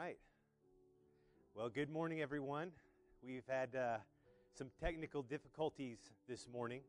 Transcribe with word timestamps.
right. 0.00 0.16
Well, 1.54 1.68
good 1.68 1.90
morning, 1.90 2.22
everyone. 2.22 2.70
We've 3.22 3.44
had 3.46 3.76
uh, 3.76 3.98
some 4.56 4.68
technical 4.82 5.20
difficulties 5.20 5.98
this 6.26 6.48
morning, 6.50 6.80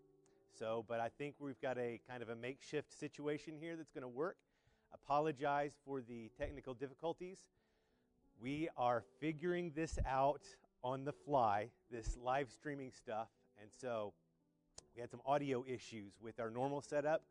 so 0.57 0.85
but 0.87 1.01
I 1.01 1.09
think 1.17 1.35
we've 1.37 1.59
got 1.59 1.77
a 1.77 1.99
kind 2.09 2.23
of 2.23 2.29
a 2.29 2.37
makeshift 2.37 2.97
situation 2.97 3.55
here 3.59 3.75
that's 3.75 3.91
going 3.91 4.03
to 4.03 4.07
work. 4.07 4.37
Apologize 4.93 5.73
for 5.85 5.99
the 5.99 6.31
technical 6.39 6.73
difficulties. 6.73 7.39
We 8.41 8.69
are 8.77 9.03
figuring 9.19 9.73
this 9.75 9.99
out 10.07 10.43
on 10.81 11.03
the 11.03 11.11
fly, 11.11 11.67
this 11.91 12.17
live 12.23 12.49
streaming 12.49 12.93
stuff, 12.93 13.27
and 13.61 13.69
so 13.77 14.13
we 14.95 15.01
had 15.01 15.11
some 15.11 15.21
audio 15.25 15.65
issues 15.67 16.13
with 16.23 16.39
our 16.39 16.49
normal 16.49 16.79
setup, 16.79 17.23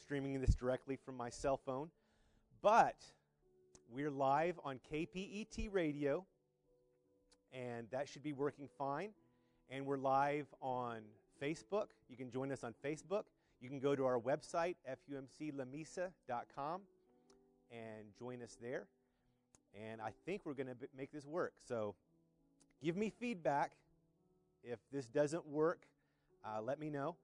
streaming 0.00 0.40
this 0.40 0.54
directly 0.54 0.96
from 1.04 1.16
my 1.16 1.28
cell 1.28 1.56
phone, 1.56 1.88
but 2.62 2.94
we're 3.90 4.10
live 4.10 4.58
on 4.64 4.80
KPET 4.92 5.68
radio, 5.72 6.24
and 7.52 7.86
that 7.90 8.08
should 8.08 8.22
be 8.22 8.32
working 8.32 8.68
fine. 8.78 9.10
And 9.70 9.86
we're 9.86 9.96
live 9.98 10.46
on 10.60 11.02
Facebook. 11.40 11.86
You 12.08 12.16
can 12.16 12.30
join 12.30 12.52
us 12.52 12.64
on 12.64 12.74
Facebook. 12.84 13.24
You 13.60 13.68
can 13.68 13.78
go 13.78 13.94
to 13.94 14.04
our 14.04 14.18
website, 14.18 14.76
fumclamesa.com, 15.10 16.80
and 17.70 18.04
join 18.18 18.42
us 18.42 18.56
there. 18.60 18.86
And 19.74 20.00
I 20.00 20.10
think 20.26 20.42
we're 20.44 20.54
going 20.54 20.68
to 20.68 20.76
make 20.96 21.12
this 21.12 21.26
work. 21.26 21.54
So 21.66 21.94
give 22.82 22.96
me 22.96 23.10
feedback. 23.10 23.72
If 24.62 24.78
this 24.92 25.06
doesn't 25.06 25.46
work, 25.46 25.86
uh, 26.44 26.60
let 26.62 26.78
me 26.78 26.90
know. 26.90 27.16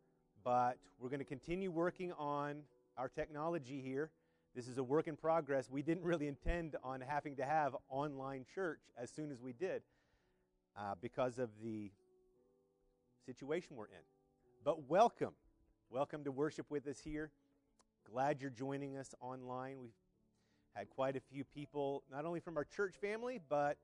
But 0.44 0.78
we're 0.98 1.10
going 1.10 1.20
to 1.20 1.24
continue 1.24 1.70
working 1.70 2.12
on 2.12 2.62
our 2.96 3.08
technology 3.08 3.80
here 3.80 4.10
this 4.54 4.66
is 4.66 4.78
a 4.78 4.82
work 4.82 5.06
in 5.06 5.16
progress. 5.16 5.70
We 5.70 5.82
didn't 5.82 6.02
really 6.02 6.26
intend 6.26 6.74
on 6.82 7.00
having 7.00 7.36
to 7.36 7.44
have 7.44 7.76
online 7.88 8.44
church 8.52 8.80
as 9.00 9.08
soon 9.10 9.30
as 9.30 9.40
we 9.40 9.52
did 9.52 9.82
uh, 10.76 10.94
because 11.00 11.38
of 11.38 11.50
the 11.62 11.92
situation 13.24 13.76
we're 13.76 13.84
in. 13.84 14.02
But 14.64 14.88
welcome. 14.88 15.34
Welcome 15.88 16.24
to 16.24 16.32
worship 16.32 16.66
with 16.68 16.88
us 16.88 16.98
here. 16.98 17.30
Glad 18.10 18.40
you're 18.40 18.50
joining 18.50 18.96
us 18.96 19.14
online. 19.20 19.78
We've 19.80 19.94
had 20.74 20.90
quite 20.90 21.14
a 21.14 21.20
few 21.20 21.44
people, 21.44 22.02
not 22.10 22.24
only 22.24 22.40
from 22.40 22.56
our 22.56 22.64
church 22.64 22.94
family, 23.00 23.38
but 23.48 23.76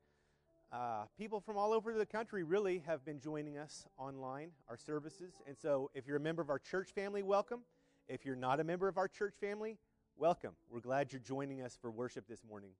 uh, 0.72 1.04
people 1.16 1.40
from 1.40 1.56
all 1.56 1.72
over 1.72 1.96
the 1.96 2.06
country 2.06 2.42
really 2.42 2.82
have 2.86 3.04
been 3.04 3.20
joining 3.20 3.56
us 3.56 3.86
online, 3.98 4.50
our 4.68 4.76
services. 4.76 5.32
And 5.46 5.56
so 5.56 5.92
if 5.94 6.08
you're 6.08 6.16
a 6.16 6.20
member 6.20 6.42
of 6.42 6.50
our 6.50 6.58
church 6.58 6.90
family, 6.90 7.22
welcome. 7.22 7.60
If 8.08 8.24
you're 8.24 8.34
not 8.34 8.58
a 8.58 8.64
member 8.64 8.88
of 8.88 8.98
our 8.98 9.06
church 9.06 9.34
family, 9.40 9.78
welcome. 10.18 10.52
We're 10.70 10.80
glad 10.80 11.12
you're 11.12 11.20
joining 11.20 11.60
us 11.60 11.76
for 11.78 11.90
worship 11.90 12.26
this 12.26 12.42
morning 12.48 12.70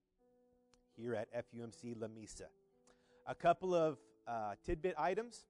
here 0.96 1.14
at 1.14 1.28
FUMC 1.34 1.94
Lamesa. 1.94 2.46
A 3.26 3.34
couple 3.34 3.74
of 3.74 3.98
uh, 4.26 4.54
tidbit 4.64 4.94
items. 4.96 5.44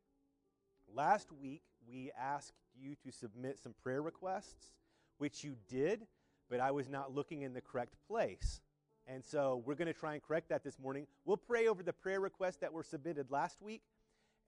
Last 0.93 1.31
week, 1.31 1.62
we 1.89 2.11
asked 2.20 2.55
you 2.77 2.97
to 3.05 3.12
submit 3.12 3.61
some 3.61 3.73
prayer 3.84 4.03
requests, 4.03 4.73
which 5.19 5.45
you 5.45 5.55
did, 5.69 6.09
but 6.51 6.59
I 6.59 6.73
was 6.73 6.89
not 6.89 7.15
looking 7.15 7.43
in 7.43 7.53
the 7.53 7.61
correct 7.61 7.95
place. 8.09 8.61
And 9.06 9.25
so 9.25 9.62
we're 9.65 9.77
going 9.77 9.87
to 9.87 9.98
try 9.98 10.15
and 10.15 10.23
correct 10.23 10.48
that 10.48 10.65
this 10.65 10.81
morning. 10.81 11.06
We'll 11.25 11.37
pray 11.37 11.69
over 11.69 11.84
the 11.84 11.93
prayer 11.93 12.19
requests 12.19 12.56
that 12.56 12.73
were 12.73 12.83
submitted 12.83 13.31
last 13.31 13.62
week, 13.62 13.83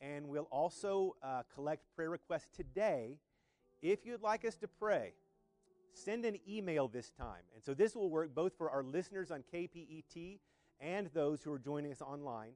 and 0.00 0.26
we'll 0.26 0.48
also 0.50 1.14
uh, 1.22 1.42
collect 1.54 1.84
prayer 1.94 2.10
requests 2.10 2.48
today. 2.56 3.20
If 3.80 4.04
you'd 4.04 4.22
like 4.22 4.44
us 4.44 4.56
to 4.56 4.66
pray, 4.66 5.12
send 5.92 6.24
an 6.24 6.38
email 6.48 6.88
this 6.88 7.10
time. 7.10 7.42
And 7.54 7.62
so 7.64 7.74
this 7.74 7.94
will 7.94 8.10
work 8.10 8.34
both 8.34 8.56
for 8.56 8.70
our 8.70 8.82
listeners 8.82 9.30
on 9.30 9.44
KPET 9.52 10.38
and 10.80 11.10
those 11.14 11.42
who 11.42 11.52
are 11.52 11.58
joining 11.58 11.92
us 11.92 12.00
online. 12.00 12.52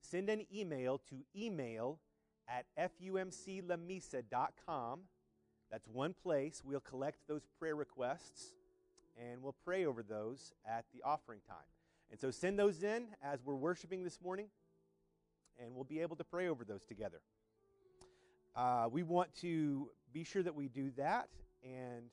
Send 0.00 0.28
an 0.28 0.46
email 0.54 1.00
to 1.10 1.16
email 1.36 1.98
at 2.48 2.66
fumclamesa.com. 2.78 5.00
That's 5.70 5.88
one 5.88 6.14
place. 6.22 6.62
We'll 6.64 6.80
collect 6.80 7.26
those 7.26 7.46
prayer 7.58 7.74
requests 7.74 8.52
and 9.20 9.42
we'll 9.42 9.56
pray 9.64 9.86
over 9.86 10.02
those 10.02 10.52
at 10.66 10.84
the 10.92 11.00
offering 11.04 11.40
time. 11.48 11.56
And 12.10 12.20
so 12.20 12.30
send 12.30 12.58
those 12.58 12.82
in 12.82 13.06
as 13.22 13.40
we're 13.44 13.54
worshiping 13.54 14.04
this 14.04 14.20
morning, 14.20 14.48
and 15.58 15.74
we'll 15.74 15.84
be 15.84 16.00
able 16.00 16.16
to 16.16 16.24
pray 16.24 16.48
over 16.48 16.64
those 16.64 16.84
together. 16.84 17.20
Uh, 18.54 18.88
we 18.90 19.02
want 19.02 19.34
to 19.40 19.88
be 20.12 20.22
sure 20.22 20.42
that 20.42 20.54
we 20.54 20.68
do 20.68 20.90
that 20.96 21.28
and 21.64 22.04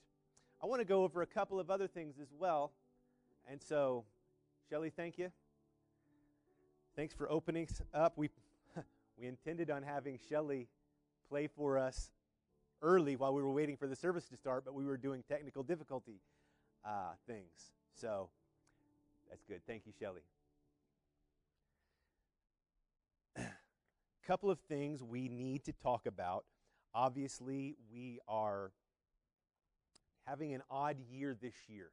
I 0.64 0.68
want 0.68 0.80
to 0.80 0.86
go 0.86 1.04
over 1.04 1.24
a 1.24 1.28
couple 1.28 1.60
of 1.60 1.72
other 1.72 1.88
things 1.88 2.20
as 2.22 2.28
well. 2.38 2.72
And 3.50 3.60
so, 3.60 4.04
Shelly, 4.70 4.92
thank 4.96 5.18
you. 5.18 5.32
Thanks 6.96 7.16
for 7.16 7.32
opening 7.32 7.68
up. 7.96 8.14
We, 8.16 8.30
we 9.20 9.26
intended 9.26 9.72
on 9.72 9.82
having 9.82 10.20
Shelly 10.30 10.68
play 11.30 11.48
for 11.48 11.80
us 11.80 12.12
early 12.84 13.16
while 13.16 13.34
we 13.34 13.42
were 13.42 13.52
waiting 13.52 13.76
for 13.76 13.88
the 13.88 13.96
service 13.96 14.26
to 14.26 14.38
start, 14.38 14.64
but 14.64 14.76
we 14.76 14.86
were 14.86 14.98
doing 14.98 15.24
technical 15.28 15.64
difficulty 15.64 16.22
uh, 16.86 17.14
things. 17.26 17.72
So 18.00 18.30
that's 19.30 19.44
good. 19.46 19.62
Thank 19.66 19.88
you, 19.88 19.94
Shelly. 20.00 20.22
A 23.36 23.42
couple 24.28 24.52
of 24.52 24.60
things 24.60 25.02
we 25.02 25.28
need 25.28 25.64
to 25.64 25.72
talk 25.72 26.06
about. 26.06 26.46
Obviously, 26.94 27.78
we 27.92 28.20
are 28.28 28.72
having 30.26 30.54
an 30.54 30.62
odd 30.70 30.98
year 31.12 31.36
this 31.40 31.56
year. 31.68 31.92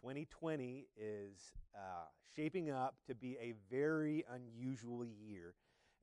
2020 0.00 0.86
is 0.96 1.52
uh, 1.74 2.06
shaping 2.36 2.70
up 2.70 2.94
to 3.06 3.14
be 3.14 3.36
a 3.40 3.54
very 3.70 4.24
unusual 4.32 5.04
year. 5.04 5.54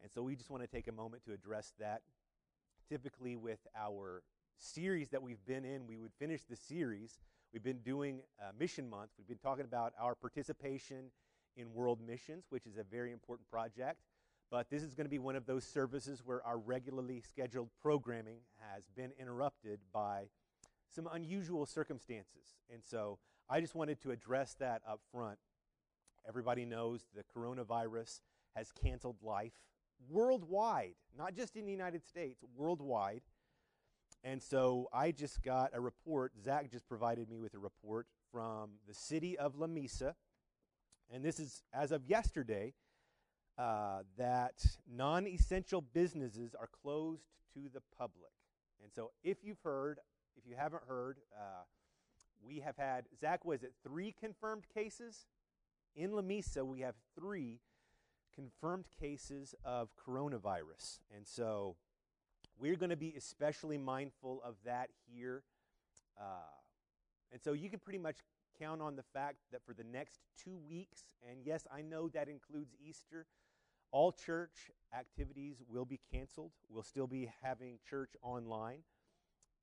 And 0.01 0.11
so 0.11 0.21
we 0.21 0.35
just 0.35 0.49
want 0.49 0.63
to 0.63 0.67
take 0.67 0.87
a 0.87 0.91
moment 0.91 1.23
to 1.25 1.33
address 1.33 1.73
that. 1.79 2.01
Typically, 2.89 3.35
with 3.35 3.65
our 3.75 4.21
series 4.57 5.09
that 5.09 5.21
we've 5.23 5.43
been 5.45 5.65
in, 5.65 5.87
we 5.87 5.97
would 5.97 6.11
finish 6.19 6.41
the 6.43 6.55
series. 6.55 7.19
We've 7.53 7.63
been 7.63 7.79
doing 7.79 8.21
uh, 8.39 8.51
Mission 8.59 8.89
Month. 8.89 9.11
We've 9.17 9.27
been 9.27 9.37
talking 9.37 9.65
about 9.65 9.93
our 9.99 10.13
participation 10.13 11.11
in 11.55 11.73
world 11.73 11.99
missions, 12.05 12.45
which 12.49 12.65
is 12.65 12.77
a 12.77 12.83
very 12.83 13.11
important 13.11 13.49
project. 13.49 14.01
But 14.51 14.69
this 14.69 14.83
is 14.83 14.93
going 14.93 15.05
to 15.05 15.09
be 15.09 15.19
one 15.19 15.35
of 15.35 15.45
those 15.45 15.65
services 15.65 16.21
where 16.23 16.45
our 16.45 16.57
regularly 16.57 17.21
scheduled 17.21 17.69
programming 17.81 18.39
has 18.73 18.83
been 18.95 19.11
interrupted 19.19 19.79
by 19.91 20.25
some 20.95 21.09
unusual 21.11 21.65
circumstances. 21.65 22.55
And 22.71 22.81
so 22.83 23.19
I 23.49 23.59
just 23.59 23.75
wanted 23.75 24.01
to 24.01 24.11
address 24.11 24.55
that 24.59 24.81
up 24.87 25.01
front. 25.11 25.37
Everybody 26.27 26.65
knows 26.65 27.05
the 27.13 27.23
coronavirus 27.37 28.21
has 28.55 28.71
canceled 28.71 29.17
life 29.21 29.53
worldwide, 30.09 30.95
not 31.17 31.35
just 31.35 31.55
in 31.55 31.65
the 31.65 31.71
United 31.71 32.05
States, 32.05 32.43
worldwide. 32.55 33.21
And 34.23 34.41
so 34.41 34.89
I 34.91 35.11
just 35.11 35.41
got 35.43 35.71
a 35.73 35.79
report. 35.79 36.33
Zach 36.43 36.71
just 36.71 36.87
provided 36.87 37.29
me 37.29 37.39
with 37.39 37.53
a 37.53 37.59
report 37.59 38.07
from 38.31 38.71
the 38.87 38.93
city 38.93 39.37
of 39.37 39.55
Lamesa. 39.55 40.15
And 41.13 41.23
this 41.23 41.39
is 41.39 41.63
as 41.73 41.91
of 41.91 42.05
yesterday 42.05 42.73
uh, 43.57 43.99
that 44.17 44.65
non 44.91 45.27
essential 45.27 45.81
businesses 45.81 46.55
are 46.59 46.69
closed 46.81 47.23
to 47.53 47.69
the 47.73 47.81
public. 47.97 48.31
And 48.81 48.91
so 48.91 49.11
if 49.23 49.37
you've 49.43 49.61
heard, 49.63 49.99
if 50.37 50.47
you 50.49 50.55
haven't 50.55 50.83
heard, 50.87 51.17
uh, 51.35 51.63
we 52.45 52.59
have 52.59 52.77
had, 52.77 53.05
Zach, 53.19 53.45
was 53.45 53.63
it 53.63 53.73
three 53.83 54.13
confirmed 54.19 54.65
cases? 54.73 55.25
In 55.95 56.11
Lamesa, 56.11 56.65
we 56.65 56.81
have 56.81 56.95
three 57.17 57.61
confirmed 58.33 58.85
cases 58.99 59.55
of 59.63 59.89
coronavirus. 59.95 60.99
And 61.15 61.25
so 61.25 61.77
we're 62.59 62.75
going 62.75 62.89
to 62.89 62.97
be 62.97 63.13
especially 63.17 63.77
mindful 63.77 64.41
of 64.43 64.55
that 64.65 64.89
here. 65.11 65.43
Uh, 66.19 66.51
and 67.31 67.41
so 67.41 67.53
you 67.53 67.69
can 67.69 67.79
pretty 67.79 67.99
much 67.99 68.17
count 68.59 68.81
on 68.81 68.95
the 68.95 69.03
fact 69.03 69.37
that 69.51 69.61
for 69.65 69.73
the 69.73 69.83
next 69.83 70.19
two 70.41 70.57
weeks, 70.69 71.01
and 71.29 71.39
yes, 71.43 71.65
I 71.73 71.81
know 71.81 72.09
that 72.09 72.29
includes 72.29 72.73
Easter, 72.79 73.25
all 73.91 74.11
church 74.11 74.71
activities 74.97 75.61
will 75.69 75.85
be 75.85 75.99
canceled. 76.11 76.51
We'll 76.69 76.83
still 76.83 77.07
be 77.07 77.29
having 77.41 77.79
church 77.89 78.11
online. 78.21 78.79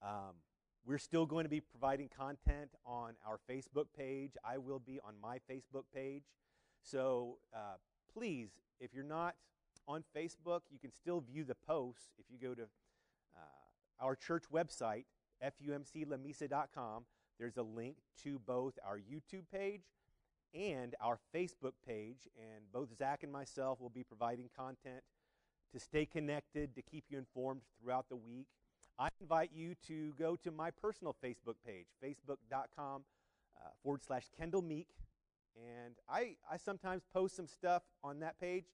Um, 0.03 0.37
we're 0.85 0.99
still 0.99 1.27
going 1.27 1.45
to 1.45 1.51
be 1.51 1.61
providing 1.61 2.09
content 2.09 2.71
on 2.85 3.15
our 3.27 3.39
Facebook 3.49 3.87
page. 3.97 4.33
I 4.45 4.59
will 4.59 4.81
be 4.81 4.99
on 5.01 5.15
my 5.23 5.39
Facebook 5.51 5.85
page. 5.95 6.25
So 6.83 7.39
uh, 7.55 7.77
please, 8.13 8.51
if 8.81 8.93
you're 8.93 9.05
not 9.05 9.35
on 9.87 10.03
Facebook, 10.17 10.61
you 10.71 10.79
can 10.81 10.93
still 10.93 11.21
view 11.21 11.45
the 11.45 11.55
posts. 11.55 12.09
If 12.19 12.27
you 12.31 12.39
go 12.39 12.55
to 12.55 12.63
uh, 12.63 14.01
our 14.01 14.17
church 14.17 14.45
website, 14.53 15.05
fumclamesa.com, 15.43 17.05
there's 17.39 17.57
a 17.57 17.63
link 17.63 17.97
to 18.25 18.41
both 18.41 18.75
our 18.85 18.99
YouTube 18.99 19.45
page 19.53 19.83
and 20.55 20.95
our 21.01 21.19
Facebook 21.35 21.73
page. 21.87 22.29
And 22.37 22.65
both 22.73 22.97
Zach 22.97 23.23
and 23.23 23.33
myself 23.33 23.81
will 23.81 23.91
be 23.91 24.05
providing 24.05 24.51
content 24.57 25.03
to 25.73 25.81
stay 25.81 26.07
connected, 26.07 26.75
to 26.75 26.83
keep 26.83 27.05
you 27.09 27.19
informed 27.19 27.63
throughout 27.81 28.09
the 28.09 28.17
week. 28.17 28.47
I 28.99 29.09
invite 29.21 29.51
you 29.55 29.75
to 29.89 30.13
go 30.19 30.37
to 30.37 30.51
my 30.51 30.71
personal 30.71 31.17
Facebook 31.25 31.57
page, 31.67 31.87
facebook.com 32.05 33.05
uh, 33.57 33.69
forward 33.83 34.03
slash 34.05 34.25
Kendall 34.39 34.63
Meek. 34.63 34.89
And 35.57 35.95
I, 36.09 36.37
I 36.51 36.57
sometimes 36.57 37.03
post 37.13 37.37
some 37.37 37.47
stuff 37.47 37.83
on 38.03 38.21
that 38.21 38.41
page, 38.41 38.65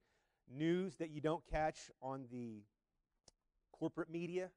news 0.52 0.96
that 0.96 1.10
you 1.10 1.20
don't 1.20 1.42
catch 1.50 1.90
on 2.02 2.26
the 2.30 2.62
corporate 3.72 4.10
media. 4.10 4.50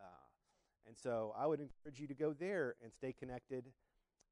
Uh, 0.00 0.26
and 0.86 0.96
so 0.96 1.34
I 1.36 1.46
would 1.46 1.60
encourage 1.60 2.00
you 2.00 2.06
to 2.08 2.14
go 2.14 2.32
there 2.32 2.74
and 2.82 2.92
stay 2.92 3.12
connected 3.12 3.66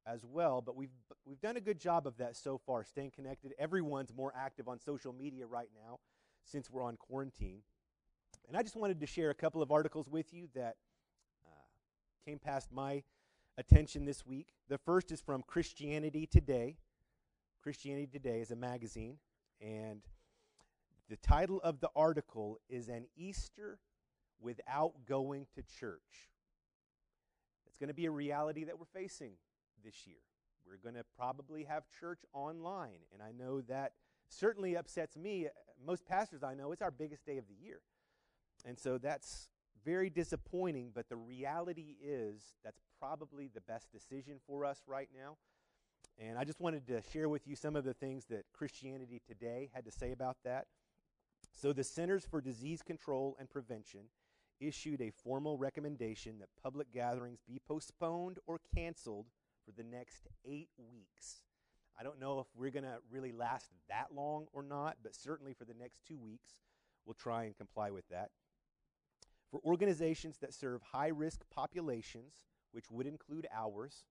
as 0.05 0.25
well. 0.25 0.61
But 0.61 0.75
we've, 0.75 0.89
we've 1.25 1.41
done 1.41 1.57
a 1.57 1.61
good 1.61 1.79
job 1.79 2.07
of 2.07 2.17
that 2.17 2.35
so 2.35 2.57
far, 2.57 2.83
staying 2.83 3.11
connected. 3.11 3.53
Everyone's 3.57 4.13
more 4.13 4.33
active 4.35 4.67
on 4.67 4.79
social 4.79 5.13
media 5.13 5.45
right 5.45 5.69
now 5.75 5.99
since 6.43 6.69
we're 6.69 6.83
on 6.83 6.97
quarantine. 6.97 7.61
And 8.47 8.57
I 8.57 8.61
just 8.61 8.75
wanted 8.75 8.99
to 8.99 9.07
share 9.07 9.29
a 9.29 9.35
couple 9.35 9.61
of 9.61 9.71
articles 9.71 10.09
with 10.09 10.33
you 10.33 10.47
that 10.53 10.75
uh, 11.45 11.49
came 12.25 12.39
past 12.39 12.71
my 12.71 13.03
attention 13.57 14.05
this 14.05 14.25
week. 14.25 14.47
The 14.67 14.77
first 14.77 15.11
is 15.11 15.21
from 15.21 15.43
Christianity 15.43 16.27
Today. 16.27 16.77
Christianity 17.61 18.07
Today 18.07 18.41
is 18.41 18.51
a 18.51 18.55
magazine, 18.55 19.17
and 19.61 20.01
the 21.09 21.15
title 21.17 21.61
of 21.61 21.79
the 21.79 21.89
article 21.95 22.59
is 22.69 22.89
An 22.89 23.05
Easter 23.15 23.79
Without 24.41 24.93
Going 25.07 25.47
to 25.55 25.63
Church. 25.79 26.29
It's 27.67 27.77
going 27.77 27.87
to 27.87 27.93
be 27.93 28.05
a 28.05 28.11
reality 28.11 28.65
that 28.65 28.77
we're 28.77 28.85
facing 28.85 29.33
this 29.83 30.05
year. 30.05 30.17
We're 30.67 30.77
going 30.77 30.95
to 30.95 31.05
probably 31.17 31.63
have 31.63 31.83
church 31.99 32.19
online, 32.33 32.99
and 33.13 33.21
I 33.21 33.31
know 33.31 33.61
that 33.61 33.93
certainly 34.27 34.75
upsets 34.75 35.15
me. 35.15 35.47
Most 35.85 36.05
pastors 36.05 36.43
I 36.43 36.55
know, 36.55 36.71
it's 36.73 36.81
our 36.81 36.91
biggest 36.91 37.25
day 37.25 37.37
of 37.37 37.47
the 37.47 37.55
year. 37.55 37.79
And 38.65 38.79
so 38.79 38.97
that's 38.97 39.49
very 39.85 40.09
disappointing, 40.09 40.91
but 40.93 41.09
the 41.09 41.15
reality 41.15 41.95
is 42.01 42.41
that's 42.63 42.81
probably 42.99 43.49
the 43.53 43.61
best 43.61 43.91
decision 43.91 44.39
for 44.47 44.65
us 44.65 44.81
right 44.87 45.09
now. 45.13 45.37
And 46.17 46.37
I 46.37 46.43
just 46.43 46.61
wanted 46.61 46.87
to 46.87 47.01
share 47.11 47.27
with 47.27 47.47
you 47.47 47.55
some 47.55 47.75
of 47.75 47.83
the 47.83 47.93
things 47.93 48.25
that 48.25 48.45
Christianity 48.53 49.21
Today 49.27 49.69
had 49.73 49.85
to 49.85 49.91
say 49.91 50.11
about 50.11 50.37
that. 50.45 50.67
So, 51.51 51.73
the 51.73 51.83
Centers 51.83 52.25
for 52.25 52.39
Disease 52.39 52.81
Control 52.81 53.35
and 53.39 53.49
Prevention 53.49 54.01
issued 54.59 55.01
a 55.01 55.11
formal 55.11 55.57
recommendation 55.57 56.39
that 56.39 56.49
public 56.61 56.91
gatherings 56.91 57.39
be 57.47 57.59
postponed 57.67 58.39
or 58.47 58.59
canceled 58.73 59.25
for 59.65 59.71
the 59.71 59.83
next 59.83 60.27
eight 60.45 60.69
weeks. 60.77 61.41
I 61.99 62.03
don't 62.03 62.19
know 62.19 62.39
if 62.39 62.47
we're 62.55 62.71
going 62.71 62.83
to 62.83 62.97
really 63.11 63.31
last 63.31 63.69
that 63.89 64.07
long 64.15 64.47
or 64.53 64.63
not, 64.63 64.97
but 65.03 65.15
certainly 65.15 65.53
for 65.53 65.65
the 65.65 65.73
next 65.73 66.01
two 66.07 66.17
weeks, 66.17 66.55
we'll 67.05 67.13
try 67.13 67.43
and 67.43 67.55
comply 67.55 67.91
with 67.91 68.07
that. 68.09 68.29
For 69.53 69.61
organizations 69.65 70.39
that 70.39 70.51
serve 70.51 70.81
high 70.81 71.09
risk 71.09 71.41
populations, 71.53 72.33
which 72.71 72.89
would 72.89 73.05
include 73.05 73.45
ours, 73.53 74.03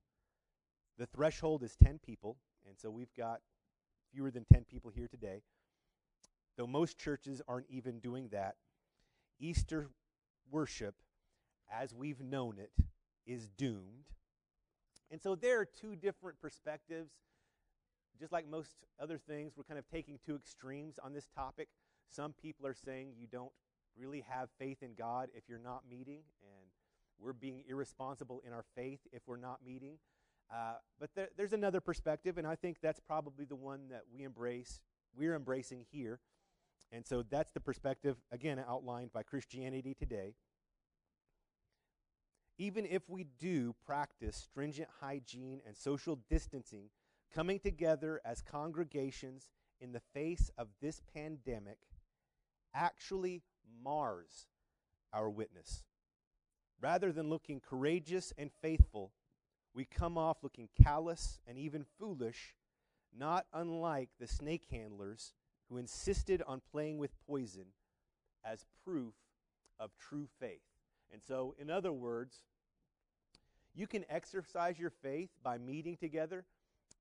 the 0.97 1.07
threshold 1.07 1.65
is 1.65 1.75
10 1.83 1.99
people, 1.99 2.37
and 2.65 2.79
so 2.79 2.93
we've 2.93 3.13
got 3.17 3.41
fewer 4.15 4.31
than 4.31 4.47
10 4.53 4.67
people 4.71 4.93
here 4.95 5.09
today. 5.09 5.43
Though 6.57 6.69
most 6.69 6.97
churches 6.97 7.43
aren't 7.49 7.67
even 7.69 7.99
doing 7.99 8.29
that, 8.29 8.55
Easter 9.41 9.89
worship, 10.49 10.95
as 11.73 11.93
we've 11.93 12.21
known 12.21 12.59
it, 12.61 12.71
is 13.27 13.49
doomed. 13.49 14.13
And 15.11 15.21
so 15.21 15.35
there 15.35 15.59
are 15.59 15.65
two 15.65 15.97
different 15.97 16.41
perspectives. 16.41 17.11
Just 18.17 18.31
like 18.31 18.47
most 18.49 18.77
other 19.01 19.19
things, 19.19 19.55
we're 19.57 19.65
kind 19.65 19.81
of 19.81 19.89
taking 19.89 20.21
two 20.25 20.37
extremes 20.37 21.01
on 21.03 21.13
this 21.13 21.27
topic. 21.35 21.67
Some 22.09 22.33
people 22.33 22.65
are 22.65 22.75
saying 22.75 23.15
you 23.19 23.27
don't 23.27 23.51
really 23.97 24.25
have 24.29 24.49
faith 24.59 24.83
in 24.83 24.95
God 24.95 25.29
if 25.35 25.45
you're 25.49 25.59
not 25.59 25.83
meeting, 25.89 26.23
and 26.43 26.69
we're 27.19 27.33
being 27.33 27.65
irresponsible 27.69 28.43
in 28.47 28.53
our 28.53 28.65
faith 28.75 29.01
if 29.13 29.23
we're 29.27 29.37
not 29.37 29.61
meeting. 29.65 29.99
Uh, 30.53 30.75
but 31.01 31.11
there, 31.15 31.29
there's 31.37 31.53
another 31.53 31.81
perspective, 31.81 32.39
and 32.39 32.47
I 32.47 32.55
think 32.55 32.79
that's 32.83 33.01
probably 33.01 33.45
the 33.45 33.57
one 33.57 33.89
that 33.91 34.03
we 34.13 34.25
embrace, 34.25 34.81
we're 35.17 35.35
embracing 35.35 35.85
here. 35.91 36.21
And 36.91 37.07
so 37.07 37.23
that's 37.23 37.53
the 37.53 37.61
perspective, 37.61 38.17
again, 38.31 38.63
outlined 38.69 39.13
by 39.13 39.23
Christianity 39.23 39.95
Today. 39.95 40.35
Even 42.59 42.85
if 42.85 43.09
we 43.09 43.25
do 43.39 43.75
practice 43.87 44.37
stringent 44.37 44.89
hygiene 45.01 45.63
and 45.67 45.75
social 45.75 46.19
distancing, 46.29 46.91
coming 47.35 47.59
together 47.59 48.21
as 48.27 48.43
congregations 48.43 49.49
in 49.81 49.93
the 49.93 50.03
face 50.13 50.51
of 50.59 50.69
this 50.83 51.01
pandemic 51.15 51.79
actually 52.75 53.43
mars 53.83 54.47
our 55.13 55.29
witness. 55.29 55.85
Rather 56.81 57.13
than 57.13 57.29
looking 57.29 57.61
courageous 57.61 58.33
and 58.37 58.51
faithful, 58.61 59.13
we 59.75 59.85
come 59.85 60.19
off 60.19 60.43
looking 60.43 60.69
callous 60.83 61.39
and 61.47 61.59
even 61.59 61.85
foolish, 61.99 62.55
not 63.17 63.47
unlike 63.53 64.11
the 64.19 64.27
snake 64.27 64.67
handlers 64.71 65.33
who 65.69 65.77
insisted 65.79 66.43
on 66.47 66.61
playing 66.71 66.99
with 66.99 67.11
poison 67.27 67.67
as 68.45 68.67
proof 68.85 69.15
of 69.79 69.91
true 69.97 70.27
faith. 70.41 70.61
And 71.13 71.23
so, 71.23 71.55
in 71.59 71.71
other 71.71 71.93
words, 71.93 72.39
you 73.75 73.87
can 73.87 74.05
exercise 74.09 74.79
your 74.79 74.91
faith 74.91 75.31
by 75.43 75.59
meeting 75.59 75.97
together 75.97 76.45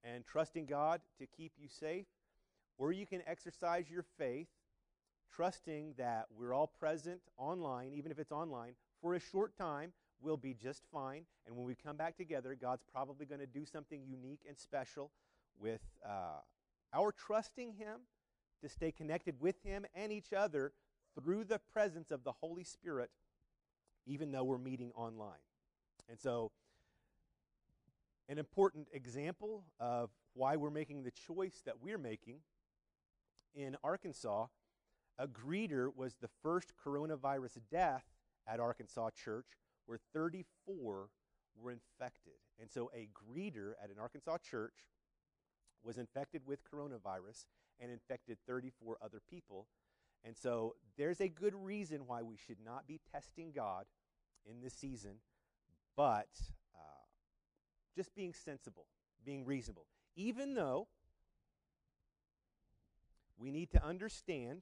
and 0.03 0.25
trusting 0.25 0.65
God 0.65 1.01
to 1.19 1.25
keep 1.25 1.53
you 1.57 1.67
safe, 1.67 2.05
or 2.77 2.91
you 2.91 3.05
can 3.05 3.21
exercise 3.27 3.89
your 3.89 4.05
faith 4.17 4.47
trusting 5.35 5.93
that 5.97 6.25
we're 6.37 6.53
all 6.53 6.67
present 6.67 7.21
online, 7.37 7.93
even 7.93 8.11
if 8.11 8.19
it's 8.19 8.31
online, 8.31 8.73
for 9.01 9.15
a 9.15 9.19
short 9.19 9.57
time 9.57 9.93
we'll 10.21 10.37
be 10.37 10.53
just 10.53 10.83
fine. 10.91 11.23
And 11.45 11.55
when 11.55 11.65
we 11.65 11.75
come 11.75 11.97
back 11.97 12.15
together, 12.15 12.55
God's 12.59 12.83
probably 12.91 13.25
going 13.25 13.41
to 13.41 13.47
do 13.47 13.65
something 13.65 14.01
unique 14.05 14.41
and 14.47 14.57
special 14.57 15.11
with 15.59 15.81
uh, 16.05 16.41
our 16.93 17.11
trusting 17.11 17.73
Him 17.73 18.01
to 18.61 18.69
stay 18.69 18.91
connected 18.91 19.35
with 19.39 19.55
Him 19.63 19.85
and 19.95 20.11
each 20.11 20.33
other 20.33 20.73
through 21.19 21.43
the 21.45 21.59
presence 21.73 22.11
of 22.11 22.23
the 22.23 22.31
Holy 22.31 22.63
Spirit, 22.63 23.09
even 24.05 24.31
though 24.31 24.43
we're 24.43 24.57
meeting 24.57 24.91
online. 24.95 25.41
And 26.09 26.19
so, 26.19 26.51
an 28.29 28.37
important 28.37 28.87
example 28.93 29.65
of 29.79 30.09
why 30.33 30.55
we're 30.55 30.69
making 30.69 31.03
the 31.03 31.11
choice 31.11 31.61
that 31.65 31.81
we're 31.81 31.97
making 31.97 32.37
in 33.53 33.75
Arkansas, 33.83 34.45
a 35.19 35.27
greeter 35.27 35.89
was 35.95 36.15
the 36.15 36.29
first 36.41 36.73
coronavirus 36.83 37.59
death 37.69 38.05
at 38.47 38.59
Arkansas 38.59 39.09
Church 39.11 39.45
where 39.85 39.99
34 40.13 41.09
were 41.59 41.71
infected. 41.71 42.33
And 42.59 42.69
so 42.71 42.91
a 42.95 43.07
greeter 43.13 43.73
at 43.83 43.89
an 43.89 43.97
Arkansas 43.99 44.37
church 44.37 44.73
was 45.83 45.97
infected 45.97 46.41
with 46.45 46.59
coronavirus 46.63 47.45
and 47.79 47.91
infected 47.91 48.37
34 48.47 48.97
other 49.01 49.21
people. 49.29 49.67
And 50.23 50.35
so 50.37 50.75
there's 50.97 51.19
a 51.19 51.27
good 51.27 51.55
reason 51.55 52.01
why 52.05 52.21
we 52.21 52.37
should 52.37 52.59
not 52.63 52.87
be 52.87 52.99
testing 53.11 53.51
God 53.51 53.85
in 54.45 54.61
this 54.61 54.73
season, 54.73 55.15
but 55.95 56.29
uh, 56.75 57.05
just 57.95 58.13
being 58.13 58.33
sensible, 58.33 58.85
being 59.25 59.45
reasonable. 59.45 59.87
Even 60.15 60.53
though 60.53 60.87
we 63.37 63.51
need 63.51 63.71
to 63.71 63.83
understand, 63.83 64.61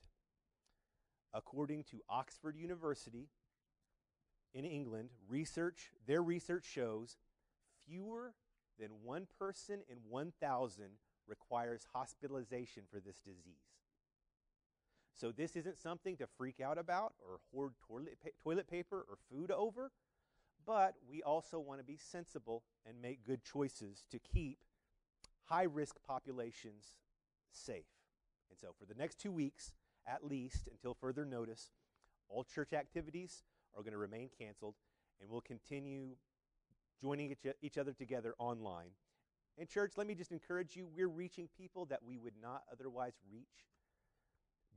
according 1.34 1.84
to 1.86 2.02
Oxford 2.10 2.56
University, 2.56 3.30
in 4.54 4.66
England, 4.66 5.10
research, 5.28 5.92
their 6.08 6.24
research 6.24 6.66
shows 6.66 7.18
fewer 7.86 8.34
than 8.80 8.90
one 9.04 9.28
person 9.38 9.82
in 9.90 9.98
1,000 10.10 10.86
requires 11.28 11.86
hospitalization 11.94 12.84
for 12.92 13.00
this 13.00 13.20
disease. 13.20 13.70
So 15.14 15.32
this 15.32 15.56
isn't 15.56 15.78
something 15.78 16.16
to 16.18 16.28
freak 16.38 16.62
out 16.62 16.78
about 16.78 17.14
or 17.20 17.40
hoard 17.52 17.74
toilet, 17.88 18.18
pa- 18.24 18.30
toilet 18.42 18.70
paper 18.70 19.06
or 19.08 19.18
food 19.30 19.52
over, 19.52 19.92
but 20.66 20.96
we 21.10 21.22
also 21.22 21.60
want 21.60 21.80
to 21.80 21.86
be 21.86 21.98
sensible 21.98 22.64
and 22.86 23.02
make 23.02 23.24
good 23.24 23.44
choices 23.44 24.06
to 24.12 24.20
keep 24.20 24.60
high 25.44 25.64
risk 25.64 25.98
populations 26.08 26.86
safe. 27.52 27.86
And 28.50 28.58
so 28.58 28.70
for 28.80 28.86
the 28.86 28.98
next 28.98 29.20
two 29.20 29.32
weeks, 29.32 29.74
at 30.10 30.26
least 30.26 30.68
until 30.72 30.94
further 30.94 31.26
notice, 31.26 31.72
all 32.30 32.44
church 32.44 32.74
activities 32.74 33.44
are 33.76 33.84
going 33.84 33.94
to 33.94 34.00
remain 34.00 34.30
canceled, 34.38 34.76
and 35.22 35.30
we'll 35.30 35.42
continue 35.42 36.16
joining 37.02 37.36
each 37.62 37.78
other 37.78 37.94
together 37.94 38.34
online. 38.40 38.92
And, 39.58 39.68
church, 39.68 39.94
let 39.98 40.08
me 40.08 40.16
just 40.16 40.32
encourage 40.32 40.76
you 40.76 40.88
we're 40.88 41.08
reaching 41.08 41.50
people 41.58 41.86
that 41.88 42.04
we 42.04 42.18
would 42.18 42.36
not 42.42 42.64
otherwise 42.72 43.14
reach 43.32 43.68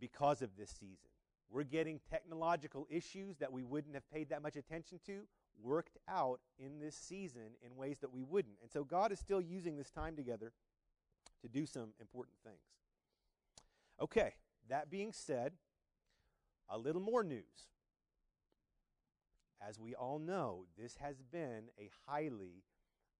because 0.01 0.43
of 0.43 0.57
this 0.57 0.71
season. 0.71 1.11
We're 1.51 1.63
getting 1.65 2.01
technological 2.11 2.87
issues 2.91 3.37
that 3.39 3.53
we 3.53 3.63
wouldn't 3.63 3.95
have 3.95 4.11
paid 4.11 4.31
that 4.31 4.43
much 4.43 4.57
attention 4.57 4.99
to 5.07 5.23
worked 5.63 5.99
out 6.09 6.41
in 6.59 6.81
this 6.81 6.97
season 6.97 7.57
in 7.65 7.77
ways 7.77 7.99
that 8.01 8.13
we 8.13 8.23
wouldn't. 8.23 8.57
And 8.63 8.71
so 8.71 8.85
God 8.85 9.13
is 9.13 9.19
still 9.19 9.41
using 9.41 9.77
this 9.77 9.91
time 9.91 10.17
together 10.17 10.53
to 11.43 11.49
do 11.49 11.67
some 11.67 11.91
important 12.01 12.37
things. 12.43 12.57
Okay, 14.01 14.33
that 14.69 14.91
being 14.91 15.13
said, 15.13 15.53
a 16.69 16.79
little 16.79 17.03
more 17.03 17.23
news. 17.23 17.69
As 19.67 19.79
we 19.79 19.95
all 19.95 20.19
know, 20.19 20.65
this 20.77 20.97
has 20.97 21.23
been 21.23 21.65
a 21.79 21.91
highly 22.07 22.65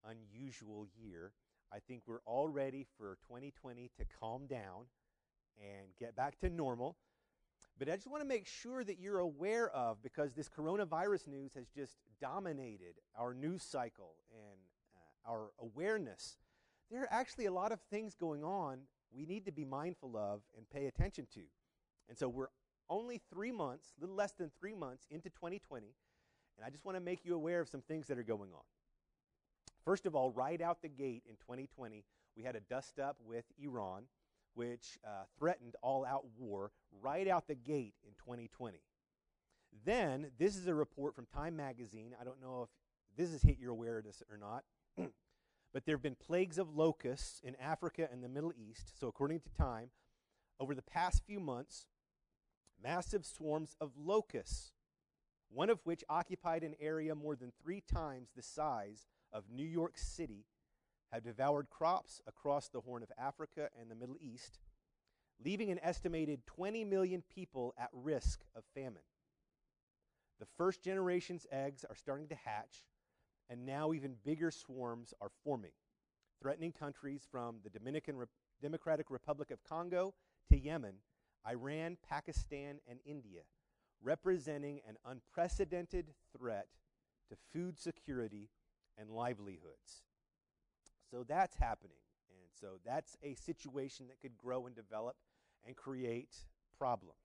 unusual 0.05 0.87
year. 1.01 1.31
I 1.71 1.79
think 1.79 2.03
we're 2.05 2.21
all 2.25 2.49
ready 2.49 2.85
for 2.97 3.17
2020 3.27 3.89
to 3.97 4.05
calm 4.19 4.45
down 4.47 4.85
and 5.57 5.87
get 5.99 6.15
back 6.15 6.39
to 6.39 6.49
normal. 6.49 6.97
But 7.79 7.89
I 7.89 7.95
just 7.95 8.07
want 8.07 8.21
to 8.21 8.27
make 8.27 8.45
sure 8.45 8.83
that 8.83 8.99
you're 8.99 9.19
aware 9.19 9.69
of, 9.69 10.03
because 10.03 10.33
this 10.33 10.49
coronavirus 10.49 11.27
news 11.27 11.53
has 11.55 11.67
just 11.67 11.95
dominated 12.21 12.95
our 13.17 13.33
news 13.33 13.63
cycle 13.63 14.15
and 14.31 14.59
uh, 14.95 15.31
our 15.31 15.51
awareness. 15.59 16.37
There 16.91 17.01
are 17.01 17.11
actually 17.11 17.45
a 17.45 17.53
lot 17.53 17.71
of 17.71 17.79
things 17.89 18.15
going 18.15 18.43
on 18.43 18.79
we 19.15 19.25
need 19.25 19.45
to 19.45 19.51
be 19.51 19.65
mindful 19.65 20.17
of 20.17 20.41
and 20.57 20.69
pay 20.69 20.87
attention 20.87 21.27
to. 21.33 21.41
And 22.09 22.17
so 22.17 22.27
we're 22.27 22.47
only 22.89 23.21
three 23.33 23.51
months, 23.51 23.93
a 23.97 24.01
little 24.01 24.15
less 24.15 24.33
than 24.33 24.51
three 24.59 24.75
months 24.75 25.05
into 25.09 25.29
2020, 25.29 25.87
and 26.57 26.65
I 26.65 26.69
just 26.69 26.85
want 26.85 26.97
to 26.97 27.01
make 27.01 27.25
you 27.25 27.35
aware 27.35 27.59
of 27.59 27.69
some 27.69 27.81
things 27.81 28.07
that 28.07 28.17
are 28.17 28.23
going 28.23 28.51
on. 28.53 28.63
First 29.85 30.05
of 30.05 30.15
all, 30.15 30.31
right 30.31 30.61
out 30.61 30.81
the 30.81 30.89
gate 30.89 31.23
in 31.27 31.35
2020, 31.35 32.03
we 32.35 32.43
had 32.43 32.55
a 32.55 32.61
dust 32.61 32.99
up 32.99 33.17
with 33.25 33.45
Iran 33.61 34.03
which 34.55 34.99
uh, 35.05 35.23
threatened 35.37 35.75
all 35.81 36.05
out 36.05 36.25
war 36.37 36.71
right 37.01 37.27
out 37.27 37.47
the 37.47 37.55
gate 37.55 37.95
in 38.05 38.13
2020. 38.19 38.79
Then, 39.85 40.27
this 40.37 40.55
is 40.55 40.67
a 40.67 40.73
report 40.73 41.15
from 41.15 41.25
Time 41.25 41.55
Magazine. 41.55 42.15
I 42.19 42.23
don't 42.23 42.41
know 42.41 42.63
if 42.63 42.69
this 43.17 43.31
has 43.31 43.41
hit 43.41 43.57
your 43.59 43.71
awareness 43.71 44.21
or 44.29 44.37
not, 44.37 44.63
but 45.73 45.85
there 45.85 45.95
have 45.95 46.03
been 46.03 46.15
plagues 46.15 46.59
of 46.59 46.75
locusts 46.75 47.41
in 47.43 47.55
Africa 47.59 48.07
and 48.11 48.23
the 48.23 48.29
Middle 48.29 48.53
East. 48.53 48.93
So, 48.99 49.07
according 49.07 49.39
to 49.41 49.49
Time, 49.57 49.89
over 50.59 50.75
the 50.75 50.83
past 50.83 51.23
few 51.25 51.39
months, 51.39 51.87
massive 52.81 53.25
swarms 53.25 53.75
of 53.81 53.91
locusts, 53.97 54.71
one 55.49 55.69
of 55.69 55.79
which 55.83 56.03
occupied 56.09 56.63
an 56.63 56.75
area 56.79 57.15
more 57.15 57.35
than 57.35 57.51
three 57.61 57.81
times 57.81 58.29
the 58.35 58.43
size 58.43 59.07
of 59.31 59.45
New 59.51 59.65
York 59.65 59.97
City, 59.97 60.45
have 61.11 61.23
devoured 61.23 61.69
crops 61.69 62.21
across 62.27 62.69
the 62.69 62.81
Horn 62.81 63.03
of 63.03 63.11
Africa 63.17 63.69
and 63.79 63.89
the 63.89 63.95
Middle 63.95 64.17
East, 64.19 64.59
leaving 65.43 65.71
an 65.71 65.79
estimated 65.81 66.45
20 66.45 66.83
million 66.85 67.23
people 67.33 67.73
at 67.77 67.89
risk 67.93 68.41
of 68.55 68.63
famine. 68.75 69.03
The 70.39 70.47
first 70.57 70.83
generation's 70.83 71.45
eggs 71.51 71.85
are 71.87 71.95
starting 71.95 72.27
to 72.29 72.35
hatch, 72.35 72.83
and 73.53 73.67
now 73.67 73.93
even 73.93 74.15
bigger 74.25 74.49
swarms 74.49 75.13
are 75.21 75.29
forming, 75.43 75.73
threatening 76.41 76.71
countries 76.71 77.21
from 77.29 77.57
the 77.63 77.69
Dominican 77.69 78.17
Re- 78.17 78.25
Democratic 78.63 79.11
Republic 79.11 79.51
of 79.51 79.63
Congo 79.63 80.15
to 80.49 80.57
Yemen, 80.57 80.95
Iran, 81.47 81.97
Pakistan, 82.09 82.79
and 82.89 82.97
India, 83.05 83.41
representing 84.01 84.81
an 84.89 84.95
unprecedented 85.05 86.07
threat 86.35 86.65
to 87.29 87.35
food 87.53 87.77
security 87.77 88.49
and 88.97 89.11
livelihoods. 89.11 90.01
So 91.11 91.23
that's 91.23 91.55
happening. 91.55 91.97
And 92.31 92.49
so 92.59 92.79
that's 92.83 93.15
a 93.21 93.35
situation 93.35 94.07
that 94.07 94.19
could 94.19 94.35
grow 94.35 94.65
and 94.65 94.75
develop 94.75 95.15
and 95.67 95.75
create 95.75 96.37
problems. 96.79 97.19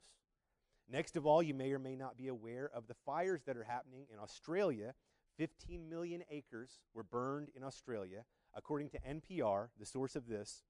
Next 0.90 1.16
of 1.16 1.24
all, 1.24 1.42
you 1.42 1.54
may 1.54 1.72
or 1.72 1.78
may 1.78 1.96
not 1.96 2.18
be 2.18 2.28
aware 2.28 2.70
of 2.74 2.86
the 2.86 2.96
fires 3.06 3.40
that 3.46 3.56
are 3.56 3.64
happening 3.64 4.06
in 4.12 4.18
Australia. 4.18 4.92
15 5.38 5.88
million 5.88 6.22
acres 6.30 6.80
were 6.94 7.02
burned 7.02 7.48
in 7.54 7.64
Australia, 7.64 8.24
according 8.54 8.90
to 8.90 8.98
NPR, 9.00 9.68
the 9.78 9.86
source 9.86 10.16
of 10.16 10.26
this. 10.26 10.64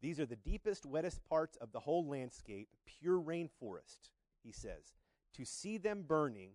These 0.00 0.20
are 0.20 0.26
the 0.26 0.36
deepest, 0.36 0.84
wettest 0.84 1.24
parts 1.24 1.56
of 1.56 1.72
the 1.72 1.80
whole 1.80 2.06
landscape, 2.06 2.68
pure 2.84 3.18
rainforest, 3.18 4.10
he 4.42 4.52
says. 4.52 4.94
To 5.36 5.44
see 5.44 5.78
them 5.78 6.04
burning, 6.06 6.50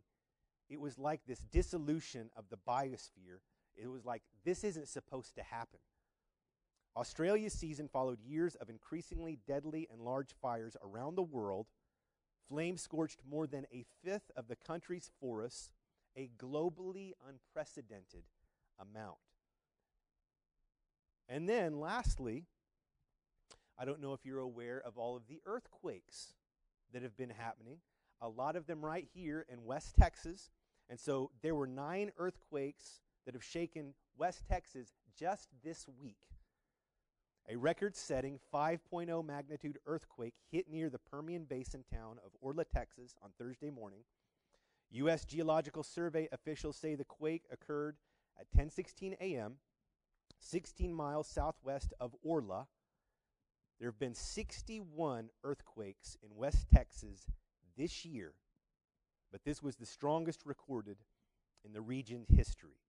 it 0.70 0.80
was 0.80 1.00
like 1.00 1.22
this 1.26 1.40
dissolution 1.40 2.30
of 2.38 2.46
the 2.50 2.58
biosphere 2.58 3.40
it 3.82 3.88
was 3.88 4.06
like, 4.06 4.24
this 4.44 4.64
isn't 4.64 4.88
supposed 4.88 5.36
to 5.36 5.44
happen. 5.44 5.80
Australia's 6.96 7.54
season 7.54 7.88
followed 7.88 8.20
years 8.20 8.56
of 8.56 8.70
increasingly 8.70 9.40
deadly 9.48 9.88
and 9.92 10.02
large 10.02 10.34
fires 10.42 10.76
around 10.84 11.16
the 11.16 11.24
world. 11.24 11.68
Flames 12.50 12.82
scorched 12.82 13.22
more 13.30 13.48
than 13.48 13.66
a 13.72 13.86
fifth 14.04 14.32
of 14.36 14.48
the 14.48 14.56
country's 14.56 15.12
forests, 15.20 15.72
a 16.18 16.30
globally 16.38 17.14
unprecedented 17.28 18.24
amount. 18.80 19.18
And 21.28 21.48
then, 21.48 21.80
lastly, 21.80 22.46
I 23.78 23.86
don't 23.86 24.02
know 24.02 24.14
if 24.14 24.26
you're 24.26 24.40
aware 24.40 24.82
of 24.86 24.98
all 24.98 25.16
of 25.16 25.28
the 25.28 25.42
earthquakes 25.46 26.34
that 26.92 27.04
have 27.04 27.16
been 27.16 27.30
happening. 27.30 27.78
A 28.22 28.28
lot 28.28 28.56
of 28.56 28.66
them 28.66 28.84
right 28.84 29.08
here 29.14 29.46
in 29.48 29.64
West 29.64 29.96
Texas. 29.96 30.50
And 30.90 31.00
so 31.00 31.32
there 31.42 31.56
were 31.56 31.68
nine 31.68 32.12
earthquakes 32.18 33.02
that 33.26 33.36
have 33.36 33.44
shaken 33.44 33.94
West 34.18 34.44
Texas 34.50 34.96
just 35.18 35.50
this 35.64 35.88
week. 36.02 36.18
A 37.48 37.56
record 37.56 37.96
setting 37.96 38.40
5.0 38.54 39.26
magnitude 39.26 39.80
earthquake 39.86 40.34
hit 40.52 40.70
near 40.70 40.90
the 40.90 41.00
Permian 41.00 41.46
Basin 41.46 41.84
town 41.92 42.18
of 42.26 42.32
Orla, 42.42 42.66
Texas 42.66 43.16
on 43.24 43.32
Thursday 43.40 43.70
morning. 43.70 44.02
U.S. 44.92 45.24
Geological 45.26 45.84
Survey 45.84 46.28
officials 46.32 46.76
say 46.76 46.96
the 46.96 47.06
quake 47.06 47.44
occurred 47.52 47.98
at 48.40 48.52
10:16 48.58 49.16
a.m., 49.20 49.56
16 50.40 50.94
miles 50.94 51.28
southwest 51.28 51.94
of 52.00 52.16
Orla. 52.24 52.68
There 53.80 53.90
have 53.90 54.00
been 54.00 54.16
61 54.16 55.30
earthquakes 55.44 56.18
in 56.22 56.36
West 56.36 56.68
Texas 56.74 57.26
this 57.78 58.04
year, 58.04 58.34
but 59.32 59.44
this 59.44 59.64
was 59.64 59.76
the 59.76 59.86
strongest 59.86 60.42
recorded 60.46 60.98
in 61.64 61.72
the 61.74 61.82
region's 61.82 62.28
history. 62.30 62.80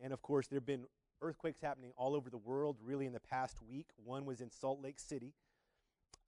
And 0.00 0.12
of 0.12 0.20
course, 0.20 0.48
there 0.48 0.58
have 0.58 0.66
been 0.66 0.84
earthquakes 1.22 1.60
happening 1.60 1.92
all 1.96 2.14
over 2.14 2.28
the 2.28 2.38
world, 2.38 2.76
really, 2.82 3.06
in 3.06 3.12
the 3.12 3.20
past 3.20 3.62
week. 3.62 3.86
One 3.96 4.26
was 4.26 4.40
in 4.40 4.50
Salt 4.50 4.82
Lake 4.82 4.98
City. 4.98 5.32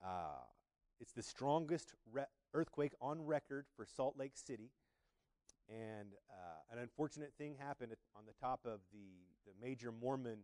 Uh, 0.03 0.45
it's 1.01 1.13
the 1.13 1.23
strongest 1.23 1.93
re- 2.13 2.25
earthquake 2.55 2.93
on 3.01 3.25
record 3.25 3.67
for 3.77 3.85
Salt 3.85 4.17
Lake 4.19 4.37
City. 4.37 4.71
And 5.69 6.09
uh, 6.31 6.73
an 6.73 6.79
unfortunate 6.79 7.33
thing 7.37 7.57
happened 7.59 7.93
on 8.17 8.25
the 8.27 8.35
top 8.41 8.61
of 8.65 8.81
the, 8.93 9.09
the 9.47 9.53
major 9.61 9.93
Mormon 9.93 10.39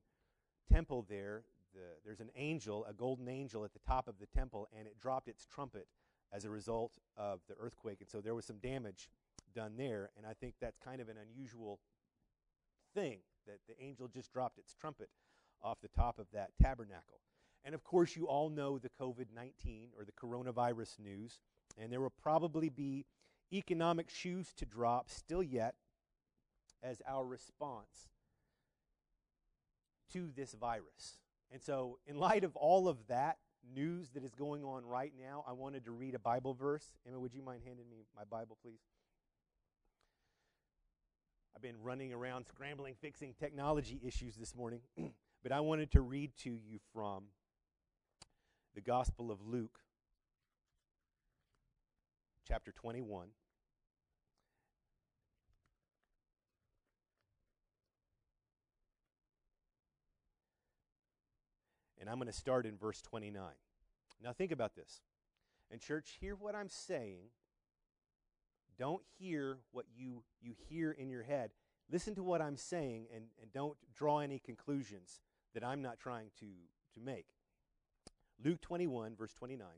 temple 0.71 1.07
there. 1.09 1.45
The, 1.75 1.81
there's 2.05 2.21
an 2.21 2.31
angel, 2.37 2.85
a 2.88 2.93
golden 2.93 3.29
angel, 3.29 3.64
at 3.64 3.73
the 3.73 3.81
top 3.87 4.09
of 4.09 4.19
the 4.19 4.26
temple, 4.26 4.69
and 4.76 4.87
it 4.87 4.99
dropped 5.00 5.29
its 5.29 5.47
trumpet 5.47 5.87
as 6.33 6.45
a 6.45 6.50
result 6.50 6.99
of 7.17 7.40
the 7.49 7.55
earthquake. 7.61 7.99
And 8.00 8.09
so 8.09 8.21
there 8.21 8.35
was 8.35 8.45
some 8.45 8.59
damage 8.59 9.09
done 9.55 9.75
there. 9.76 10.11
And 10.17 10.26
I 10.26 10.33
think 10.33 10.55
that's 10.61 10.79
kind 10.79 11.00
of 11.00 11.09
an 11.09 11.17
unusual 11.17 11.81
thing 12.95 13.19
that 13.47 13.59
the 13.69 13.83
angel 13.83 14.09
just 14.09 14.33
dropped 14.33 14.59
its 14.59 14.75
trumpet 14.75 15.09
off 15.62 15.81
the 15.81 15.88
top 15.88 16.19
of 16.19 16.26
that 16.33 16.50
tabernacle. 16.61 17.21
And 17.64 17.75
of 17.75 17.85
course, 17.85 18.17
you 18.17 18.26
all 18.26 18.49
know 18.49 18.79
the 18.79 18.88
COVID 18.88 19.26
19 19.35 19.88
or 19.97 20.05
the 20.05 20.12
coronavirus 20.12 20.99
news, 20.99 21.40
and 21.79 21.93
there 21.93 22.00
will 22.00 22.12
probably 22.23 22.69
be 22.69 23.07
economic 23.53 24.09
shoes 24.11 24.53
to 24.57 24.65
drop 24.65 25.11
still 25.11 25.43
yet 25.43 25.75
as 26.83 27.03
our 27.07 27.25
response 27.25 28.09
to 30.12 30.31
this 30.35 30.55
virus. 30.55 31.19
And 31.53 31.61
so, 31.61 31.99
in 32.07 32.17
light 32.17 32.45
of 32.45 32.57
all 32.57 32.89
of 32.89 33.07
that 33.09 33.39
news 33.75 34.11
that 34.11 34.25
is 34.25 34.35
going 34.35 34.65
on 34.65 34.85
right 34.85 35.12
now, 35.19 35.45
I 35.47 35.53
wanted 35.53 35.85
to 35.85 35.91
read 35.91 36.15
a 36.15 36.19
Bible 36.19 36.55
verse. 36.55 36.87
Emma, 37.07 37.19
would 37.19 37.35
you 37.35 37.43
mind 37.43 37.62
handing 37.65 37.89
me 37.91 38.07
my 38.17 38.25
Bible, 38.25 38.57
please? 38.62 38.81
I've 41.55 41.62
been 41.62 41.83
running 41.83 42.12
around 42.12 42.47
scrambling, 42.47 42.95
fixing 43.00 43.35
technology 43.39 44.00
issues 44.03 44.37
this 44.37 44.55
morning, 44.55 44.81
but 45.43 45.53
I 45.53 45.61
wanted 45.61 45.91
to 45.93 46.00
read 46.00 46.33
to 46.39 46.50
you 46.50 46.79
from 46.95 47.25
the 48.75 48.81
Gospel 48.81 49.31
of 49.31 49.45
Luke, 49.45 49.81
chapter 52.50 52.73
21. 52.73 53.28
And 62.00 62.09
I'm 62.09 62.16
going 62.16 62.26
to 62.26 62.33
start 62.33 62.66
in 62.66 62.76
verse 62.76 63.00
29. 63.02 63.40
Now, 64.21 64.33
think 64.33 64.50
about 64.50 64.75
this. 64.75 65.00
And, 65.71 65.80
church, 65.80 66.16
hear 66.21 66.35
what 66.35 66.57
I'm 66.57 66.69
saying 66.69 67.28
don't 68.76 69.02
hear 69.19 69.59
what 69.71 69.85
you, 69.95 70.25
you 70.40 70.54
hear 70.69 70.90
in 70.90 71.09
your 71.09 71.23
head. 71.23 71.50
Listen 71.92 72.16
to 72.16 72.23
what 72.25 72.40
I'm 72.40 72.57
saying 72.57 73.07
and, 73.14 73.26
and 73.40 73.52
don't 73.52 73.76
draw 73.95 74.19
any 74.19 74.40
conclusions 74.40 75.21
that 75.54 75.62
I'm 75.62 75.83
not 75.83 76.00
trying 76.00 76.30
to, 76.40 76.47
to 76.95 77.00
make. 77.00 77.26
Luke 78.42 78.61
21, 78.61 79.14
verse 79.14 79.35
29. 79.35 79.69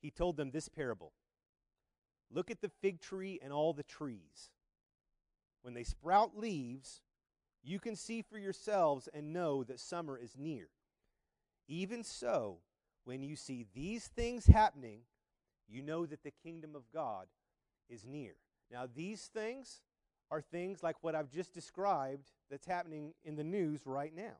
He 0.00 0.10
told 0.10 0.36
them 0.36 0.50
this 0.50 0.68
parable 0.68 1.12
Look 2.30 2.50
at 2.50 2.60
the 2.60 2.70
fig 2.82 3.00
tree 3.00 3.40
and 3.42 3.52
all 3.52 3.72
the 3.72 3.82
trees. 3.82 4.50
When 5.62 5.74
they 5.74 5.84
sprout 5.84 6.36
leaves, 6.36 7.00
you 7.62 7.78
can 7.78 7.96
see 7.96 8.22
for 8.22 8.38
yourselves 8.38 9.08
and 9.12 9.32
know 9.32 9.64
that 9.64 9.80
summer 9.80 10.18
is 10.18 10.36
near. 10.36 10.68
Even 11.66 12.04
so, 12.04 12.58
when 13.04 13.22
you 13.22 13.36
see 13.36 13.66
these 13.74 14.08
things 14.08 14.46
happening, 14.46 15.00
you 15.66 15.82
know 15.82 16.06
that 16.06 16.22
the 16.22 16.32
kingdom 16.42 16.74
of 16.76 16.90
God 16.92 17.26
is 17.88 18.04
near. 18.04 18.34
Now, 18.70 18.86
these 18.94 19.22
things 19.22 19.80
are 20.30 20.40
things 20.40 20.82
like 20.82 20.96
what 21.00 21.14
I've 21.14 21.30
just 21.30 21.52
described 21.52 22.30
that's 22.50 22.66
happening 22.66 23.14
in 23.24 23.36
the 23.36 23.44
news 23.44 23.86
right 23.86 24.14
now. 24.14 24.36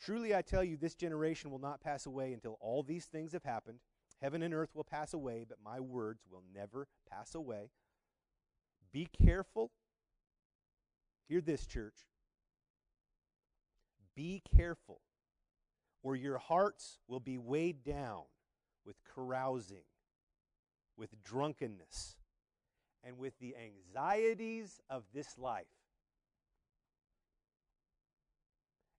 Truly, 0.00 0.34
I 0.34 0.42
tell 0.42 0.62
you, 0.62 0.76
this 0.76 0.94
generation 0.94 1.50
will 1.50 1.58
not 1.58 1.80
pass 1.80 2.06
away 2.06 2.32
until 2.32 2.56
all 2.60 2.82
these 2.82 3.06
things 3.06 3.32
have 3.32 3.44
happened. 3.44 3.78
Heaven 4.22 4.42
and 4.42 4.54
earth 4.54 4.70
will 4.74 4.84
pass 4.84 5.12
away, 5.12 5.44
but 5.48 5.58
my 5.64 5.80
words 5.80 6.22
will 6.30 6.42
never 6.54 6.86
pass 7.10 7.34
away. 7.34 7.70
Be 8.92 9.06
careful. 9.06 9.70
Hear 11.28 11.40
this, 11.40 11.66
church. 11.66 12.06
Be 14.14 14.42
careful, 14.56 15.00
or 16.02 16.16
your 16.16 16.38
hearts 16.38 16.98
will 17.06 17.20
be 17.20 17.38
weighed 17.38 17.84
down 17.84 18.22
with 18.84 18.96
carousing, 19.14 19.84
with 20.96 21.22
drunkenness, 21.22 22.16
and 23.04 23.18
with 23.18 23.38
the 23.38 23.54
anxieties 23.56 24.80
of 24.90 25.04
this 25.14 25.38
life. 25.38 25.66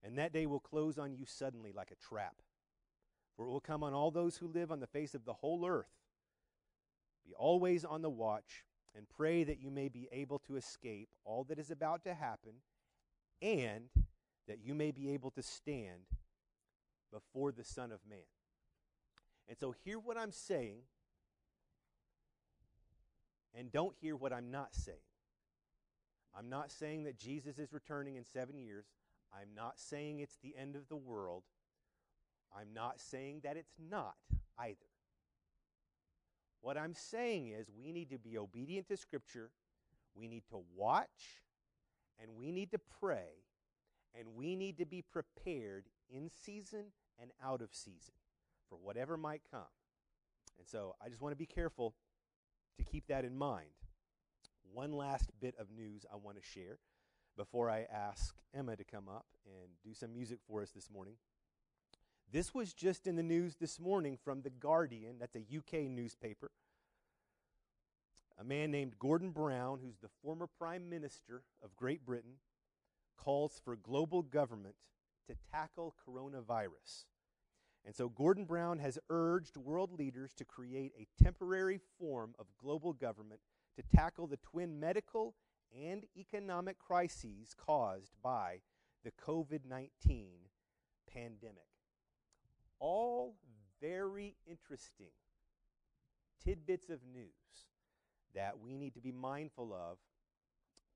And 0.09 0.17
that 0.17 0.33
day 0.33 0.47
will 0.47 0.59
close 0.59 0.97
on 0.97 1.13
you 1.13 1.23
suddenly 1.27 1.71
like 1.71 1.91
a 1.91 1.95
trap. 2.03 2.37
For 3.35 3.45
it 3.45 3.49
will 3.49 3.59
come 3.59 3.83
on 3.83 3.93
all 3.93 4.09
those 4.09 4.37
who 4.37 4.47
live 4.47 4.71
on 4.71 4.79
the 4.79 4.87
face 4.87 5.13
of 5.13 5.23
the 5.23 5.33
whole 5.33 5.67
earth. 5.67 5.91
Be 7.23 7.35
always 7.35 7.85
on 7.85 8.01
the 8.01 8.09
watch 8.09 8.63
and 8.97 9.05
pray 9.07 9.43
that 9.43 9.61
you 9.61 9.69
may 9.69 9.87
be 9.87 10.09
able 10.11 10.39
to 10.47 10.55
escape 10.55 11.09
all 11.25 11.43
that 11.43 11.59
is 11.59 11.69
about 11.69 12.03
to 12.05 12.15
happen 12.15 12.53
and 13.39 13.89
that 14.47 14.57
you 14.63 14.73
may 14.73 14.89
be 14.89 15.11
able 15.11 15.29
to 15.29 15.43
stand 15.43 16.07
before 17.13 17.51
the 17.51 17.63
Son 17.63 17.91
of 17.91 17.99
Man. 18.09 18.17
And 19.47 19.59
so, 19.59 19.75
hear 19.85 19.99
what 19.99 20.17
I'm 20.17 20.31
saying 20.31 20.79
and 23.55 23.71
don't 23.71 23.93
hear 24.01 24.15
what 24.15 24.33
I'm 24.33 24.49
not 24.49 24.73
saying. 24.73 24.97
I'm 26.35 26.49
not 26.49 26.71
saying 26.71 27.03
that 27.03 27.19
Jesus 27.19 27.59
is 27.59 27.71
returning 27.71 28.15
in 28.15 28.25
seven 28.25 28.57
years. 28.57 28.87
I'm 29.33 29.49
not 29.55 29.79
saying 29.79 30.19
it's 30.19 30.37
the 30.41 30.55
end 30.57 30.75
of 30.75 30.87
the 30.89 30.95
world. 30.95 31.43
I'm 32.57 32.73
not 32.73 32.99
saying 32.99 33.41
that 33.43 33.57
it's 33.57 33.75
not 33.89 34.15
either. 34.57 34.75
What 36.61 36.77
I'm 36.77 36.93
saying 36.93 37.49
is 37.49 37.69
we 37.69 37.91
need 37.91 38.09
to 38.09 38.17
be 38.17 38.37
obedient 38.37 38.87
to 38.89 38.97
Scripture, 38.97 39.51
we 40.15 40.27
need 40.27 40.43
to 40.49 40.61
watch, 40.75 41.41
and 42.21 42.35
we 42.37 42.51
need 42.51 42.71
to 42.71 42.79
pray, 42.99 43.45
and 44.17 44.35
we 44.35 44.55
need 44.55 44.77
to 44.79 44.85
be 44.85 45.01
prepared 45.01 45.85
in 46.09 46.29
season 46.43 46.85
and 47.21 47.31
out 47.43 47.61
of 47.61 47.69
season 47.71 48.15
for 48.67 48.77
whatever 48.77 49.15
might 49.15 49.41
come. 49.49 49.61
And 50.57 50.67
so 50.67 50.95
I 51.03 51.07
just 51.07 51.21
want 51.21 51.31
to 51.31 51.37
be 51.37 51.45
careful 51.45 51.95
to 52.77 52.83
keep 52.83 53.07
that 53.07 53.23
in 53.23 53.37
mind. 53.37 53.69
One 54.73 54.91
last 54.91 55.29
bit 55.39 55.55
of 55.59 55.67
news 55.71 56.05
I 56.11 56.17
want 56.17 56.37
to 56.37 56.43
share 56.43 56.79
before 57.39 57.69
I 57.69 57.87
ask 57.89 58.35
Emma 58.53 58.75
to 58.75 58.83
come 58.83 59.07
up 59.07 59.25
and 59.45 59.69
do 59.81 59.93
some 59.93 60.11
music 60.11 60.39
for 60.45 60.61
us 60.61 60.71
this 60.71 60.89
morning. 60.91 61.13
This 62.29 62.53
was 62.53 62.73
just 62.73 63.07
in 63.07 63.15
the 63.15 63.23
news 63.23 63.55
this 63.55 63.79
morning 63.79 64.17
from 64.21 64.41
The 64.41 64.49
Guardian, 64.49 65.15
that's 65.19 65.37
a 65.37 65.39
UK 65.57 65.89
newspaper. 65.89 66.51
A 68.37 68.43
man 68.43 68.71
named 68.71 68.99
Gordon 68.99 69.31
Brown, 69.31 69.79
who's 69.81 69.99
the 70.01 70.09
former 70.21 70.47
Prime 70.47 70.89
Minister 70.89 71.43
of 71.63 71.77
Great 71.77 72.05
Britain, 72.05 72.39
calls 73.15 73.61
for 73.63 73.77
global 73.77 74.21
government 74.21 74.75
to 75.29 75.35
tackle 75.49 75.95
coronavirus. 76.05 77.05
And 77.85 77.95
so 77.95 78.09
Gordon 78.09 78.43
Brown 78.43 78.79
has 78.79 78.99
urged 79.09 79.55
world 79.55 79.97
leaders 79.97 80.33
to 80.33 80.43
create 80.43 80.91
a 80.99 81.07
temporary 81.23 81.79
form 81.97 82.35
of 82.37 82.47
global 82.61 82.91
government 82.91 83.39
to 83.77 83.97
tackle 83.97 84.27
the 84.27 84.37
twin 84.37 84.77
medical 84.77 85.35
and 85.77 86.05
economic 86.17 86.79
crises 86.79 87.55
caused 87.57 88.13
by 88.23 88.61
the 89.03 89.11
COVID 89.11 89.61
19 89.67 90.29
pandemic. 91.11 91.57
All 92.79 93.35
very 93.81 94.35
interesting 94.45 95.11
tidbits 96.43 96.89
of 96.89 96.99
news 97.13 97.27
that 98.35 98.59
we 98.59 98.77
need 98.77 98.93
to 98.93 99.01
be 99.01 99.11
mindful 99.11 99.73
of 99.73 99.97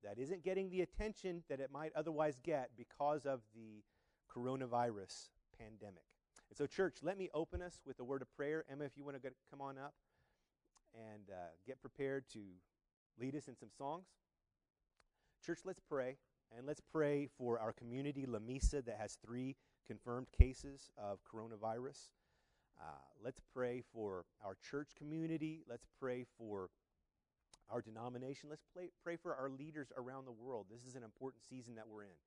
that 0.04 0.20
isn't 0.20 0.44
getting 0.44 0.70
the 0.70 0.82
attention 0.82 1.44
that 1.50 1.60
it 1.60 1.72
might 1.72 1.92
otherwise 1.96 2.40
get 2.44 2.72
because 2.78 3.26
of 3.26 3.42
the 3.56 3.84
coronavirus 4.34 5.30
pandemic. 5.58 6.04
And 6.50 6.58
so, 6.58 6.68
church, 6.68 6.98
let 7.02 7.18
me 7.18 7.30
open 7.34 7.62
us 7.62 7.80
with 7.86 8.00
a 8.00 8.04
word 8.04 8.22
of 8.22 8.36
prayer. 8.36 8.66
Emma, 8.70 8.84
if 8.84 8.92
you 8.98 9.04
want 9.04 9.22
to 9.22 9.30
come 9.50 9.62
on 9.62 9.78
up 9.78 9.94
and 10.94 11.30
uh, 11.32 11.50
get 11.66 11.82
prepared 11.82 12.26
to 12.34 12.40
lead 13.20 13.36
us 13.36 13.48
in 13.48 13.56
some 13.56 13.70
songs. 13.78 14.06
Church, 15.46 15.60
let's 15.66 15.82
pray. 15.82 16.16
And 16.56 16.66
let's 16.66 16.80
pray 16.80 17.28
for 17.38 17.60
our 17.60 17.74
community, 17.74 18.26
Lamesa, 18.26 18.86
that 18.86 18.98
has 18.98 19.18
three 19.26 19.56
confirmed 19.86 20.28
cases 20.32 20.90
of 20.98 21.20
coronavirus. 21.24 22.12
Uh, 22.80 22.86
let's 23.22 23.42
pray 23.54 23.84
for 23.92 24.24
our 24.46 24.56
church 24.70 24.92
community. 24.98 25.64
Let's 25.68 25.86
pray 26.00 26.26
for 26.38 26.70
our 27.70 27.82
denomination. 27.82 28.50
Let's 28.50 28.64
play, 28.74 28.90
pray 29.04 29.18
for 29.18 29.36
our 29.36 29.50
leaders 29.50 29.92
around 29.98 30.26
the 30.26 30.32
world. 30.32 30.68
This 30.72 30.86
is 30.86 30.96
an 30.96 31.04
important 31.04 31.44
season 31.50 31.76
that 31.76 31.90
we're 31.90 32.04
in. 32.04 32.20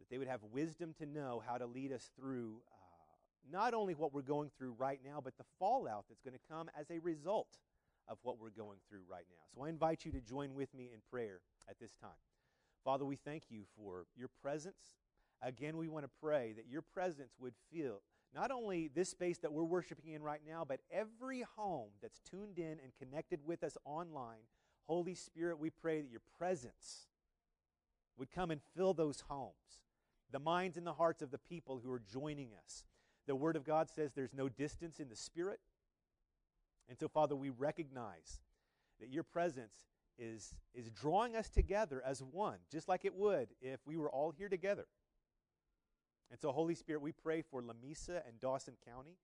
That 0.00 0.10
they 0.10 0.18
would 0.18 0.28
have 0.28 0.42
wisdom 0.50 0.94
to 0.98 1.06
know 1.06 1.42
how 1.46 1.58
to 1.58 1.66
lead 1.66 1.92
us 1.92 2.10
through 2.18 2.56
uh, 2.72 3.52
not 3.52 3.72
only 3.72 3.94
what 3.94 4.12
we're 4.12 4.22
going 4.22 4.50
through 4.58 4.74
right 4.78 5.00
now, 5.04 5.20
but 5.22 5.36
the 5.36 5.44
fallout 5.60 6.06
that's 6.08 6.22
going 6.22 6.34
to 6.34 6.52
come 6.52 6.70
as 6.76 6.90
a 6.90 6.98
result 6.98 7.58
of 8.08 8.18
what 8.22 8.40
we're 8.40 8.50
going 8.50 8.78
through 8.88 9.02
right 9.08 9.26
now. 9.30 9.44
So 9.54 9.64
I 9.64 9.68
invite 9.68 10.04
you 10.04 10.10
to 10.12 10.20
join 10.20 10.54
with 10.54 10.74
me 10.74 10.90
in 10.92 11.00
prayer 11.08 11.40
at 11.68 11.78
this 11.78 11.92
time. 12.00 12.10
Father, 12.84 13.04
we 13.04 13.16
thank 13.16 13.44
you 13.50 13.62
for 13.76 14.06
your 14.16 14.28
presence. 14.42 14.96
Again, 15.40 15.76
we 15.76 15.88
want 15.88 16.04
to 16.04 16.10
pray 16.20 16.52
that 16.56 16.68
your 16.68 16.82
presence 16.82 17.32
would 17.40 17.54
fill 17.72 18.02
not 18.34 18.50
only 18.50 18.88
this 18.88 19.10
space 19.10 19.38
that 19.38 19.52
we're 19.52 19.62
worshiping 19.62 20.12
in 20.12 20.22
right 20.22 20.40
now, 20.46 20.64
but 20.66 20.80
every 20.90 21.44
home 21.56 21.90
that's 22.00 22.20
tuned 22.20 22.58
in 22.58 22.78
and 22.82 22.92
connected 22.98 23.40
with 23.44 23.62
us 23.62 23.76
online. 23.84 24.46
Holy 24.86 25.14
Spirit, 25.14 25.58
we 25.58 25.70
pray 25.70 26.00
that 26.00 26.10
your 26.10 26.22
presence 26.38 27.08
would 28.16 28.30
come 28.30 28.50
and 28.50 28.60
fill 28.74 28.94
those 28.94 29.24
homes, 29.28 29.82
the 30.30 30.38
minds 30.38 30.76
and 30.76 30.86
the 30.86 30.94
hearts 30.94 31.22
of 31.22 31.30
the 31.30 31.38
people 31.38 31.80
who 31.84 31.92
are 31.92 32.02
joining 32.12 32.50
us. 32.64 32.84
The 33.26 33.36
Word 33.36 33.56
of 33.56 33.64
God 33.64 33.88
says 33.90 34.12
there's 34.12 34.34
no 34.34 34.48
distance 34.48 34.98
in 34.98 35.08
the 35.08 35.16
Spirit. 35.16 35.60
And 36.88 36.98
so, 36.98 37.08
Father, 37.08 37.36
we 37.36 37.50
recognize 37.50 38.40
that 39.00 39.10
your 39.10 39.22
presence 39.22 39.74
is, 40.18 40.54
is 40.74 40.90
drawing 40.90 41.36
us 41.36 41.48
together 41.48 42.02
as 42.04 42.22
one, 42.22 42.58
just 42.70 42.88
like 42.88 43.04
it 43.04 43.14
would 43.14 43.48
if 43.60 43.80
we 43.86 43.96
were 43.96 44.10
all 44.10 44.30
here 44.30 44.48
together. 44.48 44.86
And 46.30 46.40
so, 46.40 46.50
Holy 46.50 46.74
Spirit, 46.74 47.02
we 47.02 47.12
pray 47.12 47.42
for 47.42 47.62
Lamesa 47.62 48.26
and 48.26 48.40
Dawson 48.40 48.74
County 48.86 49.18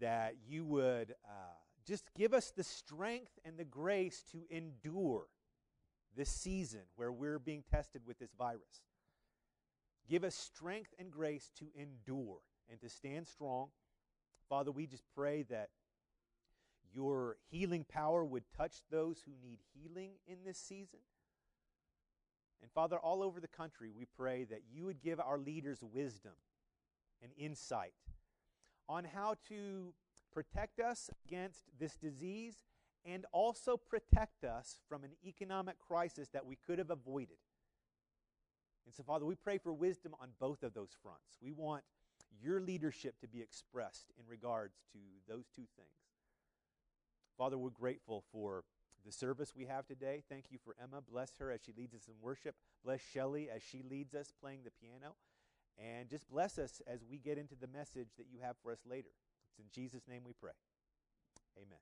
that 0.00 0.34
you 0.48 0.64
would 0.64 1.14
uh, 1.24 1.54
just 1.86 2.04
give 2.16 2.34
us 2.34 2.50
the 2.50 2.64
strength 2.64 3.38
and 3.44 3.56
the 3.56 3.64
grace 3.64 4.24
to 4.32 4.42
endure 4.50 5.26
this 6.16 6.30
season 6.30 6.80
where 6.96 7.12
we're 7.12 7.38
being 7.38 7.62
tested 7.70 8.02
with 8.06 8.18
this 8.18 8.32
virus. 8.36 8.82
Give 10.08 10.24
us 10.24 10.34
strength 10.34 10.92
and 10.98 11.10
grace 11.10 11.50
to 11.58 11.66
endure 11.76 12.38
and 12.68 12.80
to 12.80 12.88
stand 12.88 13.28
strong. 13.28 13.68
Father, 14.48 14.72
we 14.72 14.86
just 14.86 15.04
pray 15.14 15.42
that 15.44 15.68
your 16.94 17.36
healing 17.50 17.84
power 17.88 18.24
would 18.24 18.44
touch 18.56 18.76
those 18.90 19.22
who 19.24 19.32
need 19.42 19.58
healing 19.74 20.12
in 20.26 20.38
this 20.44 20.58
season. 20.58 21.00
And 22.62 22.70
Father, 22.70 22.98
all 22.98 23.22
over 23.22 23.40
the 23.40 23.48
country, 23.48 23.90
we 23.90 24.04
pray 24.04 24.44
that 24.44 24.62
you 24.72 24.84
would 24.84 25.00
give 25.00 25.18
our 25.20 25.38
leaders 25.38 25.78
wisdom 25.82 26.32
and 27.22 27.32
insight 27.38 27.94
on 28.88 29.04
how 29.04 29.36
to 29.48 29.94
protect 30.32 30.80
us 30.80 31.10
against 31.26 31.62
this 31.78 31.96
disease 31.96 32.56
and 33.04 33.24
also 33.32 33.76
protect 33.76 34.44
us 34.44 34.80
from 34.88 35.04
an 35.04 35.10
economic 35.24 35.78
crisis 35.78 36.28
that 36.28 36.44
we 36.44 36.56
could 36.66 36.78
have 36.78 36.90
avoided. 36.90 37.38
And 38.84 38.94
so, 38.94 39.02
Father, 39.02 39.24
we 39.24 39.34
pray 39.34 39.58
for 39.58 39.72
wisdom 39.72 40.14
on 40.20 40.30
both 40.38 40.62
of 40.62 40.74
those 40.74 40.90
fronts. 41.02 41.38
We 41.40 41.52
want 41.52 41.82
your 42.42 42.60
leadership 42.60 43.18
to 43.20 43.28
be 43.28 43.40
expressed 43.40 44.12
in 44.18 44.24
regards 44.28 44.74
to 44.92 44.98
those 45.28 45.46
two 45.54 45.66
things. 45.76 46.09
Father, 47.40 47.56
we're 47.56 47.70
grateful 47.70 48.22
for 48.32 48.64
the 49.06 49.10
service 49.10 49.54
we 49.56 49.64
have 49.64 49.86
today. 49.86 50.22
Thank 50.28 50.50
you 50.50 50.58
for 50.62 50.74
Emma. 50.78 51.00
Bless 51.00 51.32
her 51.38 51.50
as 51.50 51.60
she 51.64 51.72
leads 51.72 51.94
us 51.94 52.06
in 52.06 52.12
worship. 52.20 52.54
Bless 52.84 53.00
Shelly 53.00 53.48
as 53.48 53.62
she 53.62 53.82
leads 53.82 54.14
us 54.14 54.30
playing 54.42 54.58
the 54.62 54.70
piano. 54.70 55.14
And 55.78 56.10
just 56.10 56.28
bless 56.28 56.58
us 56.58 56.82
as 56.86 57.00
we 57.10 57.16
get 57.16 57.38
into 57.38 57.54
the 57.54 57.66
message 57.66 58.08
that 58.18 58.26
you 58.30 58.40
have 58.42 58.56
for 58.62 58.72
us 58.72 58.80
later. 58.84 59.08
It's 59.48 59.58
in 59.58 59.72
Jesus' 59.72 60.06
name 60.06 60.20
we 60.26 60.34
pray. 60.38 60.52
Amen. 61.56 61.78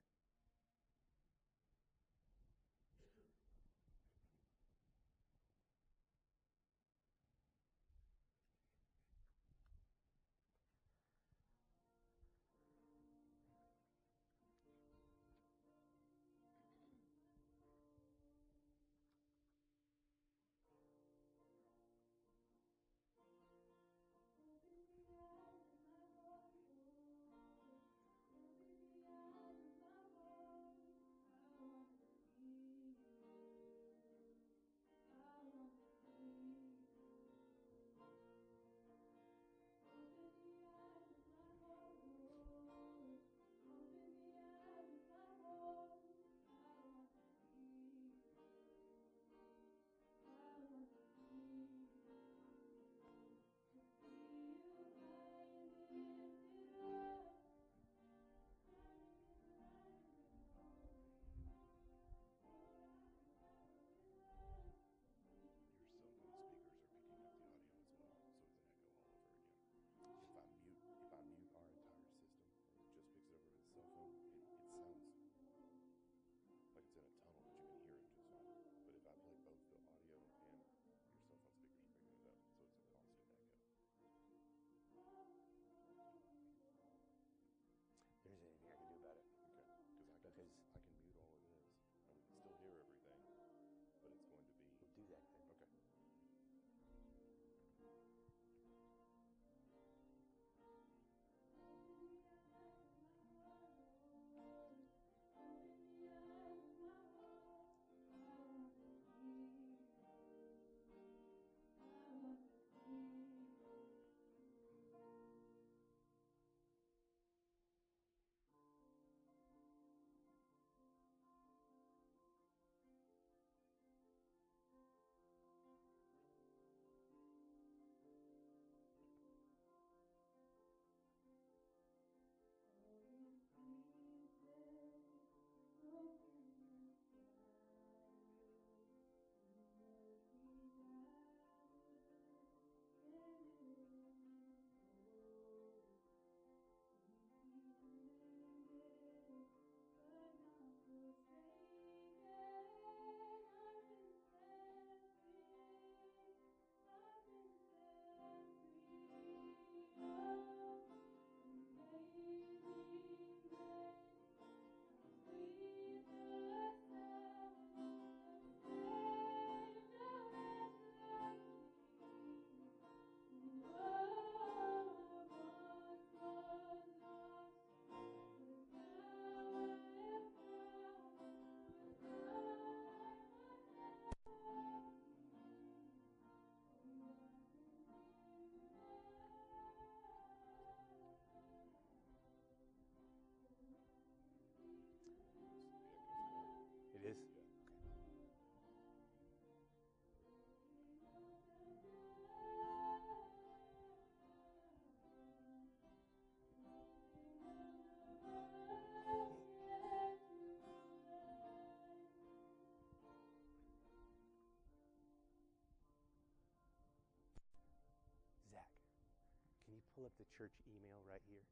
Pull 219.99 220.07
up 220.07 220.15
the 220.15 220.31
church 220.31 220.55
email 220.63 221.03
right 221.11 221.19
here? 221.27 221.43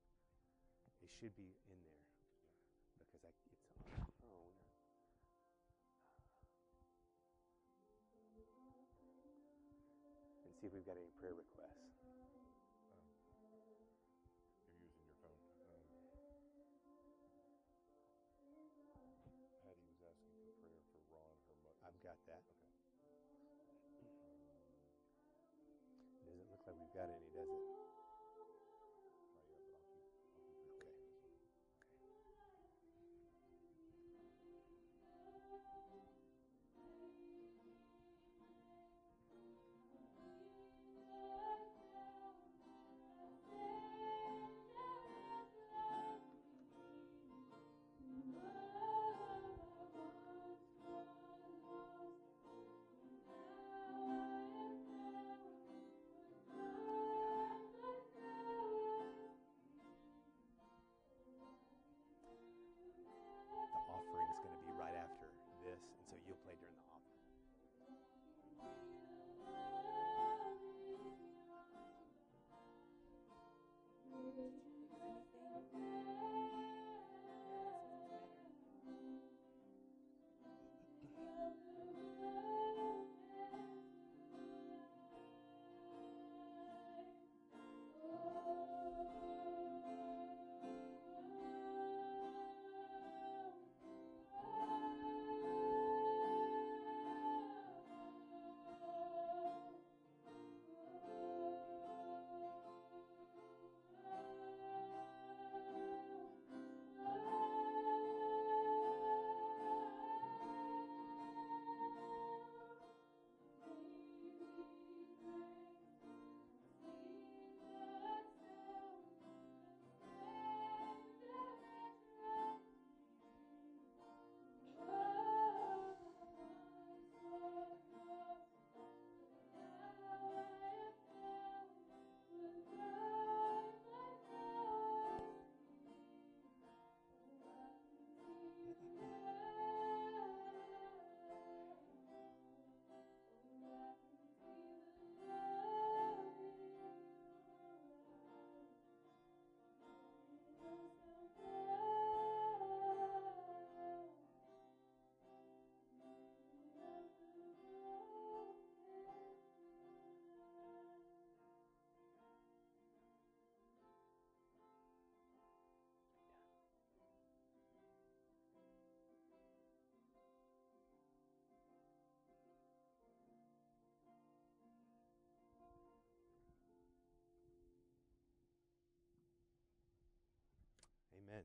It 1.03 1.11
should 1.19 1.35
be 1.35 1.51
in 1.67 1.75
there 1.83 1.99
because 2.95 3.19
I, 3.27 3.31
it's 3.51 3.67
on 3.83 3.91
my 3.91 4.07
phone. 4.23 4.55
And 10.47 10.55
see 10.63 10.71
if 10.71 10.79
we've 10.79 10.87
got 10.87 10.95
any 10.95 11.11
prayer 11.19 11.35
requests. 11.35 11.91
You're 14.63 14.79
using 14.79 15.03
your 15.03 15.19
phone. 15.19 15.43
Um, 15.67 15.91
Patty 19.59 19.91
was 19.91 19.99
asking 20.07 20.31
for 20.39 20.55
prayer 20.55 20.79
for 20.95 21.03
Ron, 21.11 21.35
her 21.51 21.59
mother. 21.67 21.83
I've 21.83 21.99
got 21.99 22.15
that. 22.31 22.47
Okay. 23.11 24.07
Doesn't 26.23 26.47
look 26.47 26.63
like 26.63 26.79
we've 26.79 26.95
got 26.95 27.11
any, 27.11 27.27
does 27.35 27.51
it? 27.51 27.66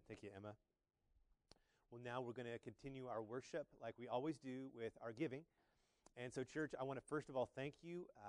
Thank 0.08 0.22
you, 0.22 0.30
Emma. 0.36 0.54
Well, 1.90 2.00
now 2.02 2.20
we're 2.20 2.32
going 2.32 2.48
to 2.50 2.58
continue 2.58 3.06
our 3.06 3.22
worship 3.22 3.66
like 3.82 3.94
we 3.98 4.08
always 4.08 4.38
do 4.38 4.70
with 4.74 4.92
our 5.02 5.12
giving. 5.12 5.42
And 6.16 6.32
so, 6.32 6.42
church, 6.42 6.72
I 6.80 6.84
want 6.84 6.98
to 6.98 7.04
first 7.06 7.28
of 7.28 7.36
all 7.36 7.48
thank 7.54 7.74
you. 7.82 8.06
Uh, 8.16 8.28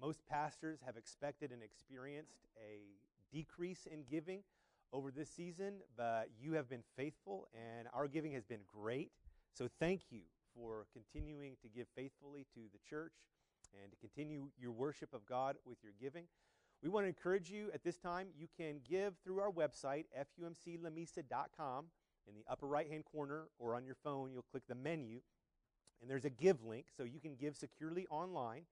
most 0.00 0.26
pastors 0.26 0.80
have 0.84 0.96
expected 0.96 1.52
and 1.52 1.62
experienced 1.62 2.46
a 2.56 2.80
decrease 3.34 3.86
in 3.90 4.04
giving 4.10 4.40
over 4.92 5.10
this 5.10 5.30
season, 5.30 5.74
but 5.96 6.28
you 6.40 6.54
have 6.54 6.68
been 6.68 6.82
faithful, 6.96 7.48
and 7.54 7.88
our 7.92 8.08
giving 8.08 8.32
has 8.32 8.44
been 8.44 8.60
great. 8.66 9.10
So, 9.52 9.68
thank 9.78 10.02
you 10.10 10.20
for 10.54 10.86
continuing 10.92 11.56
to 11.62 11.68
give 11.68 11.86
faithfully 11.94 12.46
to 12.54 12.60
the 12.72 12.78
church 12.88 13.12
and 13.82 13.90
to 13.90 13.96
continue 13.98 14.48
your 14.58 14.72
worship 14.72 15.12
of 15.14 15.26
God 15.26 15.56
with 15.64 15.78
your 15.82 15.92
giving. 16.00 16.24
We 16.82 16.88
want 16.88 17.04
to 17.04 17.08
encourage 17.08 17.48
you 17.48 17.70
at 17.72 17.84
this 17.84 17.96
time. 17.96 18.26
You 18.36 18.48
can 18.56 18.80
give 18.88 19.14
through 19.22 19.38
our 19.38 19.52
website, 19.52 20.06
fumclamesa.com. 20.40 21.84
In 22.28 22.34
the 22.34 22.44
upper 22.50 22.66
right 22.66 22.88
hand 22.88 23.04
corner 23.04 23.44
or 23.58 23.74
on 23.74 23.84
your 23.84 23.96
phone, 24.02 24.32
you'll 24.32 24.46
click 24.50 24.64
the 24.68 24.74
menu, 24.74 25.20
and 26.00 26.10
there's 26.10 26.24
a 26.24 26.30
give 26.30 26.64
link, 26.64 26.86
so 26.96 27.02
you 27.02 27.20
can 27.20 27.34
give 27.34 27.56
securely 27.56 28.06
online. 28.10 28.62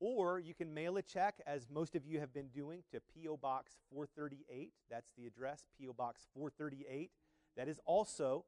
Or 0.00 0.38
you 0.38 0.52
can 0.52 0.74
mail 0.74 0.96
a 0.96 1.02
check, 1.02 1.36
as 1.46 1.68
most 1.70 1.94
of 1.94 2.04
you 2.06 2.20
have 2.20 2.34
been 2.34 2.48
doing, 2.48 2.82
to 2.90 3.00
P.O. 3.14 3.36
Box 3.36 3.76
438. 3.90 4.72
That's 4.90 5.10
the 5.16 5.26
address, 5.26 5.64
P.O. 5.78 5.92
Box 5.92 6.26
438. 6.34 7.10
That 7.56 7.68
is 7.68 7.78
also 7.84 8.44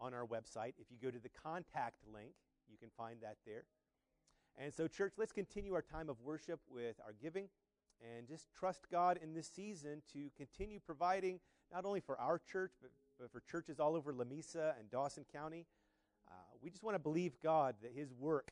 on 0.00 0.14
our 0.14 0.26
website. 0.26 0.74
If 0.78 0.86
you 0.90 0.98
go 1.02 1.10
to 1.10 1.18
the 1.18 1.30
contact 1.42 1.96
link, 2.12 2.34
you 2.68 2.76
can 2.78 2.90
find 2.96 3.16
that 3.22 3.36
there. 3.46 3.64
And 4.56 4.72
so, 4.72 4.86
church, 4.86 5.14
let's 5.16 5.32
continue 5.32 5.74
our 5.74 5.82
time 5.82 6.08
of 6.08 6.20
worship 6.22 6.60
with 6.70 6.96
our 7.04 7.14
giving 7.20 7.48
and 8.00 8.26
just 8.28 8.46
trust 8.58 8.86
God 8.90 9.18
in 9.22 9.34
this 9.34 9.48
season 9.48 10.02
to 10.12 10.30
continue 10.36 10.78
providing 10.84 11.40
not 11.72 11.84
only 11.84 12.00
for 12.00 12.18
our 12.20 12.38
church, 12.38 12.72
but, 12.80 12.90
but 13.18 13.32
for 13.32 13.42
churches 13.50 13.80
all 13.80 13.96
over 13.96 14.12
Lamesa 14.12 14.78
and 14.78 14.90
Dawson 14.90 15.24
County. 15.32 15.66
Uh, 16.28 16.34
we 16.62 16.70
just 16.70 16.82
want 16.82 16.94
to 16.94 16.98
believe 16.98 17.32
God 17.42 17.74
that 17.82 17.92
His 17.94 18.12
work 18.12 18.50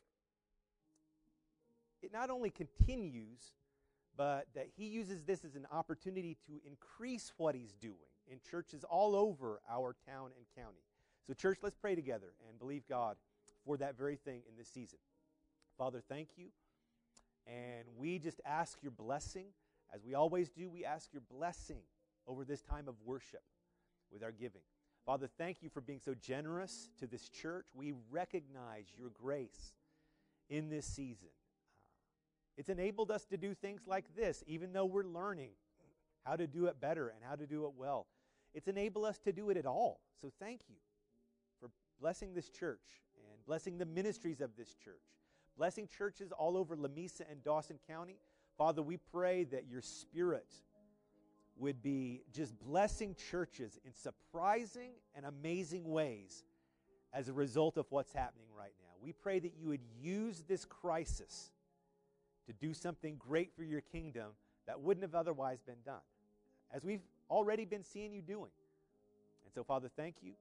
it 2.05 2.13
not 2.13 2.29
only 2.29 2.51
continues, 2.51 3.53
but 4.15 4.45
that 4.53 4.67
He 4.77 4.85
uses 4.85 5.23
this 5.23 5.43
as 5.43 5.55
an 5.55 5.65
opportunity 5.71 6.37
to 6.47 6.61
increase 6.65 7.33
what 7.37 7.55
He's 7.55 7.73
doing 7.73 7.95
in 8.31 8.39
churches 8.49 8.83
all 8.83 9.15
over 9.15 9.59
our 9.69 9.95
town 10.07 10.29
and 10.37 10.45
county. 10.55 10.83
So, 11.27 11.33
church, 11.33 11.59
let's 11.63 11.75
pray 11.75 11.95
together 11.95 12.33
and 12.47 12.59
believe 12.59 12.83
God 12.87 13.17
for 13.65 13.77
that 13.77 13.97
very 13.97 14.17
thing 14.17 14.43
in 14.47 14.55
this 14.55 14.69
season. 14.69 14.99
Father, 15.77 16.03
thank 16.07 16.29
you. 16.37 16.49
And 17.47 17.85
we 17.97 18.19
just 18.19 18.41
ask 18.45 18.81
your 18.81 18.91
blessing. 18.91 19.47
As 19.93 20.03
we 20.03 20.15
always 20.15 20.49
do, 20.49 20.69
we 20.69 20.83
ask 20.83 21.13
your 21.13 21.21
blessing 21.29 21.81
over 22.27 22.43
this 22.43 22.61
time 22.61 22.87
of 22.87 22.95
worship 23.05 23.43
with 24.11 24.23
our 24.23 24.31
giving. 24.31 24.61
Father, 25.05 25.27
thank 25.37 25.61
you 25.61 25.69
for 25.69 25.81
being 25.81 25.99
so 26.03 26.15
generous 26.15 26.89
to 26.99 27.05
this 27.05 27.29
church. 27.29 27.65
We 27.75 27.93
recognize 28.09 28.85
your 28.97 29.09
grace 29.09 29.75
in 30.49 30.69
this 30.69 30.87
season. 30.87 31.29
Uh, 31.29 31.91
it's 32.57 32.69
enabled 32.69 33.11
us 33.11 33.25
to 33.25 33.37
do 33.37 33.53
things 33.53 33.81
like 33.85 34.05
this, 34.15 34.43
even 34.47 34.73
though 34.73 34.85
we're 34.85 35.03
learning 35.03 35.51
how 36.23 36.35
to 36.35 36.47
do 36.47 36.65
it 36.65 36.81
better 36.81 37.09
and 37.09 37.19
how 37.23 37.35
to 37.35 37.45
do 37.45 37.65
it 37.65 37.73
well. 37.77 38.07
It's 38.53 38.67
enabled 38.67 39.05
us 39.05 39.19
to 39.19 39.31
do 39.31 39.49
it 39.51 39.57
at 39.57 39.65
all. 39.65 39.99
So 40.19 40.31
thank 40.39 40.61
you 40.69 40.77
for 41.59 41.69
blessing 41.99 42.33
this 42.33 42.49
church 42.49 43.03
and 43.31 43.45
blessing 43.45 43.77
the 43.77 43.85
ministries 43.85 44.41
of 44.41 44.55
this 44.57 44.73
church 44.73 44.95
blessing 45.57 45.87
churches 45.87 46.31
all 46.31 46.57
over 46.57 46.75
Lamesa 46.75 47.21
and 47.29 47.43
Dawson 47.43 47.79
County. 47.87 48.17
Father, 48.57 48.81
we 48.81 48.97
pray 48.97 49.43
that 49.45 49.65
your 49.69 49.81
spirit 49.81 50.47
would 51.57 51.81
be 51.81 52.23
just 52.33 52.57
blessing 52.59 53.15
churches 53.29 53.79
in 53.85 53.93
surprising 53.93 54.91
and 55.15 55.25
amazing 55.25 55.89
ways 55.89 56.43
as 57.13 57.29
a 57.29 57.33
result 57.33 57.77
of 57.77 57.85
what's 57.89 58.11
happening 58.11 58.47
right 58.57 58.73
now. 58.81 58.91
We 59.01 59.13
pray 59.13 59.39
that 59.39 59.53
you 59.57 59.69
would 59.69 59.83
use 60.01 60.43
this 60.47 60.65
crisis 60.65 61.51
to 62.47 62.53
do 62.53 62.73
something 62.73 63.15
great 63.17 63.55
for 63.55 63.63
your 63.63 63.81
kingdom 63.81 64.31
that 64.67 64.81
wouldn't 64.81 65.03
have 65.03 65.15
otherwise 65.15 65.59
been 65.65 65.81
done, 65.85 66.01
as 66.73 66.83
we've 66.83 67.03
already 67.29 67.65
been 67.65 67.83
seeing 67.83 68.11
you 68.11 68.21
doing. 68.21 68.51
And 69.45 69.53
so, 69.53 69.63
Father, 69.63 69.89
thank 69.95 70.17
you. 70.21 70.33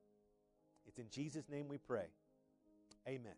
It's 0.87 0.99
in 0.99 1.09
Jesus' 1.11 1.49
name 1.49 1.69
we 1.69 1.79
pray. 1.79 2.07
Amen. 3.07 3.35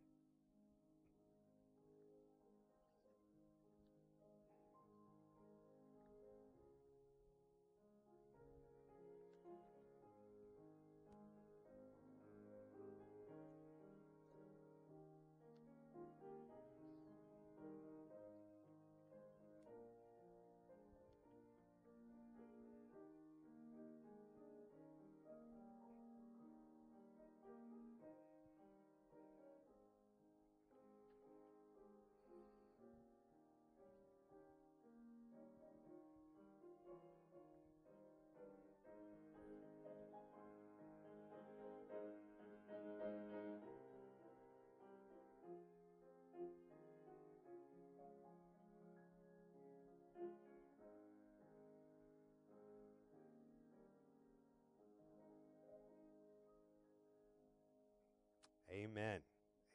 Amen. 58.77 59.21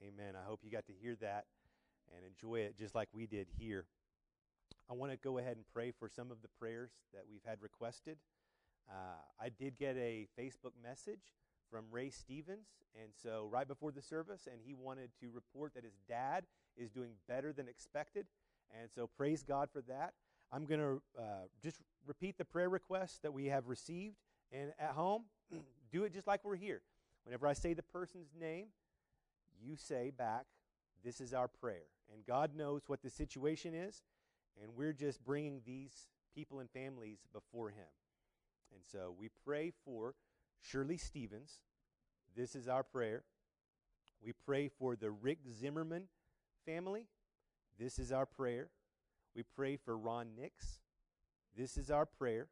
Amen. 0.03 0.35
I 0.35 0.47
hope 0.47 0.59
you 0.63 0.69
got 0.69 0.85
to 0.85 0.93
hear 1.01 1.15
that 1.21 1.45
and 2.15 2.23
enjoy 2.23 2.59
it 2.59 2.77
just 2.77 2.93
like 2.93 3.09
we 3.13 3.25
did 3.25 3.47
here. 3.57 3.85
I 4.87 4.93
want 4.93 5.11
to 5.11 5.17
go 5.17 5.39
ahead 5.39 5.55
and 5.55 5.65
pray 5.73 5.91
for 5.97 6.07
some 6.07 6.29
of 6.29 6.43
the 6.43 6.49
prayers 6.59 6.91
that 7.11 7.23
we've 7.27 7.41
had 7.43 7.63
requested. 7.63 8.17
Uh, 8.87 9.17
I 9.39 9.49
did 9.49 9.79
get 9.79 9.97
a 9.97 10.27
Facebook 10.39 10.73
message 10.83 11.33
from 11.71 11.85
Ray 11.89 12.11
Stevens, 12.11 12.67
and 13.01 13.11
so 13.23 13.47
right 13.51 13.67
before 13.67 13.91
the 13.91 14.03
service, 14.03 14.47
and 14.51 14.61
he 14.63 14.75
wanted 14.75 15.09
to 15.21 15.31
report 15.33 15.73
that 15.73 15.83
his 15.83 15.97
dad 16.07 16.43
is 16.77 16.91
doing 16.91 17.13
better 17.27 17.51
than 17.51 17.67
expected, 17.67 18.27
and 18.79 18.87
so 18.93 19.09
praise 19.17 19.41
God 19.41 19.69
for 19.73 19.81
that. 19.81 20.13
I'm 20.51 20.65
going 20.65 20.79
to 20.79 21.01
uh, 21.17 21.47
just 21.63 21.77
repeat 22.05 22.37
the 22.37 22.45
prayer 22.45 22.69
requests 22.69 23.17
that 23.23 23.33
we 23.33 23.47
have 23.47 23.67
received, 23.67 24.17
and 24.51 24.73
at 24.77 24.91
home, 24.91 25.23
do 25.91 26.03
it 26.03 26.13
just 26.13 26.27
like 26.27 26.41
we're 26.43 26.55
here. 26.55 26.83
Whenever 27.23 27.47
I 27.47 27.53
say 27.53 27.73
the 27.73 27.83
person's 27.83 28.29
name, 28.39 28.67
you 29.61 29.75
say 29.75 30.11
back, 30.15 30.45
This 31.03 31.21
is 31.21 31.33
our 31.33 31.47
prayer. 31.47 31.87
And 32.13 32.25
God 32.25 32.55
knows 32.55 32.81
what 32.87 33.01
the 33.01 33.09
situation 33.09 33.73
is, 33.73 34.03
and 34.61 34.75
we're 34.75 34.93
just 34.93 35.23
bringing 35.23 35.61
these 35.65 36.07
people 36.35 36.59
and 36.59 36.69
families 36.69 37.19
before 37.31 37.69
Him. 37.69 37.87
And 38.73 38.83
so 38.83 39.13
we 39.17 39.29
pray 39.45 39.71
for 39.85 40.15
Shirley 40.61 40.97
Stevens. 40.97 41.59
This 42.35 42.55
is 42.55 42.67
our 42.67 42.83
prayer. 42.83 43.23
We 44.23 44.33
pray 44.33 44.67
for 44.67 44.95
the 44.95 45.11
Rick 45.11 45.39
Zimmerman 45.59 46.03
family. 46.65 47.07
This 47.79 47.97
is 47.97 48.11
our 48.11 48.25
prayer. 48.25 48.69
We 49.35 49.43
pray 49.43 49.77
for 49.77 49.97
Ron 49.97 50.29
Nix. 50.37 50.79
This 51.57 51.77
is 51.77 51.89
our 51.89 52.05
prayer. 52.05 52.47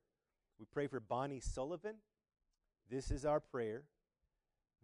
We 0.59 0.65
pray 0.65 0.87
for 0.87 0.99
Bonnie 0.99 1.39
Sullivan. 1.39 1.95
This 2.89 3.11
is 3.11 3.25
our 3.25 3.39
prayer. 3.39 3.83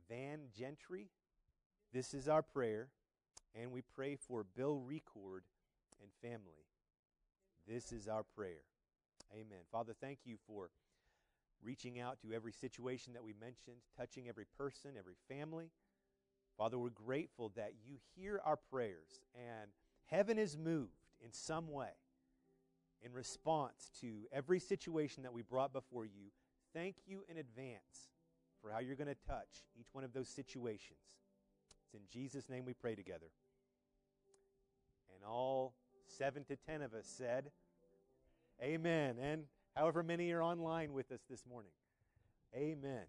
Van 0.07 0.41
Gentry. 0.57 1.09
This 1.95 2.13
is 2.13 2.27
our 2.27 2.41
prayer, 2.41 2.89
and 3.57 3.71
we 3.71 3.81
pray 3.81 4.17
for 4.17 4.43
Bill 4.43 4.81
Record 4.85 5.45
and 6.01 6.11
family. 6.21 6.65
This 7.65 7.93
is 7.93 8.09
our 8.09 8.23
prayer. 8.35 8.65
Amen. 9.33 9.59
Father, 9.71 9.93
thank 10.01 10.19
you 10.25 10.35
for 10.45 10.71
reaching 11.63 12.01
out 12.01 12.19
to 12.19 12.33
every 12.33 12.51
situation 12.51 13.13
that 13.13 13.23
we 13.23 13.33
mentioned, 13.39 13.77
touching 13.97 14.27
every 14.27 14.43
person, 14.57 14.91
every 14.99 15.15
family. 15.29 15.71
Father, 16.57 16.77
we're 16.77 16.89
grateful 16.89 17.53
that 17.55 17.71
you 17.87 17.95
hear 18.13 18.41
our 18.43 18.57
prayers 18.57 19.21
and 19.33 19.71
heaven 20.07 20.37
is 20.37 20.57
moved 20.57 20.99
in 21.23 21.31
some 21.31 21.71
way 21.71 21.95
in 23.01 23.13
response 23.13 23.89
to 24.01 24.27
every 24.33 24.59
situation 24.59 25.23
that 25.23 25.31
we 25.31 25.43
brought 25.43 25.71
before 25.71 26.03
you. 26.03 26.33
Thank 26.73 26.97
you 27.05 27.23
in 27.29 27.37
advance 27.37 28.09
for 28.61 28.69
how 28.69 28.79
you're 28.79 28.97
going 28.97 29.07
to 29.07 29.27
touch 29.29 29.63
each 29.79 29.87
one 29.93 30.03
of 30.03 30.11
those 30.11 30.27
situations. 30.27 30.99
In 31.95 32.01
Jesus' 32.11 32.49
name 32.49 32.65
we 32.65 32.73
pray 32.73 32.93
together. 32.93 33.31
And 35.15 35.23
all 35.25 35.73
seven 36.05 36.43
to 36.45 36.57
ten 36.57 36.81
of 36.81 36.93
us 36.93 37.05
said, 37.07 37.51
Amen. 38.61 39.15
And 39.21 39.43
however 39.75 40.03
many 40.03 40.31
are 40.31 40.43
online 40.43 40.91
with 40.93 41.11
us 41.11 41.21
this 41.29 41.45
morning, 41.49 41.71
Amen. 42.53 43.05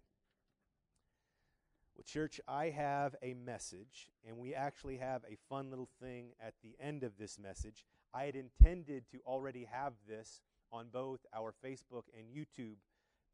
Well, 1.95 2.03
church, 2.05 2.39
I 2.47 2.69
have 2.69 3.15
a 3.21 3.33
message, 3.33 4.09
and 4.25 4.37
we 4.37 4.53
actually 4.53 4.97
have 4.97 5.23
a 5.23 5.37
fun 5.49 5.69
little 5.69 5.89
thing 6.01 6.29
at 6.39 6.53
the 6.63 6.75
end 6.79 7.03
of 7.03 7.17
this 7.17 7.37
message. 7.39 7.83
I 8.13 8.23
had 8.23 8.35
intended 8.35 9.09
to 9.11 9.19
already 9.25 9.67
have 9.69 9.93
this 10.07 10.41
on 10.71 10.87
both 10.93 11.25
our 11.35 11.53
Facebook 11.65 12.03
and 12.17 12.27
YouTube 12.27 12.77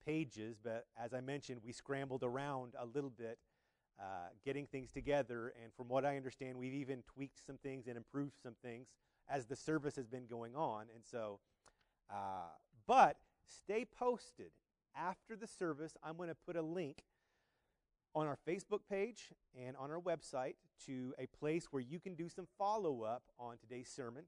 pages, 0.05 0.57
but 0.63 0.85
as 0.97 1.13
I 1.13 1.21
mentioned, 1.21 1.61
we 1.63 1.73
scrambled 1.73 2.23
around 2.23 2.73
a 2.79 2.85
little 2.85 3.09
bit 3.09 3.37
uh, 3.99 4.29
getting 4.43 4.65
things 4.65 4.91
together. 4.91 5.53
And 5.61 5.73
from 5.73 5.87
what 5.87 6.05
I 6.05 6.17
understand, 6.17 6.57
we've 6.57 6.73
even 6.73 7.03
tweaked 7.13 7.39
some 7.45 7.57
things 7.57 7.87
and 7.87 7.97
improved 7.97 8.33
some 8.41 8.55
things 8.63 8.87
as 9.29 9.45
the 9.45 9.55
service 9.55 9.95
has 9.95 10.07
been 10.07 10.25
going 10.25 10.55
on. 10.55 10.85
And 10.93 11.03
so, 11.09 11.39
uh, 12.09 12.49
but 12.87 13.17
stay 13.45 13.85
posted. 13.85 14.51
After 14.95 15.35
the 15.35 15.47
service, 15.47 15.97
I'm 16.03 16.17
going 16.17 16.29
to 16.29 16.35
put 16.35 16.55
a 16.55 16.61
link 16.61 17.03
on 18.15 18.27
our 18.27 18.37
Facebook 18.47 18.81
page 18.89 19.31
and 19.59 19.75
on 19.77 19.89
our 19.89 19.99
website 19.99 20.53
to 20.85 21.13
a 21.17 21.25
place 21.25 21.67
where 21.71 21.81
you 21.81 21.99
can 21.99 22.13
do 22.13 22.29
some 22.29 22.47
follow 22.57 23.01
up 23.01 23.23
on 23.39 23.57
today's 23.57 23.89
sermon. 23.89 24.23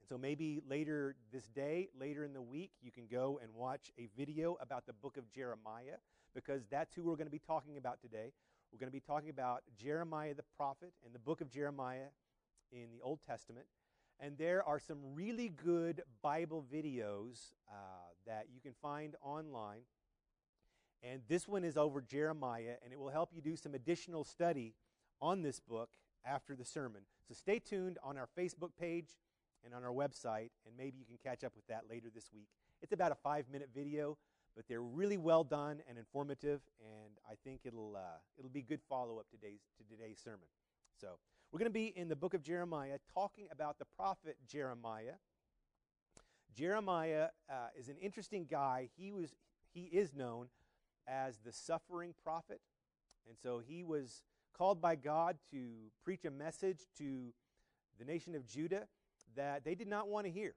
And 0.00 0.08
so 0.08 0.18
maybe 0.18 0.60
later 0.68 1.14
this 1.32 1.48
day, 1.48 1.88
later 1.98 2.24
in 2.24 2.32
the 2.32 2.42
week, 2.42 2.72
you 2.82 2.90
can 2.90 3.06
go 3.06 3.38
and 3.42 3.54
watch 3.54 3.92
a 3.98 4.08
video 4.16 4.56
about 4.60 4.86
the 4.86 4.92
book 4.92 5.16
of 5.16 5.30
Jeremiah 5.32 5.98
because 6.34 6.62
that's 6.70 6.94
who 6.94 7.04
we're 7.04 7.16
going 7.16 7.28
to 7.28 7.30
be 7.30 7.38
talking 7.38 7.76
about 7.76 8.00
today. 8.00 8.32
We're 8.74 8.80
going 8.80 8.90
to 8.90 8.92
be 8.92 8.98
talking 8.98 9.30
about 9.30 9.62
Jeremiah 9.80 10.34
the 10.34 10.42
prophet 10.56 10.92
and 11.04 11.14
the 11.14 11.20
book 11.20 11.40
of 11.40 11.48
Jeremiah 11.48 12.08
in 12.72 12.90
the 12.92 13.00
Old 13.04 13.20
Testament. 13.24 13.66
And 14.18 14.36
there 14.36 14.64
are 14.64 14.80
some 14.80 14.98
really 15.14 15.48
good 15.48 16.02
Bible 16.22 16.64
videos 16.74 17.52
uh, 17.70 17.74
that 18.26 18.46
you 18.52 18.60
can 18.60 18.72
find 18.82 19.14
online. 19.22 19.82
And 21.04 21.20
this 21.28 21.46
one 21.46 21.62
is 21.62 21.76
over 21.76 22.00
Jeremiah, 22.00 22.74
and 22.82 22.92
it 22.92 22.98
will 22.98 23.10
help 23.10 23.30
you 23.32 23.40
do 23.40 23.54
some 23.54 23.76
additional 23.76 24.24
study 24.24 24.74
on 25.20 25.42
this 25.42 25.60
book 25.60 25.90
after 26.26 26.56
the 26.56 26.64
sermon. 26.64 27.02
So 27.28 27.34
stay 27.34 27.60
tuned 27.60 27.98
on 28.02 28.18
our 28.18 28.28
Facebook 28.36 28.70
page 28.76 29.10
and 29.64 29.72
on 29.72 29.84
our 29.84 29.92
website, 29.92 30.50
and 30.66 30.76
maybe 30.76 30.98
you 30.98 31.04
can 31.04 31.18
catch 31.22 31.44
up 31.44 31.52
with 31.54 31.68
that 31.68 31.82
later 31.88 32.08
this 32.12 32.28
week. 32.34 32.48
It's 32.82 32.92
about 32.92 33.12
a 33.12 33.16
five 33.22 33.44
minute 33.48 33.68
video 33.72 34.18
but 34.54 34.66
they're 34.68 34.82
really 34.82 35.18
well 35.18 35.44
done 35.44 35.80
and 35.88 35.98
informative, 35.98 36.60
and 36.80 37.14
I 37.28 37.34
think 37.44 37.60
it'll 37.64 37.96
uh, 37.96 38.18
it'll 38.38 38.50
be 38.50 38.62
good 38.62 38.80
follow 38.88 39.18
up 39.18 39.26
today's 39.30 39.60
to 39.78 39.96
today's 39.96 40.18
sermon. 40.22 40.48
So 41.00 41.18
we're 41.52 41.58
going 41.58 41.70
to 41.70 41.74
be 41.74 41.92
in 41.96 42.08
the 42.08 42.16
book 42.16 42.34
of 42.34 42.42
Jeremiah, 42.42 42.98
talking 43.12 43.46
about 43.50 43.78
the 43.78 43.84
prophet 43.96 44.36
Jeremiah. 44.46 45.14
Jeremiah 46.56 47.28
uh, 47.50 47.68
is 47.78 47.88
an 47.88 47.96
interesting 48.00 48.46
guy. 48.48 48.88
He 48.96 49.10
was 49.10 49.34
he 49.72 49.82
is 49.84 50.14
known 50.14 50.48
as 51.06 51.38
the 51.38 51.52
suffering 51.52 52.14
prophet, 52.22 52.60
and 53.28 53.36
so 53.42 53.58
he 53.58 53.82
was 53.82 54.22
called 54.56 54.80
by 54.80 54.94
God 54.94 55.36
to 55.50 55.90
preach 56.04 56.24
a 56.24 56.30
message 56.30 56.86
to 56.98 57.32
the 57.98 58.04
nation 58.04 58.34
of 58.34 58.46
Judah 58.46 58.86
that 59.36 59.64
they 59.64 59.74
did 59.74 59.88
not 59.88 60.08
want 60.08 60.26
to 60.26 60.32
hear. 60.32 60.54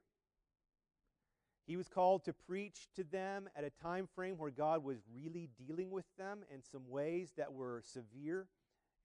He 1.68 1.76
was 1.76 1.90
called 1.90 2.24
to 2.24 2.34
preach 2.34 2.88
to 2.96 3.04
them 3.04 3.50
at 3.54 3.66
a 3.66 3.70
time 3.70 4.08
frame 4.16 4.38
where 4.38 4.50
God 4.50 4.86
was 4.86 5.00
really 5.14 5.50
dealing 5.68 5.92
with 5.92 6.06
them 6.18 6.40
in 6.50 6.64
some 6.64 6.90
ways 6.90 7.34
that 7.36 7.52
were 7.52 7.84
severe 7.86 8.48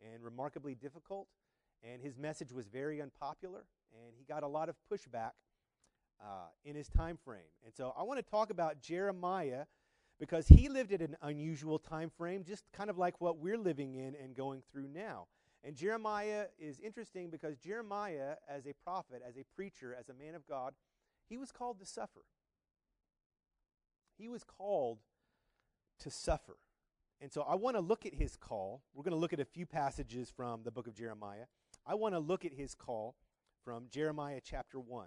and 0.00 0.22
remarkably 0.22 0.76
difficult. 0.76 1.26
And 1.82 2.00
his 2.00 2.16
message 2.16 2.52
was 2.52 2.68
very 2.68 3.02
unpopular, 3.02 3.64
and 3.92 4.14
he 4.16 4.24
got 4.24 4.44
a 4.44 4.46
lot 4.46 4.68
of 4.68 4.76
pushback 4.90 5.32
uh, 6.22 6.46
in 6.64 6.76
his 6.76 6.88
time 6.88 7.18
frame. 7.24 7.50
And 7.64 7.74
so 7.74 7.92
I 7.98 8.04
want 8.04 8.24
to 8.24 8.30
talk 8.30 8.50
about 8.50 8.80
Jeremiah 8.80 9.64
because 10.20 10.46
he 10.46 10.68
lived 10.68 10.92
at 10.92 11.00
an 11.00 11.16
unusual 11.20 11.80
time 11.80 12.10
frame, 12.16 12.44
just 12.44 12.62
kind 12.72 12.88
of 12.90 12.96
like 12.96 13.20
what 13.20 13.38
we're 13.38 13.58
living 13.58 13.96
in 13.96 14.14
and 14.22 14.36
going 14.36 14.62
through 14.70 14.86
now. 14.94 15.26
And 15.64 15.74
Jeremiah 15.74 16.46
is 16.60 16.78
interesting 16.78 17.28
because 17.30 17.56
Jeremiah, 17.56 18.34
as 18.48 18.66
a 18.66 18.72
prophet, 18.84 19.20
as 19.26 19.36
a 19.36 19.44
preacher, 19.56 19.96
as 19.98 20.08
a 20.08 20.14
man 20.14 20.36
of 20.36 20.46
God, 20.46 20.74
he 21.28 21.38
was 21.38 21.50
called 21.50 21.80
to 21.80 21.86
suffer. 21.86 22.22
He 24.16 24.28
was 24.28 24.44
called 24.44 24.98
to 26.00 26.10
suffer. 26.10 26.56
And 27.20 27.32
so 27.32 27.42
I 27.42 27.54
want 27.54 27.76
to 27.76 27.80
look 27.80 28.04
at 28.04 28.14
his 28.14 28.36
call. 28.36 28.82
We're 28.94 29.04
going 29.04 29.12
to 29.12 29.18
look 29.18 29.32
at 29.32 29.40
a 29.40 29.44
few 29.44 29.66
passages 29.66 30.32
from 30.34 30.62
the 30.64 30.72
book 30.72 30.86
of 30.86 30.94
Jeremiah. 30.94 31.44
I 31.86 31.94
want 31.94 32.14
to 32.14 32.18
look 32.18 32.44
at 32.44 32.52
his 32.52 32.74
call 32.74 33.16
from 33.64 33.86
Jeremiah 33.90 34.40
chapter 34.42 34.80
1. 34.80 35.06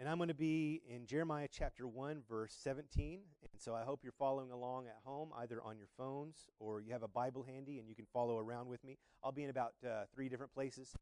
And 0.00 0.08
I'm 0.08 0.16
going 0.16 0.28
to 0.28 0.34
be 0.34 0.80
in 0.88 1.04
Jeremiah 1.04 1.46
chapter 1.52 1.86
1, 1.86 2.22
verse 2.26 2.56
17. 2.64 3.20
And 3.52 3.60
so 3.60 3.74
I 3.74 3.82
hope 3.82 4.00
you're 4.02 4.14
following 4.18 4.50
along 4.50 4.86
at 4.86 4.96
home, 5.04 5.28
either 5.36 5.60
on 5.62 5.76
your 5.76 5.88
phones 5.98 6.46
or 6.58 6.80
you 6.80 6.90
have 6.94 7.02
a 7.02 7.08
Bible 7.08 7.42
handy 7.42 7.78
and 7.78 7.86
you 7.86 7.94
can 7.94 8.06
follow 8.10 8.38
around 8.38 8.68
with 8.68 8.82
me. 8.82 8.96
I'll 9.22 9.30
be 9.30 9.44
in 9.44 9.50
about 9.50 9.74
uh, 9.86 10.04
three 10.14 10.30
different 10.30 10.54
places 10.54 10.94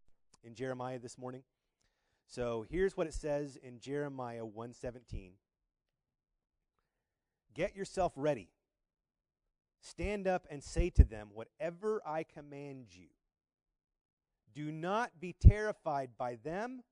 in 0.42 0.56
Jeremiah 0.56 0.98
this 0.98 1.16
morning. 1.16 1.44
So 2.26 2.66
here's 2.68 2.96
what 2.96 3.06
it 3.06 3.14
says 3.14 3.54
in 3.54 3.78
Jeremiah 3.78 4.44
1:17. 4.44 5.34
Get 7.54 7.76
yourself 7.76 8.12
ready. 8.16 8.50
Stand 9.80 10.26
up 10.26 10.44
and 10.50 10.60
say 10.60 10.90
to 10.90 11.04
them 11.04 11.28
whatever 11.32 12.02
I 12.04 12.24
command 12.24 12.86
you. 12.90 13.10
Do 14.52 14.72
not 14.72 15.20
be 15.20 15.36
terrified 15.38 16.18
by 16.18 16.34
them 16.42 16.82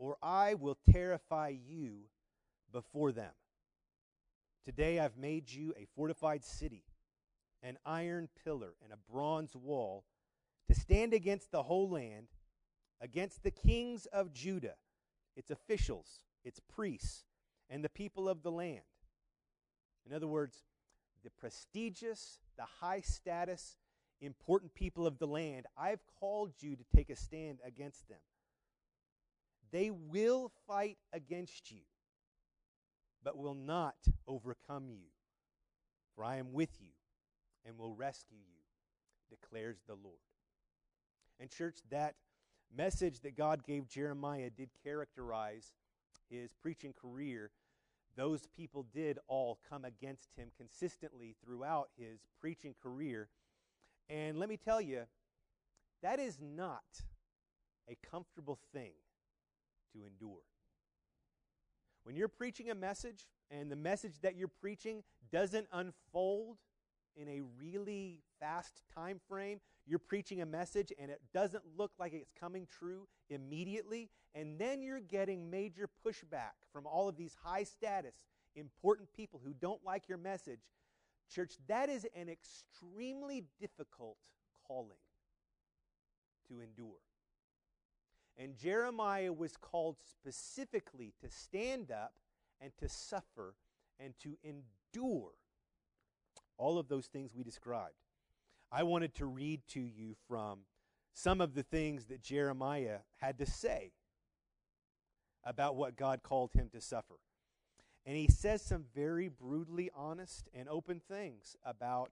or 0.00 0.16
I 0.22 0.54
will 0.54 0.78
terrify 0.90 1.48
you 1.48 2.06
before 2.72 3.12
them. 3.12 3.32
Today 4.64 4.98
I've 4.98 5.18
made 5.18 5.52
you 5.52 5.74
a 5.76 5.86
fortified 5.94 6.42
city, 6.42 6.84
an 7.62 7.76
iron 7.84 8.30
pillar, 8.42 8.72
and 8.82 8.94
a 8.94 9.12
bronze 9.12 9.54
wall 9.54 10.04
to 10.68 10.74
stand 10.74 11.12
against 11.12 11.52
the 11.52 11.64
whole 11.64 11.90
land, 11.90 12.28
against 13.02 13.42
the 13.42 13.50
kings 13.50 14.06
of 14.06 14.32
Judah, 14.32 14.76
its 15.36 15.50
officials, 15.50 16.20
its 16.44 16.60
priests, 16.60 17.24
and 17.68 17.84
the 17.84 17.90
people 17.90 18.26
of 18.26 18.42
the 18.42 18.50
land. 18.50 18.80
In 20.06 20.14
other 20.14 20.28
words, 20.28 20.56
the 21.22 21.30
prestigious, 21.30 22.38
the 22.56 22.64
high 22.80 23.02
status, 23.02 23.76
important 24.22 24.72
people 24.72 25.06
of 25.06 25.18
the 25.18 25.26
land, 25.26 25.66
I've 25.76 26.00
called 26.18 26.54
you 26.60 26.74
to 26.74 26.84
take 26.96 27.10
a 27.10 27.16
stand 27.16 27.58
against 27.62 28.08
them. 28.08 28.18
They 29.72 29.90
will 29.90 30.50
fight 30.66 30.98
against 31.12 31.70
you, 31.70 31.82
but 33.22 33.36
will 33.36 33.54
not 33.54 33.96
overcome 34.26 34.90
you. 34.90 35.06
For 36.14 36.24
I 36.24 36.36
am 36.36 36.52
with 36.52 36.80
you 36.80 36.90
and 37.64 37.78
will 37.78 37.94
rescue 37.94 38.38
you, 38.38 39.36
declares 39.36 39.78
the 39.86 39.94
Lord. 39.94 40.18
And, 41.38 41.50
church, 41.50 41.78
that 41.90 42.16
message 42.76 43.20
that 43.20 43.36
God 43.36 43.64
gave 43.64 43.88
Jeremiah 43.88 44.50
did 44.50 44.70
characterize 44.84 45.72
his 46.28 46.52
preaching 46.60 46.92
career. 46.92 47.50
Those 48.16 48.46
people 48.56 48.86
did 48.92 49.18
all 49.28 49.58
come 49.68 49.84
against 49.84 50.30
him 50.36 50.50
consistently 50.56 51.36
throughout 51.44 51.88
his 51.96 52.20
preaching 52.40 52.74
career. 52.82 53.28
And 54.08 54.38
let 54.38 54.48
me 54.48 54.56
tell 54.56 54.80
you, 54.80 55.02
that 56.02 56.18
is 56.18 56.38
not 56.40 56.82
a 57.88 57.96
comfortable 58.10 58.58
thing 58.72 58.92
to 59.92 60.04
endure. 60.04 60.42
When 62.04 62.16
you're 62.16 62.28
preaching 62.28 62.70
a 62.70 62.74
message 62.74 63.26
and 63.50 63.70
the 63.70 63.76
message 63.76 64.20
that 64.22 64.36
you're 64.36 64.48
preaching 64.48 65.02
doesn't 65.32 65.66
unfold 65.72 66.58
in 67.16 67.28
a 67.28 67.42
really 67.58 68.22
fast 68.38 68.82
time 68.94 69.20
frame, 69.28 69.60
you're 69.86 69.98
preaching 69.98 70.40
a 70.40 70.46
message 70.46 70.92
and 70.98 71.10
it 71.10 71.20
doesn't 71.34 71.64
look 71.76 71.90
like 71.98 72.12
it's 72.12 72.32
coming 72.38 72.66
true 72.78 73.06
immediately, 73.28 74.08
and 74.34 74.58
then 74.58 74.82
you're 74.82 75.00
getting 75.00 75.50
major 75.50 75.88
pushback 76.06 76.52
from 76.72 76.86
all 76.86 77.08
of 77.08 77.16
these 77.16 77.36
high 77.42 77.64
status, 77.64 78.14
important 78.56 79.12
people 79.12 79.40
who 79.44 79.52
don't 79.52 79.84
like 79.84 80.08
your 80.08 80.18
message. 80.18 80.60
Church, 81.32 81.54
that 81.68 81.88
is 81.88 82.06
an 82.16 82.28
extremely 82.28 83.44
difficult 83.60 84.18
calling 84.66 84.98
to 86.48 86.60
endure. 86.60 86.98
And 88.40 88.56
Jeremiah 88.56 89.34
was 89.34 89.54
called 89.58 89.96
specifically 90.00 91.12
to 91.22 91.30
stand 91.30 91.90
up 91.90 92.14
and 92.58 92.72
to 92.78 92.88
suffer 92.88 93.54
and 93.98 94.14
to 94.22 94.38
endure 94.42 95.32
all 96.56 96.78
of 96.78 96.88
those 96.88 97.06
things 97.06 97.34
we 97.34 97.44
described. 97.44 97.96
I 98.72 98.84
wanted 98.84 99.14
to 99.16 99.26
read 99.26 99.60
to 99.72 99.80
you 99.80 100.16
from 100.26 100.60
some 101.12 101.42
of 101.42 101.54
the 101.54 101.62
things 101.62 102.06
that 102.06 102.22
Jeremiah 102.22 103.00
had 103.18 103.36
to 103.38 103.46
say 103.46 103.92
about 105.44 105.76
what 105.76 105.96
God 105.96 106.22
called 106.22 106.54
him 106.54 106.70
to 106.72 106.80
suffer. 106.80 107.18
And 108.06 108.16
he 108.16 108.28
says 108.28 108.62
some 108.62 108.86
very 108.94 109.28
brutally 109.28 109.90
honest 109.94 110.48
and 110.54 110.66
open 110.66 111.02
things 111.06 111.56
about 111.62 112.10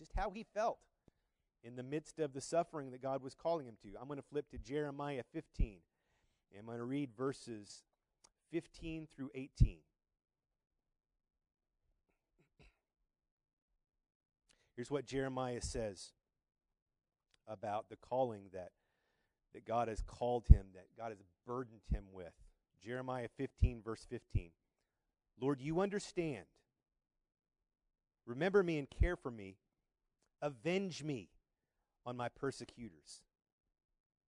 just 0.00 0.10
how 0.16 0.30
he 0.30 0.44
felt 0.52 0.78
in 1.64 1.76
the 1.76 1.82
midst 1.82 2.18
of 2.18 2.32
the 2.32 2.40
suffering 2.40 2.90
that 2.90 3.02
God 3.02 3.22
was 3.22 3.34
calling 3.34 3.66
him 3.66 3.76
to. 3.82 3.88
I'm 4.00 4.08
going 4.08 4.18
to 4.18 4.26
flip 4.28 4.50
to 4.50 4.58
Jeremiah 4.58 5.22
15. 5.32 5.78
And 6.50 6.60
I'm 6.60 6.66
going 6.66 6.78
to 6.78 6.84
read 6.84 7.10
verses 7.16 7.82
15 8.50 9.08
through 9.16 9.30
18. 9.34 9.78
Here's 14.76 14.90
what 14.90 15.06
Jeremiah 15.06 15.60
says 15.60 16.12
about 17.46 17.88
the 17.88 17.96
calling 17.96 18.44
that, 18.52 18.70
that 19.54 19.66
God 19.66 19.88
has 19.88 20.02
called 20.02 20.48
him, 20.48 20.66
that 20.74 20.86
God 20.96 21.10
has 21.10 21.22
burdened 21.46 21.82
him 21.92 22.04
with. 22.12 22.32
Jeremiah 22.82 23.28
15, 23.36 23.82
verse 23.82 24.04
15. 24.08 24.50
Lord, 25.40 25.60
you 25.60 25.80
understand. 25.80 26.46
Remember 28.26 28.62
me 28.62 28.78
and 28.78 28.88
care 28.88 29.16
for 29.16 29.30
me. 29.30 29.56
Avenge 30.40 31.04
me 31.04 31.28
on 32.04 32.16
my 32.16 32.28
persecutors. 32.28 33.22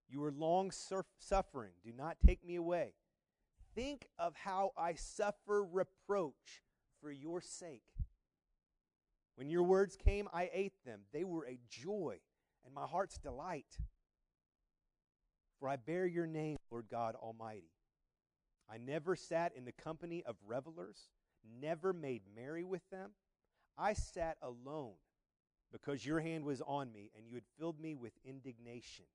You 0.09 0.24
are 0.24 0.32
long 0.32 0.71
suffering. 1.19 1.71
Do 1.84 1.91
not 1.95 2.17
take 2.26 2.45
me 2.45 2.55
away. 2.55 2.93
Think 3.76 4.07
of 4.19 4.36
how 4.36 4.71
I 4.78 4.93
suffer 4.93 5.63
reproach 5.63 6.61
for 7.01 7.11
your 7.11 7.41
sake. 7.41 7.82
When 9.36 9.49
your 9.49 9.63
words 9.63 9.95
came, 9.95 10.28
I 10.32 10.49
ate 10.53 10.74
them. 10.86 11.01
They 11.11 11.24
were 11.24 11.47
a 11.47 11.59
joy 11.67 12.19
and 12.65 12.74
my 12.74 12.86
heart's 12.86 13.17
delight. 13.17 13.78
For 15.59 15.67
I 15.67 15.78
bear 15.78 16.05
your 16.05 16.28
name, 16.28 16.57
Lord 16.69 16.86
God 16.91 17.15
Almighty. 17.15 17.71
I 18.69 18.78
never 18.78 19.15
sat 19.15 19.53
in 19.55 19.65
the 19.65 19.71
company 19.71 20.24
of 20.26 20.36
revelers, 20.45 21.09
never 21.61 21.93
made 21.93 22.21
merry 22.36 22.63
with 22.63 22.88
them. 22.91 23.11
I 23.78 23.93
sat 23.93 24.38
alone 24.41 24.93
because 25.74 26.05
your 26.05 26.19
hand 26.21 26.45
was 26.45 26.61
on 26.61 26.93
me 26.93 27.09
and 27.17 27.28
you 27.28 27.34
had 27.34 27.43
filled 27.59 27.80
me 27.82 27.95
with 27.95 28.13
indignation. 28.24 29.05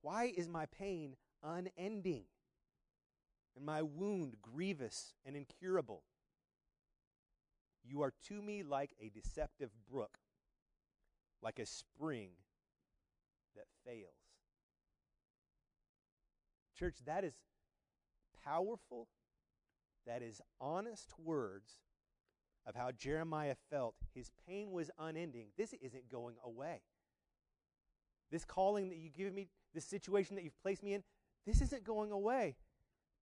Why 0.00 0.32
is 0.34 0.48
my 0.48 0.66
pain 0.66 1.16
unending 1.42 2.24
and 3.56 3.66
my 3.66 3.82
wound 3.82 4.36
grievous 4.40 5.12
and 5.26 5.36
incurable? 5.36 6.04
You 7.84 8.02
are 8.02 8.14
to 8.28 8.40
me 8.40 8.62
like 8.62 8.94
a 9.00 9.10
deceptive 9.10 9.70
brook, 9.90 10.18
like 11.42 11.58
a 11.58 11.66
spring 11.66 12.30
that 13.56 13.66
fails. 13.84 14.14
Church, 16.78 16.96
that 17.06 17.24
is 17.24 17.34
powerful, 18.44 19.08
that 20.06 20.22
is 20.22 20.40
honest 20.60 21.12
words 21.18 21.78
of 22.66 22.74
how 22.74 22.90
Jeremiah 22.90 23.56
felt. 23.70 23.94
His 24.14 24.30
pain 24.46 24.72
was 24.72 24.90
unending. 24.98 25.48
This 25.56 25.74
isn't 25.74 26.08
going 26.10 26.36
away. 26.44 26.80
This 28.30 28.44
calling 28.44 28.88
that 28.88 28.96
you 28.98 29.10
give 29.10 29.32
me, 29.32 29.48
this 29.74 29.84
situation 29.84 30.36
that 30.36 30.44
you've 30.44 30.60
placed 30.62 30.82
me 30.82 30.94
in, 30.94 31.02
this 31.46 31.60
isn't 31.60 31.84
going 31.84 32.10
away. 32.10 32.56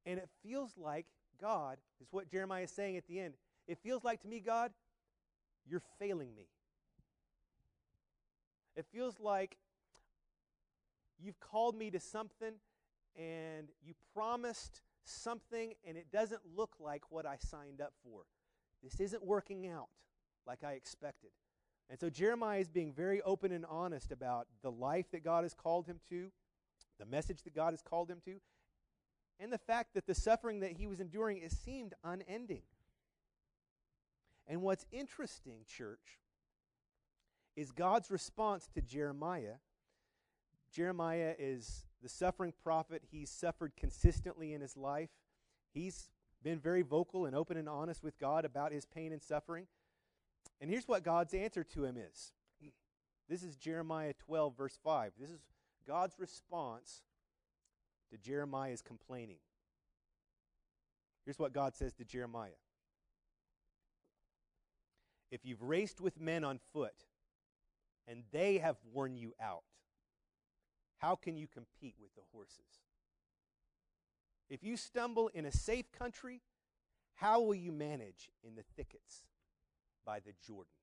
And 0.06 0.18
it 0.18 0.28
feels 0.42 0.76
like 0.76 1.06
God, 1.40 1.78
is 2.00 2.08
what 2.12 2.30
Jeremiah 2.30 2.64
is 2.64 2.70
saying 2.70 2.96
at 2.96 3.06
the 3.06 3.18
end. 3.20 3.34
It 3.66 3.78
feels 3.78 4.04
like 4.04 4.20
to 4.22 4.28
me, 4.28 4.40
God, 4.40 4.72
you're 5.68 5.82
failing 5.98 6.34
me. 6.34 6.46
It 8.76 8.86
feels 8.92 9.20
like 9.20 9.58
you've 11.18 11.38
called 11.40 11.76
me 11.76 11.90
to 11.90 12.00
something 12.00 12.54
and 13.16 13.68
you 13.84 13.94
promised 14.14 14.82
something 15.04 15.74
and 15.86 15.96
it 15.96 16.10
doesn't 16.10 16.40
look 16.56 16.76
like 16.80 17.10
what 17.10 17.26
I 17.26 17.36
signed 17.38 17.80
up 17.80 17.92
for. 18.02 18.22
This 18.82 19.00
isn't 19.00 19.24
working 19.24 19.66
out 19.68 19.88
like 20.46 20.64
I 20.64 20.72
expected. 20.72 21.30
And 21.88 21.98
so 22.00 22.10
Jeremiah 22.10 22.60
is 22.60 22.68
being 22.68 22.92
very 22.92 23.20
open 23.22 23.52
and 23.52 23.66
honest 23.66 24.12
about 24.12 24.46
the 24.62 24.70
life 24.70 25.10
that 25.12 25.24
God 25.24 25.44
has 25.44 25.54
called 25.54 25.86
him 25.86 26.00
to, 26.08 26.30
the 26.98 27.06
message 27.06 27.42
that 27.42 27.54
God 27.54 27.72
has 27.72 27.82
called 27.82 28.10
him 28.10 28.20
to, 28.24 28.40
and 29.38 29.52
the 29.52 29.58
fact 29.58 29.94
that 29.94 30.06
the 30.06 30.14
suffering 30.14 30.60
that 30.60 30.72
he 30.72 30.86
was 30.86 31.00
enduring 31.00 31.38
it 31.38 31.52
seemed 31.52 31.94
unending. 32.04 32.62
And 34.46 34.62
what's 34.62 34.86
interesting, 34.90 35.60
church, 35.66 36.18
is 37.56 37.70
God's 37.70 38.10
response 38.10 38.68
to 38.74 38.80
Jeremiah. 38.80 39.56
Jeremiah 40.72 41.34
is 41.38 41.84
the 42.02 42.08
suffering 42.08 42.52
prophet. 42.62 43.02
He's 43.10 43.30
suffered 43.30 43.72
consistently 43.76 44.52
in 44.52 44.60
his 44.60 44.76
life. 44.76 45.10
He's 45.74 46.08
been 46.42 46.58
very 46.58 46.82
vocal 46.82 47.26
and 47.26 47.34
open 47.36 47.56
and 47.56 47.68
honest 47.68 48.02
with 48.02 48.18
God 48.18 48.44
about 48.44 48.72
his 48.72 48.84
pain 48.84 49.12
and 49.12 49.22
suffering. 49.22 49.66
And 50.60 50.70
here's 50.70 50.88
what 50.88 51.02
God's 51.02 51.34
answer 51.34 51.64
to 51.64 51.84
him 51.84 51.96
is. 51.96 52.32
This 53.28 53.42
is 53.42 53.56
Jeremiah 53.56 54.12
12, 54.26 54.56
verse 54.56 54.78
5. 54.82 55.12
This 55.18 55.30
is 55.30 55.40
God's 55.86 56.18
response 56.18 57.02
to 58.10 58.18
Jeremiah's 58.18 58.82
complaining. 58.82 59.38
Here's 61.24 61.38
what 61.38 61.52
God 61.52 61.74
says 61.74 61.92
to 61.94 62.04
Jeremiah 62.04 62.50
If 65.30 65.44
you've 65.44 65.62
raced 65.62 66.00
with 66.00 66.20
men 66.20 66.44
on 66.44 66.58
foot 66.72 67.06
and 68.06 68.24
they 68.32 68.58
have 68.58 68.76
worn 68.92 69.16
you 69.16 69.32
out, 69.40 69.62
how 70.98 71.16
can 71.16 71.36
you 71.36 71.46
compete 71.46 71.94
with 72.00 72.14
the 72.14 72.22
horses? 72.32 72.82
If 74.52 74.62
you 74.62 74.76
stumble 74.76 75.30
in 75.32 75.46
a 75.46 75.50
safe 75.50 75.90
country, 75.92 76.42
how 77.14 77.40
will 77.40 77.54
you 77.54 77.72
manage 77.72 78.28
in 78.46 78.54
the 78.54 78.64
thickets 78.76 79.22
by 80.04 80.20
the 80.20 80.34
Jordan? 80.46 80.74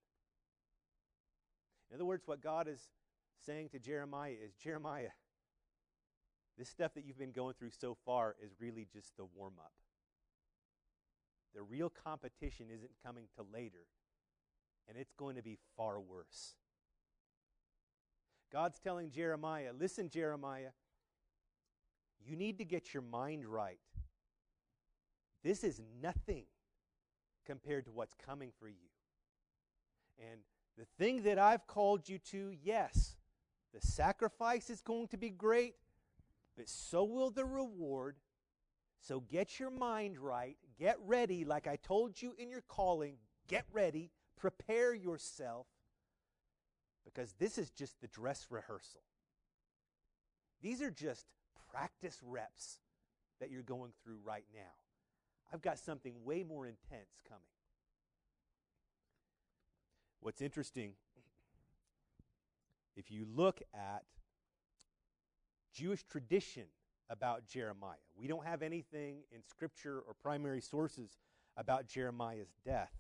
In 1.92 1.96
other 1.96 2.06
words, 2.06 2.24
what 2.26 2.42
God 2.42 2.68
is 2.68 2.90
saying 3.46 3.70
to 3.70 3.78
Jeremiah 3.78 4.34
is 4.44 4.56
Jeremiah, 4.56 5.12
this 6.58 6.68
stuff 6.68 6.96
that 6.96 7.06
you've 7.06 7.20
been 7.20 7.32
going 7.32 7.54
through 7.60 7.70
so 7.80 7.96
far 8.08 8.36
is 8.44 8.50
really 8.60 8.88
just 8.92 9.16
the 9.18 9.26
warm 9.36 9.54
up. 9.60 9.74
The 11.54 11.62
real 11.62 11.92
competition 11.92 12.72
isn't 12.74 12.92
coming 13.06 13.26
till 13.36 13.46
later, 13.54 13.86
and 14.88 14.98
it's 14.98 15.14
going 15.14 15.36
to 15.36 15.44
be 15.44 15.60
far 15.78 16.00
worse. 16.00 16.56
God's 18.52 18.80
telling 18.80 19.12
Jeremiah, 19.12 19.74
listen, 19.80 20.10
Jeremiah, 20.10 20.70
you 22.30 22.36
need 22.36 22.58
to 22.60 22.66
get 22.66 22.94
your 22.94 23.04
mind 23.04 23.46
right. 23.46 23.80
This 25.44 25.64
is 25.64 25.82
nothing 26.02 26.46
compared 27.46 27.86
to 27.86 27.92
what's 27.92 28.14
coming 28.26 28.52
for 28.60 28.68
you. 28.68 28.90
And 30.20 30.42
the 30.78 30.86
thing 30.98 31.24
that 31.24 31.40
I've 31.40 31.66
called 31.66 32.08
you 32.08 32.20
to, 32.32 32.54
yes, 32.62 33.16
the 33.74 33.82
sacrifice 33.82 34.70
is 34.70 34.82
going 34.82 35.08
to 35.10 35.18
be 35.18 35.30
great, 35.30 35.76
but 36.58 36.68
so 36.68 37.04
will 37.04 37.32
the 37.32 37.46
reward. 37.46 38.18
So 39.02 39.22
get 39.22 39.60
your 39.60 39.72
mind 39.72 40.20
right. 40.20 40.58
Get 40.78 40.98
ready, 41.06 41.46
like 41.46 41.68
I 41.68 41.78
told 41.78 42.22
you 42.22 42.34
in 42.38 42.50
your 42.50 42.64
calling. 42.68 43.16
Get 43.48 43.66
ready. 43.72 44.12
Prepare 44.38 44.94
yourself 44.94 45.68
because 47.06 47.34
this 47.40 47.58
is 47.58 47.72
just 47.72 48.00
the 48.02 48.08
dress 48.08 48.48
rehearsal. 48.50 49.02
These 50.62 50.82
are 50.82 50.92
just 50.92 51.26
practice 51.72 52.20
reps 52.26 52.80
that 53.40 53.50
you're 53.52 53.62
going 53.62 53.92
through 54.04 54.18
right 54.24 54.46
now. 54.54 54.72
I've 55.54 55.62
got 55.62 55.80
something 55.80 56.14
way 56.24 56.44
more 56.44 56.66
intense 56.68 57.22
coming. 57.28 57.42
What's 60.22 60.42
interesting, 60.42 60.94
if 62.96 63.10
you 63.10 63.26
look 63.34 63.62
at 63.74 64.04
Jewish 65.74 66.04
tradition 66.04 66.66
about 67.10 67.48
Jeremiah, 67.48 67.96
we 68.16 68.28
don't 68.28 68.46
have 68.46 68.62
anything 68.62 69.20
in 69.32 69.42
Scripture 69.50 70.04
or 70.06 70.14
primary 70.14 70.62
sources 70.62 71.18
about 71.56 71.88
Jeremiah's 71.88 72.54
death. 72.66 72.92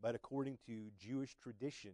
But 0.00 0.14
according 0.14 0.58
to 0.66 0.90
Jewish 0.98 1.36
tradition, 1.42 1.92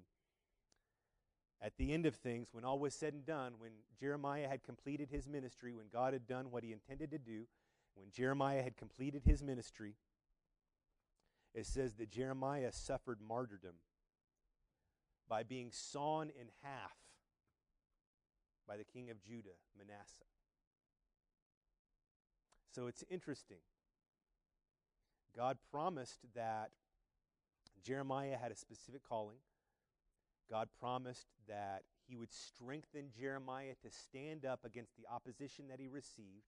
at 1.62 1.76
the 1.76 1.92
end 1.92 2.06
of 2.06 2.14
things, 2.14 2.48
when 2.52 2.64
all 2.64 2.78
was 2.78 2.94
said 2.94 3.14
and 3.14 3.24
done, 3.24 3.54
when 3.58 3.72
Jeremiah 3.98 4.48
had 4.48 4.62
completed 4.62 5.08
his 5.10 5.28
ministry, 5.28 5.72
when 5.72 5.86
God 5.92 6.12
had 6.12 6.26
done 6.26 6.50
what 6.50 6.62
he 6.62 6.72
intended 6.72 7.10
to 7.12 7.18
do, 7.18 7.46
when 7.94 8.10
Jeremiah 8.10 8.62
had 8.62 8.76
completed 8.76 9.22
his 9.24 9.42
ministry, 9.42 9.94
it 11.54 11.66
says 11.66 11.94
that 11.94 12.10
Jeremiah 12.10 12.72
suffered 12.72 13.18
martyrdom 13.26 13.76
by 15.28 15.42
being 15.42 15.70
sawn 15.72 16.30
in 16.38 16.48
half 16.62 16.96
by 18.66 18.76
the 18.76 18.84
king 18.84 19.10
of 19.10 19.22
Judah, 19.22 19.56
Manasseh. 19.78 20.24
So 22.74 22.88
it's 22.88 23.04
interesting. 23.08 23.58
God 25.36 25.58
promised 25.70 26.20
that 26.34 26.70
Jeremiah 27.84 28.36
had 28.36 28.50
a 28.50 28.56
specific 28.56 29.02
calling. 29.08 29.36
God 30.50 30.68
promised 30.80 31.26
that 31.48 31.82
he 32.06 32.16
would 32.16 32.32
strengthen 32.32 33.10
Jeremiah 33.18 33.74
to 33.82 33.90
stand 33.90 34.44
up 34.44 34.60
against 34.64 34.96
the 34.96 35.06
opposition 35.12 35.68
that 35.68 35.80
he 35.80 35.88
received. 35.88 36.44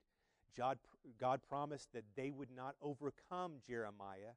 God, 0.55 0.77
God 1.19 1.41
promised 1.47 1.93
that 1.93 2.03
they 2.15 2.31
would 2.31 2.51
not 2.55 2.75
overcome 2.81 3.53
Jeremiah. 3.67 4.35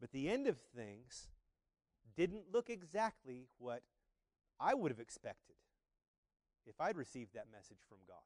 But 0.00 0.12
the 0.12 0.28
end 0.28 0.46
of 0.46 0.58
things 0.76 1.28
didn't 2.16 2.52
look 2.52 2.68
exactly 2.68 3.48
what 3.58 3.82
I 4.60 4.74
would 4.74 4.90
have 4.90 5.00
expected 5.00 5.56
if 6.66 6.80
I'd 6.80 6.96
received 6.96 7.34
that 7.34 7.46
message 7.52 7.80
from 7.88 7.98
God. 8.06 8.16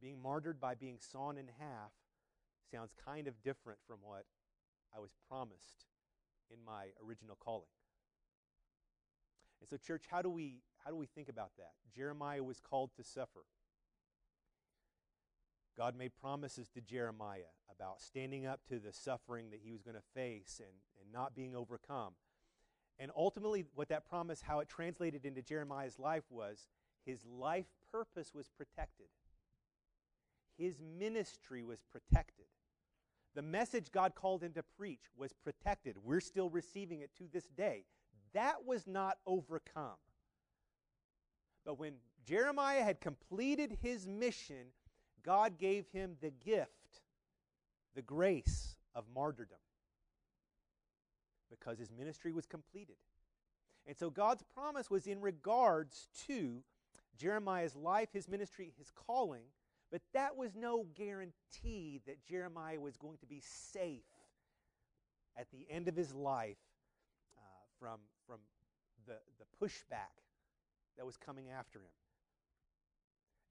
Being 0.00 0.20
martyred 0.22 0.60
by 0.60 0.74
being 0.74 0.98
sawn 1.00 1.38
in 1.38 1.46
half 1.58 1.92
sounds 2.70 2.92
kind 3.04 3.26
of 3.26 3.42
different 3.42 3.80
from 3.86 3.98
what 4.02 4.24
I 4.94 5.00
was 5.00 5.10
promised 5.28 5.86
in 6.52 6.64
my 6.64 6.86
original 7.04 7.36
calling. 7.38 7.68
And 9.60 9.68
so, 9.68 9.76
church, 9.76 10.04
how 10.10 10.22
do 10.22 10.30
we 10.30 10.62
how 10.84 10.90
do 10.90 10.96
we 10.96 11.06
think 11.06 11.28
about 11.28 11.50
that? 11.58 11.72
Jeremiah 11.94 12.42
was 12.42 12.60
called 12.60 12.90
to 12.96 13.04
suffer. 13.04 13.44
God 15.76 15.96
made 15.96 16.12
promises 16.20 16.68
to 16.70 16.80
Jeremiah 16.80 17.52
about 17.70 18.00
standing 18.00 18.46
up 18.46 18.60
to 18.68 18.78
the 18.78 18.92
suffering 18.92 19.50
that 19.50 19.60
he 19.62 19.70
was 19.70 19.82
going 19.82 19.94
to 19.96 20.02
face 20.14 20.60
and, 20.60 20.74
and 21.00 21.12
not 21.12 21.36
being 21.36 21.54
overcome. 21.54 22.14
And 22.98 23.12
ultimately, 23.16 23.64
what 23.74 23.88
that 23.90 24.08
promise, 24.08 24.42
how 24.42 24.58
it 24.58 24.68
translated 24.68 25.24
into 25.24 25.40
Jeremiah's 25.40 25.98
life 25.98 26.24
was 26.30 26.66
his 27.04 27.24
life 27.24 27.66
purpose 27.92 28.34
was 28.34 28.48
protected, 28.48 29.06
his 30.56 30.80
ministry 30.80 31.62
was 31.62 31.78
protected. 31.92 32.46
The 33.34 33.42
message 33.42 33.92
God 33.92 34.14
called 34.14 34.42
him 34.42 34.52
to 34.54 34.62
preach 34.62 35.02
was 35.16 35.32
protected. 35.32 35.96
We're 36.02 36.20
still 36.20 36.50
receiving 36.50 37.00
it 37.00 37.10
to 37.18 37.24
this 37.32 37.46
day. 37.56 37.84
That 38.32 38.66
was 38.66 38.86
not 38.86 39.18
overcome. 39.26 39.96
But 41.64 41.78
when 41.78 41.94
Jeremiah 42.24 42.82
had 42.82 43.00
completed 43.00 43.78
his 43.82 44.06
mission, 44.06 44.68
God 45.24 45.58
gave 45.58 45.86
him 45.92 46.16
the 46.20 46.30
gift, 46.30 47.02
the 47.94 48.02
grace 48.02 48.76
of 48.94 49.04
martyrdom, 49.14 49.58
because 51.50 51.78
his 51.78 51.90
ministry 51.90 52.32
was 52.32 52.46
completed. 52.46 52.96
And 53.86 53.96
so 53.96 54.10
God's 54.10 54.42
promise 54.54 54.90
was 54.90 55.06
in 55.06 55.20
regards 55.20 56.08
to 56.26 56.62
Jeremiah's 57.16 57.74
life, 57.74 58.08
his 58.12 58.28
ministry, 58.28 58.72
his 58.78 58.90
calling, 58.90 59.44
but 59.90 60.02
that 60.12 60.36
was 60.36 60.54
no 60.54 60.86
guarantee 60.94 62.00
that 62.06 62.24
Jeremiah 62.24 62.80
was 62.80 62.96
going 62.96 63.18
to 63.18 63.26
be 63.26 63.40
safe 63.40 64.02
at 65.36 65.50
the 65.50 65.66
end 65.70 65.88
of 65.88 65.96
his 65.96 66.12
life 66.14 66.58
uh, 67.38 67.40
from, 67.78 68.00
from 68.26 68.38
the, 69.06 69.14
the 69.38 69.66
pushback 69.66 70.22
that 70.96 71.06
was 71.06 71.16
coming 71.16 71.46
after 71.50 71.78
him. 71.78 71.92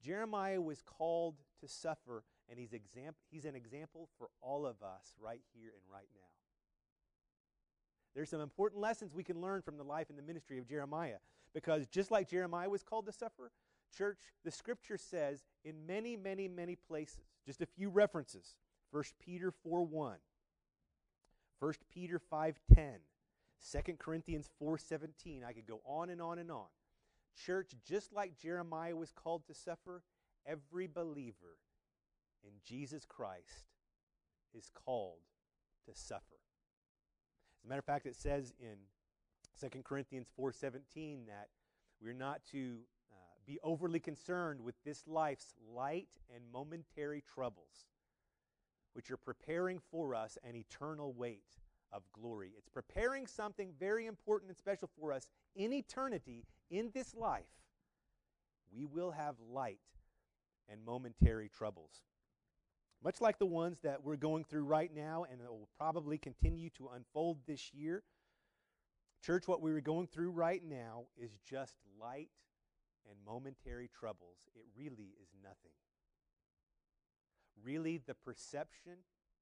Jeremiah 0.04 0.62
was 0.62 0.82
called 0.82 1.36
to 1.62 1.68
suffer, 1.68 2.24
and 2.50 2.60
he's, 2.60 2.74
exam- 2.74 3.16
he's 3.32 3.46
an 3.46 3.56
example 3.56 4.10
for 4.18 4.30
all 4.42 4.66
of 4.66 4.84
us 4.84 5.14
right 5.20 5.42
here 5.56 5.72
and 5.74 5.82
right 5.92 6.08
now. 6.14 6.28
There's 8.14 8.30
some 8.30 8.42
important 8.42 8.82
lessons 8.82 9.14
we 9.14 9.24
can 9.24 9.42
learn 9.42 9.62
from 9.62 9.78
the 9.78 9.84
life 9.84 10.10
and 10.10 10.18
the 10.18 10.24
ministry 10.24 10.58
of 10.60 10.68
Jeremiah 10.68 11.18
because 11.54 11.88
just 11.88 12.12
like 12.12 12.30
Jeremiah 12.30 12.70
was 12.70 12.84
called 12.84 13.06
to 13.06 13.12
suffer, 13.12 13.52
Church, 13.96 14.20
the 14.44 14.52
scripture 14.52 14.98
says 14.98 15.44
in 15.64 15.86
many, 15.86 16.16
many, 16.16 16.48
many 16.48 16.76
places, 16.76 17.20
just 17.46 17.62
a 17.62 17.66
few 17.66 17.90
references 17.90 18.56
1 18.92 19.04
Peter 19.20 19.52
4 19.52 19.84
1, 19.84 20.18
1 21.60 21.74
Peter 21.94 22.20
5 22.20 22.60
10, 22.74 22.94
2 23.72 23.94
Corinthians 24.00 24.50
4 24.60 24.78
17. 24.78 25.44
I 25.48 25.54
could 25.54 25.68
go 25.68 25.82
on 25.86 26.10
and 26.10 26.22
on 26.22 26.40
and 26.40 26.52
on. 26.52 26.68
Church, 27.36 27.72
just 27.86 28.14
like 28.14 28.38
Jeremiah 28.38 28.96
was 28.96 29.12
called 29.12 29.46
to 29.48 29.54
suffer, 29.54 30.02
every 30.46 30.88
believer 30.88 31.58
in 32.44 32.52
Jesus 32.64 33.06
Christ 33.06 33.66
is 34.54 34.72
called 34.74 35.20
to 35.86 35.94
suffer. 35.94 36.40
As 37.60 37.66
a 37.66 37.68
matter 37.68 37.80
of 37.80 37.86
fact, 37.86 38.06
it 38.06 38.16
says 38.16 38.54
in 38.60 38.78
2 39.60 39.84
Corinthians 39.84 40.28
4:17 40.40 41.26
that 41.28 41.50
we're 42.02 42.14
not 42.14 42.44
to 42.52 42.80
be 43.48 43.60
overly 43.64 44.00
concerned 44.00 44.62
with 44.62 44.76
this 44.84 45.08
life's 45.08 45.54
light 45.74 46.10
and 46.36 46.44
momentary 46.52 47.24
troubles, 47.34 47.88
which 48.94 49.10
are 49.10 49.18
preparing 49.18 49.80
for 49.90 50.14
us 50.14 50.38
an 50.44 50.56
eternal 50.56 51.14
weight 51.14 51.46
of 51.94 52.04
glory. 52.12 52.52
It's 52.58 52.68
preparing 52.68 53.26
something 53.26 53.72
very 53.80 54.06
important 54.06 54.50
and 54.50 54.58
special 54.58 54.90
for 55.00 55.14
us 55.14 55.28
in 55.56 55.72
eternity 55.72 56.44
in 56.70 56.92
this 56.94 57.16
life. 57.16 57.46
We 58.76 58.86
will 58.86 59.12
have 59.12 59.36
light 59.50 59.80
and 60.70 60.84
momentary 60.86 61.50
troubles. 61.50 62.02
Much 63.02 63.22
like 63.22 63.40
the 63.40 63.46
ones 63.46 63.78
that 63.84 64.04
we're 64.04 64.18
going 64.18 64.44
through 64.44 64.64
right 64.64 64.94
now 64.94 65.26
and 65.32 65.40
that 65.40 65.50
will 65.50 65.70
probably 65.78 66.18
continue 66.18 66.70
to 66.72 66.90
unfold 66.94 67.38
this 67.48 67.72
year. 67.74 68.04
Church, 69.24 69.48
what 69.48 69.62
we 69.62 69.72
are 69.72 69.82
going 69.82 70.08
through 70.08 70.32
right 70.32 70.64
now 70.64 71.06
is 71.18 71.32
just 71.50 71.76
light 72.02 72.30
and 73.10 73.18
momentary 73.26 73.90
troubles. 74.00 74.38
It 74.56 74.64
really 74.78 75.14
is 75.22 75.30
nothing. 75.42 75.72
Really, 77.64 77.98
the 78.06 78.14
perception 78.14 78.94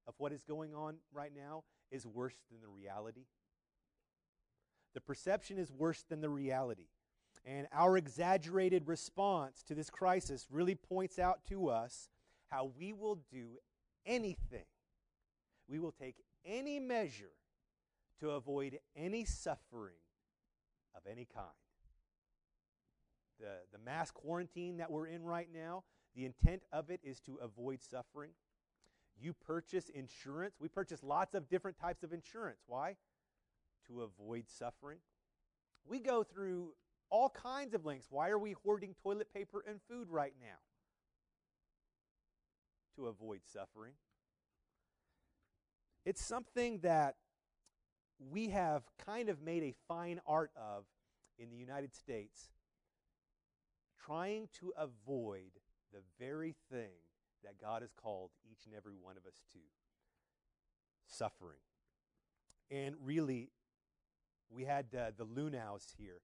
of 0.06 0.14
what 0.18 0.32
is 0.32 0.42
going 0.42 0.74
on 0.74 0.96
right 1.12 1.32
now 1.34 1.64
is 1.90 2.06
worse 2.06 2.36
than 2.50 2.60
the 2.60 2.68
reality. 2.68 3.26
The 4.94 5.00
perception 5.00 5.58
is 5.58 5.70
worse 5.70 6.04
than 6.08 6.20
the 6.20 6.30
reality. 6.30 6.88
And 7.44 7.66
our 7.72 7.96
exaggerated 7.96 8.88
response 8.88 9.62
to 9.64 9.74
this 9.74 9.90
crisis 9.90 10.46
really 10.50 10.74
points 10.74 11.18
out 11.18 11.44
to 11.48 11.68
us 11.68 12.08
how 12.48 12.72
we 12.78 12.92
will 12.92 13.18
do 13.30 13.58
anything. 14.04 14.64
We 15.68 15.78
will 15.78 15.92
take 15.92 16.16
any 16.44 16.80
measure 16.80 17.32
to 18.20 18.30
avoid 18.30 18.78
any 18.96 19.24
suffering 19.24 19.98
of 20.94 21.02
any 21.10 21.26
kind. 21.32 21.46
The, 23.40 23.76
the 23.76 23.84
mass 23.84 24.10
quarantine 24.10 24.78
that 24.78 24.90
we're 24.90 25.06
in 25.06 25.22
right 25.22 25.48
now, 25.52 25.84
the 26.14 26.24
intent 26.24 26.62
of 26.72 26.90
it 26.90 27.00
is 27.02 27.20
to 27.20 27.36
avoid 27.42 27.82
suffering. 27.82 28.30
You 29.20 29.34
purchase 29.34 29.88
insurance. 29.88 30.56
We 30.60 30.68
purchase 30.68 31.02
lots 31.02 31.34
of 31.34 31.48
different 31.48 31.78
types 31.78 32.02
of 32.02 32.12
insurance. 32.12 32.60
Why? 32.66 32.96
To 33.88 34.02
avoid 34.02 34.44
suffering. 34.48 34.98
We 35.86 35.98
go 36.00 36.22
through 36.22 36.72
all 37.10 37.30
kinds 37.30 37.74
of 37.74 37.84
lengths. 37.84 38.08
Why 38.10 38.30
are 38.30 38.38
we 38.38 38.56
hoarding 38.64 38.94
toilet 39.02 39.32
paper 39.32 39.64
and 39.68 39.80
food 39.88 40.08
right 40.10 40.34
now? 40.40 40.58
To 42.96 43.06
avoid 43.06 43.40
suffering. 43.44 43.92
It's 46.04 46.24
something 46.24 46.78
that 46.78 47.16
we 48.18 48.48
have 48.48 48.82
kind 49.04 49.28
of 49.28 49.42
made 49.42 49.62
a 49.62 49.74
fine 49.88 50.20
art 50.26 50.50
of 50.56 50.84
in 51.38 51.50
the 51.50 51.56
United 51.56 51.94
States, 51.94 52.48
trying 54.06 54.48
to 54.60 54.72
avoid 54.76 55.52
the 55.92 56.00
very 56.18 56.54
thing 56.70 56.92
that 57.42 57.60
God 57.60 57.82
has 57.82 57.92
called 57.92 58.30
each 58.50 58.66
and 58.66 58.74
every 58.74 58.94
one 59.00 59.16
of 59.16 59.26
us 59.26 59.42
to 59.52 59.58
suffering. 61.06 61.60
And 62.70 62.96
really, 63.02 63.50
we 64.50 64.64
had 64.64 64.86
uh, 64.94 65.10
the 65.16 65.24
Lunaus 65.24 65.94
here 65.96 66.20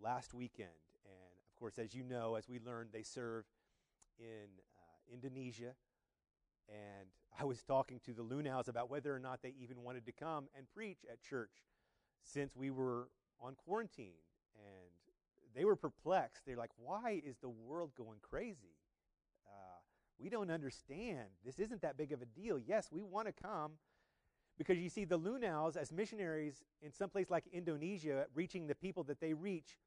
last 0.00 0.34
weekend. 0.34 0.68
And 1.04 1.32
of 1.48 1.58
course, 1.58 1.78
as 1.78 1.94
you 1.94 2.02
know, 2.02 2.34
as 2.34 2.48
we 2.48 2.58
learned, 2.58 2.90
they 2.92 3.02
serve 3.02 3.44
in 4.18 4.48
uh, 4.78 5.12
Indonesia. 5.12 5.74
And 6.68 7.08
I 7.40 7.44
was 7.44 7.62
talking 7.62 8.00
to 8.04 8.12
the 8.12 8.22
Lunaus 8.22 8.68
about 8.68 8.90
whether 8.90 9.14
or 9.14 9.18
not 9.18 9.40
they 9.42 9.54
even 9.60 9.82
wanted 9.82 10.06
to 10.06 10.12
come 10.12 10.46
and 10.56 10.66
preach 10.68 10.98
at 11.10 11.22
church 11.22 11.64
since 12.24 12.56
we 12.56 12.70
were 12.70 13.08
on 13.40 13.54
quarantine. 13.54 14.20
And 14.54 14.81
they 15.54 15.64
were 15.64 15.76
perplexed. 15.76 16.44
They're 16.46 16.56
like, 16.56 16.70
why 16.76 17.20
is 17.24 17.36
the 17.38 17.48
world 17.48 17.90
going 17.96 18.18
crazy? 18.22 18.76
Uh, 19.46 19.80
we 20.18 20.28
don't 20.28 20.50
understand. 20.50 21.28
This 21.44 21.58
isn't 21.58 21.82
that 21.82 21.96
big 21.96 22.12
of 22.12 22.22
a 22.22 22.26
deal. 22.26 22.58
Yes, 22.58 22.88
we 22.90 23.02
want 23.02 23.26
to 23.26 23.32
come 23.32 23.72
because 24.58 24.78
you 24.78 24.88
see, 24.88 25.04
the 25.04 25.18
Lunaus, 25.18 25.76
as 25.76 25.92
missionaries 25.92 26.62
in 26.82 26.92
some 26.92 27.10
place 27.10 27.30
like 27.30 27.44
Indonesia, 27.52 28.26
reaching 28.34 28.66
the 28.66 28.74
people 28.74 29.02
that 29.04 29.20
they 29.20 29.32
reach, 29.32 29.78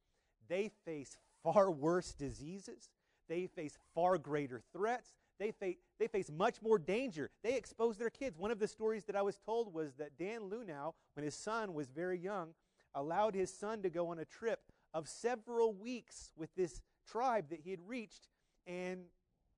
they 0.50 0.72
face 0.86 1.18
far 1.44 1.72
worse 1.72 2.14
diseases. 2.14 2.90
They 3.30 3.48
face 3.48 3.78
far 3.94 4.18
greater 4.18 4.62
threats. 4.74 5.16
They 5.40 5.52
face, 5.52 5.78
they 6.00 6.08
face 6.08 6.32
much 6.32 6.62
more 6.62 6.80
danger. 6.80 7.30
They 7.44 7.56
expose 7.56 7.98
their 7.98 8.10
kids. 8.10 8.38
One 8.38 8.52
of 8.52 8.60
the 8.60 8.68
stories 8.68 9.06
that 9.06 9.16
I 9.16 9.22
was 9.22 9.38
told 9.38 9.74
was 9.74 9.94
that 9.96 10.18
Dan 10.18 10.42
Lunau, 10.50 10.94
when 11.14 11.24
his 11.24 11.36
son 11.36 11.74
was 11.74 11.90
very 11.90 12.18
young, 12.18 12.54
allowed 12.94 13.36
his 13.36 13.54
son 13.54 13.82
to 13.82 13.90
go 13.90 14.10
on 14.10 14.20
a 14.20 14.26
trip 14.26 14.60
of 14.96 15.10
several 15.10 15.74
weeks 15.74 16.32
with 16.38 16.50
this 16.56 16.82
tribe 17.06 17.50
that 17.50 17.60
he 17.60 17.70
had 17.70 17.82
reached 17.86 18.30
and 18.66 19.02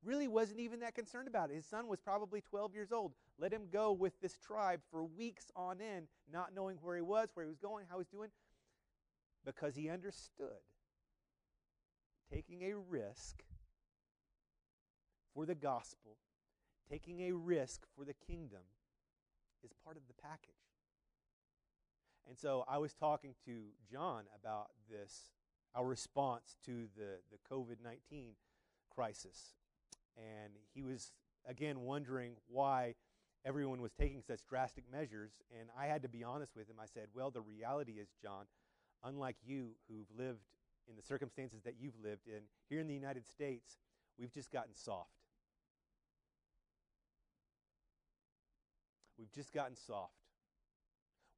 really 0.04 0.28
wasn't 0.28 0.60
even 0.60 0.80
that 0.80 0.96
concerned 0.96 1.28
about 1.28 1.52
it. 1.52 1.56
His 1.56 1.66
son 1.66 1.88
was 1.88 2.00
probably 2.00 2.42
12 2.42 2.74
years 2.74 2.92
old. 2.92 3.14
Let 3.40 3.54
him 3.54 3.68
go 3.72 3.92
with 3.92 4.20
this 4.20 4.36
tribe 4.36 4.82
for 4.90 5.06
weeks 5.06 5.52
on 5.56 5.80
end, 5.80 6.08
not 6.34 6.56
knowing 6.56 6.78
where 6.82 6.96
he 6.96 7.04
was, 7.04 7.30
where 7.36 7.46
he 7.46 7.50
was 7.50 7.60
going, 7.60 7.86
how 7.88 7.98
he 7.98 8.00
was 8.00 8.08
doing, 8.08 8.30
because 9.46 9.76
he 9.76 9.90
understood 9.90 10.48
taking 12.34 12.64
a 12.64 12.76
risk 12.76 13.44
for 15.36 15.46
the 15.46 15.56
gospel, 15.56 16.18
taking 16.90 17.22
a 17.22 17.32
risk 17.32 17.84
for 17.96 18.04
the 18.04 18.16
kingdom, 18.26 18.62
is 19.64 19.72
part 19.84 19.98
of 19.98 20.04
the 20.08 20.16
package. 20.22 20.67
And 22.28 22.38
so 22.38 22.66
I 22.68 22.78
was 22.78 22.94
talking 22.94 23.34
to 23.46 23.52
John 23.90 24.24
about 24.40 24.68
this, 24.92 25.32
our 25.74 25.86
response 25.86 26.58
to 26.66 26.88
the, 26.98 27.20
the 27.32 27.38
COVID 27.50 27.78
19 27.84 28.34
crisis. 28.94 29.54
And 30.18 30.54
he 30.74 30.84
was, 30.84 31.12
again, 31.48 31.82
wondering 31.82 32.34
why 32.48 32.96
everyone 33.46 33.82
was 33.82 33.94
taking 33.94 34.22
such 34.22 34.42
drastic 34.50 34.84
measures. 34.92 35.32
And 35.58 35.70
I 35.80 35.86
had 35.86 36.02
to 36.02 36.10
be 36.10 36.24
honest 36.24 36.56
with 36.56 36.70
him. 36.70 36.76
I 36.82 36.86
said, 36.86 37.08
Well, 37.14 37.32
the 37.32 37.42
reality 37.42 37.94
is, 37.94 38.10
John, 38.22 38.46
unlike 39.04 39.38
you 39.46 39.76
who've 39.88 40.08
lived 40.18 40.44
in 40.90 40.96
the 40.96 41.04
circumstances 41.04 41.62
that 41.64 41.76
you've 41.80 42.00
lived 42.04 42.28
in, 42.28 42.42
here 42.70 42.82
in 42.82 42.88
the 42.88 42.94
United 42.94 43.26
States, 43.26 43.78
we've 44.20 44.34
just 44.34 44.52
gotten 44.52 44.74
soft. 44.76 45.12
We've 49.18 49.32
just 49.32 49.54
gotten 49.54 49.76
soft. 49.76 50.14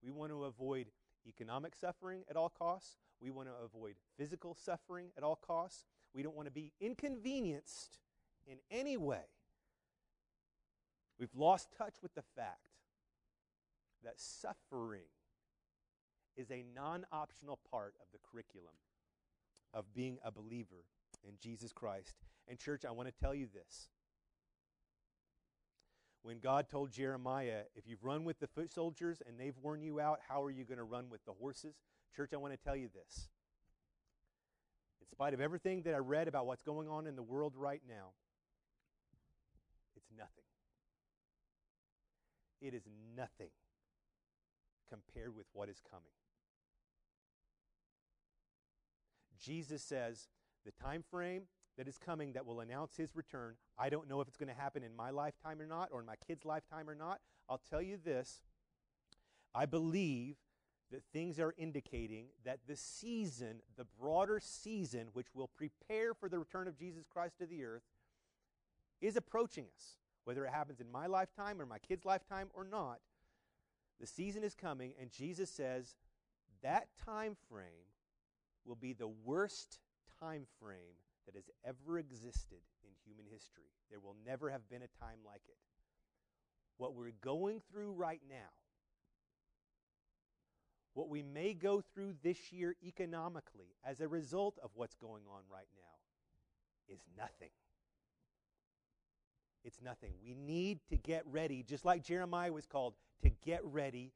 We 0.03 0.11
want 0.11 0.31
to 0.31 0.45
avoid 0.45 0.87
economic 1.27 1.75
suffering 1.75 2.23
at 2.29 2.35
all 2.35 2.49
costs. 2.49 2.97
We 3.21 3.29
want 3.29 3.49
to 3.49 3.53
avoid 3.63 3.95
physical 4.17 4.55
suffering 4.55 5.07
at 5.17 5.23
all 5.23 5.35
costs. 5.35 5.85
We 6.13 6.23
don't 6.23 6.35
want 6.35 6.47
to 6.47 6.53
be 6.53 6.71
inconvenienced 6.79 7.99
in 8.47 8.57
any 8.71 8.97
way. 8.97 9.25
We've 11.19 11.35
lost 11.35 11.67
touch 11.77 11.95
with 12.01 12.15
the 12.15 12.23
fact 12.35 12.69
that 14.03 14.13
suffering 14.19 15.09
is 16.37 16.49
a 16.49 16.63
non 16.73 17.05
optional 17.11 17.59
part 17.69 17.93
of 18.01 18.07
the 18.13 18.19
curriculum 18.31 18.73
of 19.73 19.93
being 19.93 20.17
a 20.23 20.31
believer 20.31 20.85
in 21.27 21.33
Jesus 21.41 21.73
Christ. 21.73 22.15
And, 22.47 22.57
church, 22.57 22.85
I 22.85 22.91
want 22.91 23.09
to 23.09 23.13
tell 23.13 23.35
you 23.35 23.47
this. 23.53 23.89
When 26.21 26.39
God 26.39 26.67
told 26.69 26.91
Jeremiah, 26.91 27.61
if 27.75 27.87
you've 27.87 28.03
run 28.03 28.25
with 28.25 28.39
the 28.39 28.47
foot 28.47 28.71
soldiers 28.71 29.21
and 29.25 29.39
they've 29.39 29.57
worn 29.61 29.81
you 29.81 29.99
out, 29.99 30.19
how 30.27 30.43
are 30.43 30.51
you 30.51 30.65
going 30.65 30.77
to 30.77 30.83
run 30.83 31.09
with 31.09 31.23
the 31.25 31.31
horses? 31.31 31.75
Church, 32.15 32.31
I 32.33 32.37
want 32.37 32.53
to 32.53 32.59
tell 32.59 32.75
you 32.75 32.89
this. 32.93 33.29
In 35.01 35.07
spite 35.07 35.33
of 35.33 35.39
everything 35.39 35.83
that 35.83 35.93
I 35.93 35.99
read 35.99 36.27
about 36.27 36.45
what's 36.45 36.63
going 36.63 36.89
on 36.89 37.07
in 37.07 37.15
the 37.15 37.23
world 37.23 37.53
right 37.55 37.81
now, 37.87 38.09
it's 39.95 40.09
nothing. 40.17 40.43
It 42.61 42.73
is 42.73 42.83
nothing 43.15 43.51
compared 44.89 45.35
with 45.35 45.45
what 45.53 45.69
is 45.69 45.81
coming. 45.89 46.05
Jesus 49.39 49.81
says 49.81 50.27
the 50.65 50.71
time 50.71 51.03
frame 51.09 51.43
that 51.79 51.87
is 51.87 51.97
coming 51.97 52.33
that 52.33 52.45
will 52.45 52.59
announce 52.59 52.97
his 52.97 53.15
return, 53.15 53.55
I 53.77 53.89
don't 53.89 54.09
know 54.09 54.19
if 54.19 54.27
it's 54.27 54.35
going 54.35 54.53
to 54.53 54.61
happen 54.61 54.83
in 54.83 54.93
my 54.93 55.11
lifetime 55.11 55.61
or 55.61 55.65
not, 55.65 55.87
or 55.93 56.01
in 56.01 56.05
my 56.05 56.17
kid's 56.27 56.43
lifetime 56.43 56.89
or 56.89 56.93
not. 56.93 57.21
I'll 57.47 57.61
tell 57.69 57.81
you 57.81 57.97
this 58.03 58.41
I 59.55 59.65
believe 59.65 60.35
that 60.91 61.03
things 61.13 61.39
are 61.39 61.55
indicating 61.57 62.25
that 62.43 62.59
the 62.67 62.75
season, 62.75 63.61
the 63.77 63.85
broader 63.97 64.41
season, 64.43 65.07
which 65.13 65.27
will 65.33 65.47
prepare 65.55 66.13
for 66.13 66.27
the 66.27 66.37
return 66.37 66.67
of 66.67 66.77
Jesus 66.77 67.05
Christ 67.09 67.37
to 67.39 67.45
the 67.45 67.63
earth, 67.63 67.83
is 68.99 69.15
approaching 69.15 69.67
us. 69.73 69.95
Whether 70.25 70.45
it 70.45 70.51
happens 70.51 70.81
in 70.81 70.91
my 70.91 71.07
lifetime 71.07 71.61
or 71.61 71.65
my 71.65 71.79
kid's 71.79 72.03
lifetime 72.03 72.49
or 72.53 72.65
not, 72.65 72.99
the 74.01 74.07
season 74.07 74.43
is 74.43 74.53
coming, 74.53 74.91
and 74.99 75.11
Jesus 75.11 75.49
says 75.49 75.95
that 76.61 76.89
time 77.05 77.37
frame 77.49 77.87
will 78.65 78.75
be 78.75 78.91
the 78.91 79.07
worst 79.07 79.79
time 80.19 80.45
frame 80.59 80.97
that 81.29 81.37
has 81.37 81.49
ever 81.63 81.99
existed 81.99 82.59
in 82.83 82.89
human 83.05 83.25
history. 83.31 83.69
There 83.89 83.99
will 83.99 84.15
never 84.25 84.49
have 84.49 84.67
been 84.69 84.81
a 84.81 84.99
time 85.05 85.19
like 85.25 85.41
it. 85.47 85.57
What 86.77 86.95
we're 86.95 87.11
going 87.21 87.61
through 87.71 87.91
right 87.91 88.21
now 88.27 88.49
what 90.99 91.07
we 91.07 91.23
may 91.23 91.53
go 91.53 91.81
through 91.93 92.13
this 92.23 92.51
year 92.51 92.75
economically 92.83 93.75
as 93.85 94.01
a 94.01 94.07
result 94.07 94.59
of 94.61 94.71
what's 94.73 94.95
going 94.95 95.23
on 95.31 95.43
right 95.49 95.67
now 95.77 96.93
is 96.93 96.99
nothing. 97.17 97.51
It's 99.63 99.81
nothing. 99.81 100.11
We 100.21 100.33
need 100.33 100.79
to 100.89 100.97
get 100.97 101.23
ready, 101.25 101.63
just 101.63 101.85
like 101.85 102.03
Jeremiah 102.03 102.51
was 102.51 102.65
called 102.65 102.95
to 103.23 103.29
get 103.29 103.61
ready, 103.63 104.11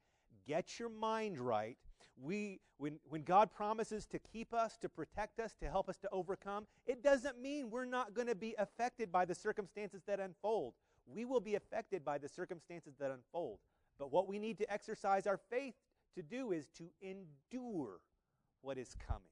get 0.46 0.78
your 0.78 0.88
mind 0.90 1.38
right. 1.38 1.78
We, 2.22 2.60
when, 2.78 2.98
when 3.08 3.22
God 3.22 3.52
promises 3.52 4.06
to 4.06 4.18
keep 4.18 4.54
us, 4.54 4.76
to 4.78 4.88
protect 4.88 5.40
us, 5.40 5.54
to 5.60 5.68
help 5.68 5.88
us 5.88 5.96
to 5.98 6.08
overcome, 6.12 6.66
it 6.86 7.02
doesn't 7.02 7.40
mean 7.40 7.70
we're 7.70 7.84
not 7.84 8.14
going 8.14 8.28
to 8.28 8.34
be 8.34 8.54
affected 8.58 9.10
by 9.10 9.24
the 9.24 9.34
circumstances 9.34 10.02
that 10.06 10.20
unfold. 10.20 10.74
We 11.06 11.24
will 11.24 11.40
be 11.40 11.56
affected 11.56 12.04
by 12.04 12.18
the 12.18 12.28
circumstances 12.28 12.94
that 13.00 13.10
unfold. 13.10 13.58
But 13.98 14.12
what 14.12 14.28
we 14.28 14.38
need 14.38 14.58
to 14.58 14.72
exercise 14.72 15.26
our 15.26 15.40
faith 15.50 15.74
to 16.14 16.22
do 16.22 16.52
is 16.52 16.68
to 16.78 16.90
endure 17.02 18.00
what 18.62 18.78
is 18.78 18.94
coming. 19.06 19.22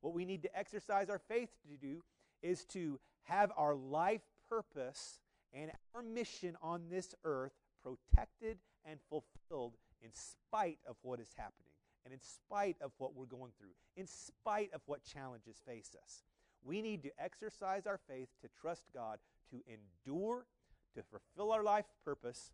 What 0.00 0.14
we 0.14 0.24
need 0.24 0.42
to 0.42 0.58
exercise 0.58 1.10
our 1.10 1.18
faith 1.18 1.50
to 1.68 1.76
do 1.76 2.02
is 2.42 2.64
to 2.66 3.00
have 3.24 3.52
our 3.56 3.74
life 3.74 4.22
purpose 4.48 5.18
and 5.52 5.72
our 5.94 6.02
mission 6.02 6.56
on 6.62 6.84
this 6.90 7.14
earth 7.24 7.52
protected 7.82 8.58
and 8.84 9.00
fulfilled 9.08 9.74
in 10.02 10.10
spite 10.12 10.78
of 10.86 10.96
what 11.02 11.20
is 11.20 11.30
happening 11.36 11.67
and 12.04 12.14
in 12.14 12.20
spite 12.20 12.76
of 12.80 12.92
what 12.98 13.14
we're 13.14 13.26
going 13.26 13.52
through, 13.58 13.74
in 13.96 14.06
spite 14.06 14.70
of 14.72 14.80
what 14.86 15.04
challenges 15.04 15.60
face 15.66 15.90
us. 16.02 16.22
We 16.64 16.82
need 16.82 17.02
to 17.04 17.10
exercise 17.18 17.86
our 17.86 18.00
faith 18.08 18.28
to 18.42 18.48
trust 18.60 18.84
God 18.92 19.18
to 19.50 19.62
endure, 19.66 20.46
to 20.94 21.02
fulfill 21.02 21.52
our 21.52 21.62
life 21.62 21.86
purpose, 22.04 22.52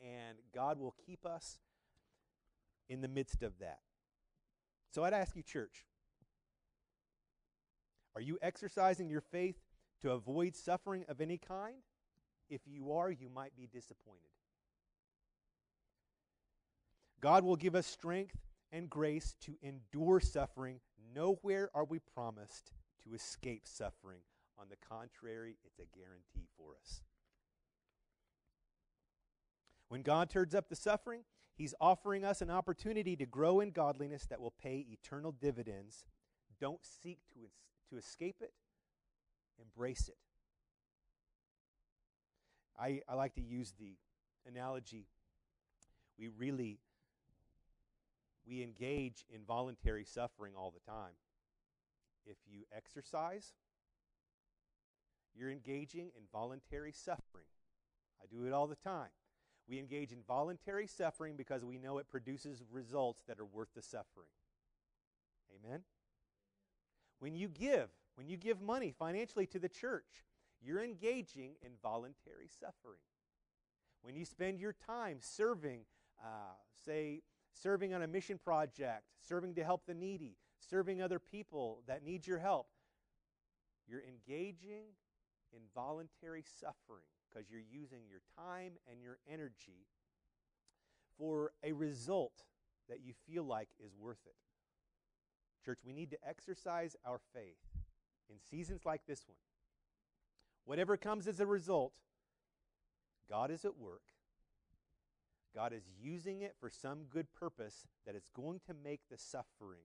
and 0.00 0.38
God 0.54 0.78
will 0.78 0.94
keep 1.06 1.24
us 1.24 1.58
in 2.88 3.00
the 3.00 3.08
midst 3.08 3.42
of 3.42 3.58
that. 3.60 3.80
So 4.90 5.04
I'd 5.04 5.14
ask 5.14 5.36
you, 5.36 5.42
church, 5.42 5.86
are 8.14 8.20
you 8.20 8.38
exercising 8.42 9.08
your 9.08 9.20
faith 9.20 9.56
to 10.02 10.10
avoid 10.10 10.54
suffering 10.54 11.04
of 11.08 11.20
any 11.20 11.38
kind? 11.38 11.76
If 12.50 12.60
you 12.66 12.92
are, 12.92 13.10
you 13.10 13.30
might 13.34 13.56
be 13.56 13.66
disappointed. 13.72 14.28
God 17.22 17.44
will 17.44 17.56
give 17.56 17.74
us 17.76 17.86
strength 17.86 18.36
and 18.72 18.90
grace 18.90 19.34
to 19.42 19.56
endure 19.62 20.18
suffering. 20.18 20.80
Nowhere 21.14 21.70
are 21.72 21.84
we 21.84 22.00
promised 22.00 22.72
to 23.04 23.14
escape 23.14 23.62
suffering. 23.64 24.20
On 24.58 24.66
the 24.68 24.76
contrary, 24.88 25.56
it's 25.64 25.78
a 25.78 25.96
guarantee 25.96 26.48
for 26.58 26.74
us. 26.82 27.00
When 29.88 30.02
God 30.02 30.30
turns 30.30 30.54
up 30.54 30.68
the 30.68 30.76
suffering, 30.76 31.22
He's 31.54 31.74
offering 31.80 32.24
us 32.24 32.40
an 32.40 32.50
opportunity 32.50 33.14
to 33.16 33.26
grow 33.26 33.60
in 33.60 33.70
godliness 33.70 34.26
that 34.30 34.40
will 34.40 34.54
pay 34.62 34.86
eternal 34.90 35.32
dividends. 35.32 36.04
Don't 36.60 36.80
seek 36.82 37.18
to, 37.34 37.40
to 37.90 37.98
escape 37.98 38.36
it, 38.40 38.52
embrace 39.60 40.08
it. 40.08 40.16
I, 42.80 43.02
I 43.08 43.14
like 43.14 43.34
to 43.34 43.42
use 43.42 43.74
the 43.78 43.96
analogy 44.48 45.06
we 46.18 46.28
really 46.28 46.78
we 48.46 48.62
engage 48.62 49.24
in 49.32 49.42
voluntary 49.46 50.04
suffering 50.04 50.54
all 50.56 50.70
the 50.72 50.90
time. 50.90 51.14
If 52.24 52.36
you 52.46 52.64
exercise 52.74 53.52
you're 55.34 55.50
engaging 55.50 56.10
in 56.16 56.24
voluntary 56.30 56.92
suffering. 56.92 57.46
I 58.22 58.26
do 58.30 58.44
it 58.46 58.52
all 58.52 58.66
the 58.66 58.76
time. 58.76 59.08
We 59.68 59.78
engage 59.78 60.12
in 60.12 60.18
voluntary 60.26 60.86
suffering 60.86 61.36
because 61.36 61.64
we 61.64 61.78
know 61.78 61.98
it 61.98 62.10
produces 62.10 62.62
results 62.70 63.22
that 63.28 63.38
are 63.38 63.44
worth 63.46 63.72
the 63.74 63.82
suffering. 63.82 64.28
Amen? 65.56 65.80
When 67.18 67.34
you 67.34 67.48
give 67.48 67.88
when 68.16 68.28
you 68.28 68.36
give 68.36 68.60
money 68.60 68.92
financially 68.98 69.46
to 69.46 69.58
the 69.58 69.68
church 69.68 70.24
you're 70.64 70.82
engaging 70.82 71.54
in 71.62 71.72
voluntary 71.82 72.48
suffering. 72.48 73.00
When 74.02 74.14
you 74.14 74.24
spend 74.24 74.60
your 74.60 74.74
time 74.86 75.18
serving, 75.20 75.80
uh, 76.22 76.54
say, 76.84 77.22
serving 77.52 77.94
on 77.94 78.02
a 78.02 78.06
mission 78.06 78.38
project, 78.38 79.04
serving 79.26 79.54
to 79.54 79.64
help 79.64 79.86
the 79.86 79.94
needy, 79.94 80.36
serving 80.58 81.02
other 81.02 81.18
people 81.18 81.82
that 81.86 82.04
need 82.04 82.26
your 82.26 82.38
help, 82.38 82.66
you're 83.86 84.02
engaging 84.02 84.84
in 85.52 85.60
voluntary 85.74 86.44
suffering 86.60 87.04
because 87.28 87.50
you're 87.50 87.60
using 87.60 88.00
your 88.08 88.20
time 88.36 88.72
and 88.90 89.02
your 89.02 89.18
energy 89.30 89.86
for 91.18 91.52
a 91.62 91.72
result 91.72 92.44
that 92.88 93.00
you 93.04 93.12
feel 93.26 93.44
like 93.44 93.68
is 93.84 93.94
worth 93.98 94.24
it. 94.26 94.34
Church, 95.64 95.80
we 95.84 95.92
need 95.92 96.10
to 96.10 96.18
exercise 96.26 96.96
our 97.04 97.20
faith 97.32 97.58
in 98.28 98.36
seasons 98.50 98.82
like 98.84 99.02
this 99.06 99.24
one 99.26 99.36
Whatever 100.64 100.96
comes 100.96 101.26
as 101.26 101.40
a 101.40 101.46
result, 101.46 101.92
God 103.28 103.50
is 103.50 103.64
at 103.64 103.76
work. 103.76 104.02
God 105.54 105.72
is 105.72 105.84
using 106.00 106.42
it 106.42 106.54
for 106.58 106.70
some 106.70 107.04
good 107.10 107.32
purpose 107.32 107.86
that 108.06 108.14
is 108.14 108.28
going 108.34 108.60
to 108.66 108.74
make 108.74 109.00
the 109.10 109.18
suffering 109.18 109.84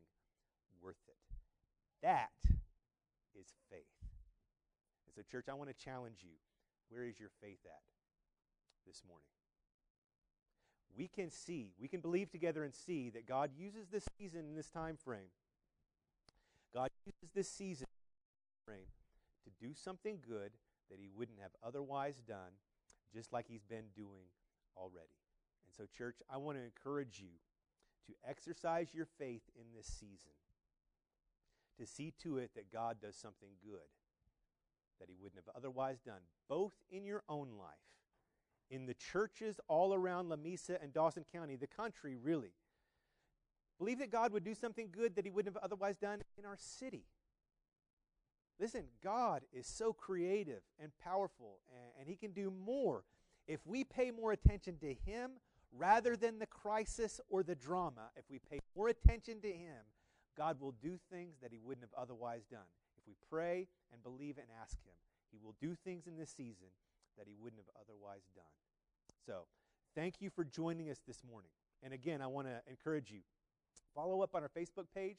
worth 0.81 1.01
it. 1.07 1.17
That 2.01 2.29
is 3.35 3.47
faith. 3.69 3.81
And 5.05 5.15
so, 5.15 5.21
church, 5.29 5.47
I 5.49 5.53
want 5.53 5.69
to 5.69 5.85
challenge 5.85 6.19
you. 6.21 6.35
Where 6.89 7.03
is 7.03 7.19
your 7.19 7.31
faith 7.41 7.59
at 7.65 7.81
this 8.85 9.03
morning? 9.07 9.27
We 10.95 11.07
can 11.07 11.29
see, 11.29 11.73
we 11.79 11.87
can 11.87 11.99
believe 11.99 12.31
together 12.31 12.63
and 12.63 12.73
see 12.73 13.09
that 13.11 13.27
God 13.27 13.51
uses 13.57 13.87
this 13.87 14.05
season 14.17 14.45
in 14.49 14.55
this 14.55 14.69
time 14.69 14.97
frame. 14.97 15.29
God 16.73 16.89
uses 17.05 17.33
this 17.35 17.49
season 17.49 17.87
frame 18.65 18.87
to 19.43 19.67
do 19.67 19.73
something 19.73 20.19
good 20.27 20.51
that 20.89 20.99
he 20.99 21.09
wouldn't 21.15 21.39
have 21.41 21.51
otherwise 21.63 22.15
done, 22.27 22.55
just 23.13 23.33
like 23.33 23.45
he's 23.47 23.63
been 23.63 23.85
doing 23.95 24.25
already. 24.75 25.26
So, 25.77 25.85
church, 25.97 26.17
I 26.29 26.37
want 26.37 26.57
to 26.57 26.63
encourage 26.63 27.19
you 27.19 27.29
to 28.07 28.13
exercise 28.27 28.89
your 28.93 29.05
faith 29.05 29.43
in 29.55 29.65
this 29.75 29.87
season, 29.87 30.31
to 31.79 31.85
see 31.85 32.13
to 32.23 32.37
it 32.37 32.51
that 32.55 32.71
God 32.71 32.97
does 33.01 33.15
something 33.15 33.49
good 33.63 33.87
that 34.99 35.09
he 35.09 35.15
wouldn't 35.21 35.43
have 35.45 35.55
otherwise 35.55 35.99
done, 35.99 36.21
both 36.49 36.73
in 36.89 37.05
your 37.05 37.21
own 37.29 37.49
life, 37.59 37.75
in 38.71 38.87
the 38.87 38.95
churches 38.95 39.59
all 39.67 39.93
around 39.93 40.29
Lamesa 40.29 40.81
and 40.81 40.91
Dawson 40.91 41.23
County, 41.31 41.55
the 41.55 41.67
country, 41.67 42.15
really. 42.15 42.53
Believe 43.77 43.99
that 43.99 44.11
God 44.11 44.33
would 44.33 44.43
do 44.43 44.55
something 44.55 44.89
good 44.91 45.15
that 45.15 45.25
he 45.25 45.29
wouldn't 45.29 45.53
have 45.53 45.63
otherwise 45.63 45.97
done 45.97 46.21
in 46.37 46.45
our 46.45 46.57
city. 46.57 47.05
Listen, 48.59 48.85
God 49.03 49.43
is 49.53 49.67
so 49.67 49.93
creative 49.93 50.61
and 50.81 50.91
powerful, 51.03 51.59
and, 51.71 51.91
and 51.99 52.09
He 52.09 52.15
can 52.15 52.31
do 52.31 52.51
more. 52.51 53.03
If 53.47 53.65
we 53.67 53.83
pay 53.83 54.09
more 54.09 54.31
attention 54.31 54.77
to 54.79 54.93
Him 54.93 55.31
rather 55.75 56.15
than 56.15 56.39
the 56.39 56.45
crisis 56.45 57.19
or 57.29 57.43
the 57.43 57.55
drama, 57.55 58.09
if 58.15 58.25
we 58.29 58.39
pay 58.39 58.59
more 58.75 58.89
attention 58.89 59.41
to 59.41 59.51
Him, 59.51 59.85
God 60.37 60.59
will 60.59 60.73
do 60.81 60.97
things 61.11 61.37
that 61.41 61.51
He 61.51 61.59
wouldn't 61.59 61.83
have 61.83 62.01
otherwise 62.01 62.45
done. 62.49 62.69
If 62.97 63.07
we 63.07 63.15
pray 63.29 63.67
and 63.91 64.03
believe 64.03 64.37
and 64.37 64.47
ask 64.61 64.77
Him, 64.83 64.93
He 65.31 65.39
will 65.43 65.55
do 65.59 65.75
things 65.75 66.07
in 66.07 66.17
this 66.17 66.31
season 66.31 66.67
that 67.17 67.27
He 67.27 67.35
wouldn't 67.39 67.61
have 67.61 67.81
otherwise 67.81 68.23
done. 68.35 68.45
So, 69.25 69.45
thank 69.95 70.21
you 70.21 70.29
for 70.29 70.43
joining 70.43 70.89
us 70.89 70.99
this 71.07 71.23
morning. 71.29 71.51
And 71.83 71.93
again, 71.93 72.21
I 72.21 72.27
want 72.27 72.47
to 72.47 72.61
encourage 72.69 73.11
you 73.11 73.19
follow 73.95 74.21
up 74.21 74.35
on 74.35 74.43
our 74.43 74.49
Facebook 74.49 74.85
page 74.93 75.17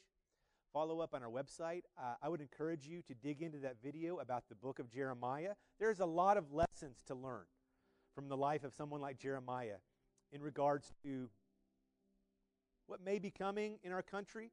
follow 0.73 1.01
up 1.01 1.15
on 1.15 1.23
our 1.23 1.31
website. 1.31 1.83
Uh, 1.99 2.15
I 2.23 2.29
would 2.29 2.41
encourage 2.41 2.87
you 2.87 3.03
to 3.03 3.15
dig 3.15 3.43
into 3.43 3.59
that 3.59 3.77
video 3.83 4.19
about 4.19 4.45
the 4.49 4.55
book 4.55 4.79
of 4.79 4.91
Jeremiah. 4.91 5.55
There's 5.79 6.01
a 6.01 6.07
lot 6.07 6.37
of 6.37 6.53
lessons 6.53 7.03
to 7.07 7.15
learn 7.15 7.45
from 8.15 8.29
the 8.29 8.37
life 8.37 8.65
of 8.65 8.73
someone 8.75 9.01
like 9.01 9.19
Jeremiah 9.19 9.77
in 10.33 10.43
regards 10.43 10.93
to 11.03 11.29
what 12.87 13.05
may 13.05 13.19
be 13.19 13.31
coming 13.31 13.79
in 13.83 13.93
our 13.93 14.03
country. 14.03 14.51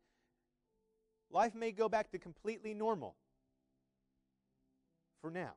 Life 1.31 1.55
may 1.55 1.71
go 1.71 1.89
back 1.89 2.11
to 2.11 2.19
completely 2.19 2.73
normal 2.73 3.15
for 5.21 5.31
now. 5.31 5.53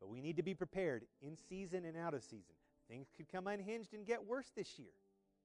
But 0.00 0.10
we 0.10 0.20
need 0.20 0.36
to 0.36 0.42
be 0.42 0.54
prepared 0.54 1.04
in 1.22 1.36
season 1.48 1.84
and 1.84 1.96
out 1.96 2.14
of 2.14 2.22
season. 2.22 2.54
Things 2.88 3.08
could 3.16 3.30
come 3.30 3.46
unhinged 3.46 3.94
and 3.94 4.04
get 4.04 4.26
worse 4.26 4.50
this 4.54 4.78
year. 4.78 4.92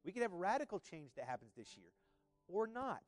We 0.03 0.12
could 0.12 0.22
have 0.22 0.34
radical 0.34 0.80
change 0.80 1.12
that 1.16 1.26
happens 1.26 1.53
this 1.55 1.78
year 1.78 1.91
or 2.47 2.68
not. 2.68 3.01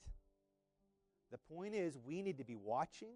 The 1.32 1.38
point 1.38 1.74
is, 1.74 1.97
we 1.97 2.22
need 2.22 2.38
to 2.38 2.43
be 2.43 2.56
watching, 2.56 3.14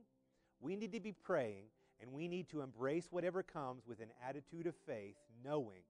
we 0.59 0.75
need 0.75 0.93
to 0.93 0.99
be 0.99 1.11
praying, 1.11 1.65
and 2.01 2.11
we 2.11 2.27
need 2.27 2.49
to 2.49 2.61
embrace 2.61 3.07
whatever 3.11 3.43
comes 3.43 3.85
with 3.87 3.99
an 3.99 4.09
attitude 4.27 4.67
of 4.67 4.75
faith, 4.85 5.15
knowing 5.43 5.83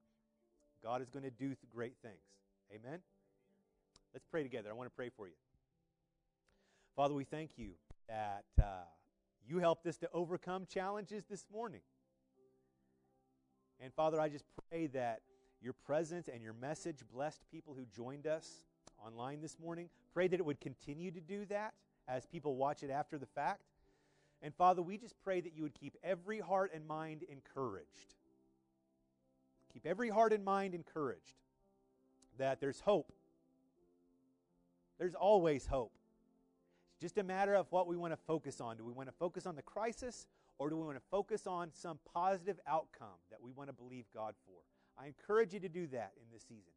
God 0.86 1.02
is 1.02 1.10
going 1.10 1.24
to 1.24 1.32
do 1.32 1.56
great 1.74 1.96
things. 2.04 2.22
Amen? 2.72 3.00
Let's 4.14 4.26
pray 4.30 4.44
together. 4.44 4.70
I 4.70 4.74
want 4.74 4.88
to 4.88 4.96
pray 4.96 5.10
for 5.10 5.28
you. 5.28 5.34
Father, 6.96 7.16
we 7.16 7.24
thank 7.24 7.58
you 7.58 7.72
that 8.08 8.46
uh, 8.62 8.86
you 9.48 9.58
helped 9.58 9.88
us 9.88 9.98
to 9.98 10.10
overcome 10.14 10.68
challenges 10.72 11.24
this 11.28 11.48
morning. 11.52 11.82
And 13.82 13.92
Father, 13.96 14.22
I 14.22 14.30
just 14.30 14.46
pray 14.70 14.86
that 14.88 15.22
your 15.60 15.74
presence 15.74 16.30
and 16.32 16.44
your 16.44 16.54
message 16.54 17.00
blessed 17.12 17.42
people 17.52 17.74
who 17.74 17.86
joined 17.86 18.28
us 18.28 18.48
online 19.04 19.42
this 19.42 19.58
morning. 19.60 19.90
Pray 20.14 20.28
that 20.28 20.40
it 20.40 20.46
would 20.46 20.62
continue 20.62 21.10
to 21.10 21.20
do 21.20 21.46
that 21.46 21.74
as 22.08 22.28
people 22.28 22.58
watch 22.58 22.84
it 22.84 22.92
after 22.92 23.18
the 23.18 23.26
fact. 23.26 23.64
And 24.44 24.54
Father, 24.54 24.84
we 24.84 25.00
just 25.00 25.16
pray 25.24 25.42
that 25.42 25.56
you 25.56 25.64
would 25.64 25.74
keep 25.74 25.98
every 26.04 26.40
heart 26.40 26.70
and 26.76 26.88
mind 26.88 27.24
encouraged. 27.28 28.14
Keep 29.76 29.86
every 29.86 30.10
heart 30.10 30.32
and 30.32 30.46
mind 30.46 30.74
encouraged 30.74 31.36
that 32.38 32.62
there's 32.62 32.80
hope. 32.80 33.12
There's 34.98 35.16
always 35.16 35.68
hope. 35.68 35.92
It's 36.94 37.02
just 37.02 37.18
a 37.18 37.24
matter 37.24 37.56
of 37.56 37.70
what 37.72 37.86
we 37.86 37.98
want 37.98 38.14
to 38.14 38.20
focus 38.26 38.62
on. 38.62 38.78
Do 38.78 38.86
we 38.86 38.94
want 38.94 39.10
to 39.10 39.16
focus 39.20 39.46
on 39.46 39.58
the 39.58 39.62
crisis 39.62 40.28
or 40.60 40.70
do 40.70 40.78
we 40.78 40.86
want 40.86 40.96
to 40.96 41.04
focus 41.12 41.46
on 41.46 41.72
some 41.74 42.00
positive 42.14 42.58
outcome 42.66 43.20
that 43.32 43.42
we 43.42 43.52
want 43.52 43.68
to 43.68 43.74
believe 43.74 44.06
God 44.14 44.34
for? 44.46 44.56
I 44.98 45.08
encourage 45.08 45.54
you 45.54 45.60
to 45.60 45.68
do 45.68 45.88
that 45.88 46.14
in 46.16 46.24
this 46.32 46.44
season. 46.44 46.72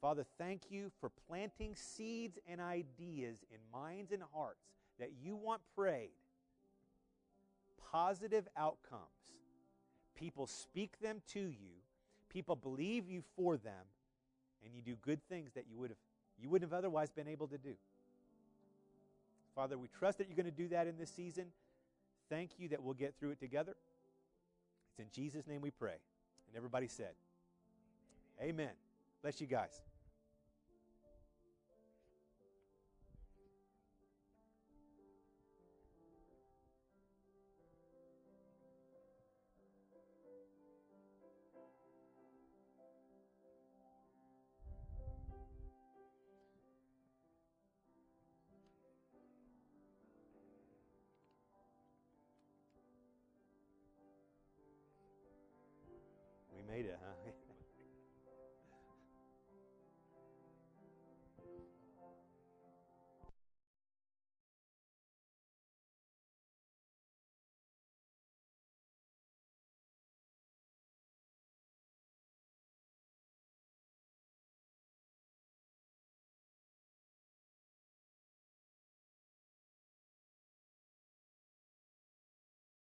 Father, 0.00 0.24
thank 0.38 0.70
you 0.70 0.90
for 1.00 1.10
planting 1.28 1.74
seeds 1.74 2.38
and 2.48 2.62
ideas 2.62 3.44
in 3.50 3.58
minds 3.70 4.10
and 4.10 4.22
hearts 4.32 4.64
that 4.98 5.10
you 5.22 5.36
want 5.36 5.60
prayed. 5.76 6.12
Positive 7.92 8.48
outcomes. 8.56 9.02
People 10.14 10.46
speak 10.46 10.98
them 11.00 11.20
to 11.32 11.40
you, 11.40 11.82
people 12.30 12.56
believe 12.56 13.08
you 13.08 13.22
for 13.36 13.56
them, 13.56 13.84
and 14.64 14.74
you 14.74 14.80
do 14.80 14.94
good 15.02 15.20
things 15.28 15.50
that 15.54 15.64
you 15.70 15.78
would 15.78 15.90
have 15.90 15.98
you 16.40 16.48
wouldn't 16.48 16.70
have 16.70 16.78
otherwise 16.78 17.10
been 17.10 17.28
able 17.28 17.46
to 17.48 17.58
do. 17.58 17.74
Father, 19.54 19.76
we 19.76 19.88
trust 19.88 20.18
that 20.18 20.28
you're 20.28 20.36
going 20.36 20.46
to 20.46 20.50
do 20.50 20.68
that 20.68 20.86
in 20.86 20.96
this 20.96 21.10
season. 21.10 21.46
Thank 22.30 22.52
you 22.58 22.68
that 22.68 22.82
we'll 22.82 22.94
get 22.94 23.14
through 23.18 23.32
it 23.32 23.40
together. 23.40 23.74
It's 24.92 25.00
in 25.00 25.06
Jesus' 25.12 25.46
name 25.46 25.60
we 25.60 25.70
pray. 25.70 25.96
And 26.48 26.56
everybody 26.56 26.88
said, 26.88 27.12
Amen. 28.40 28.70
Bless 29.22 29.40
you 29.40 29.46
guys. 29.46 29.82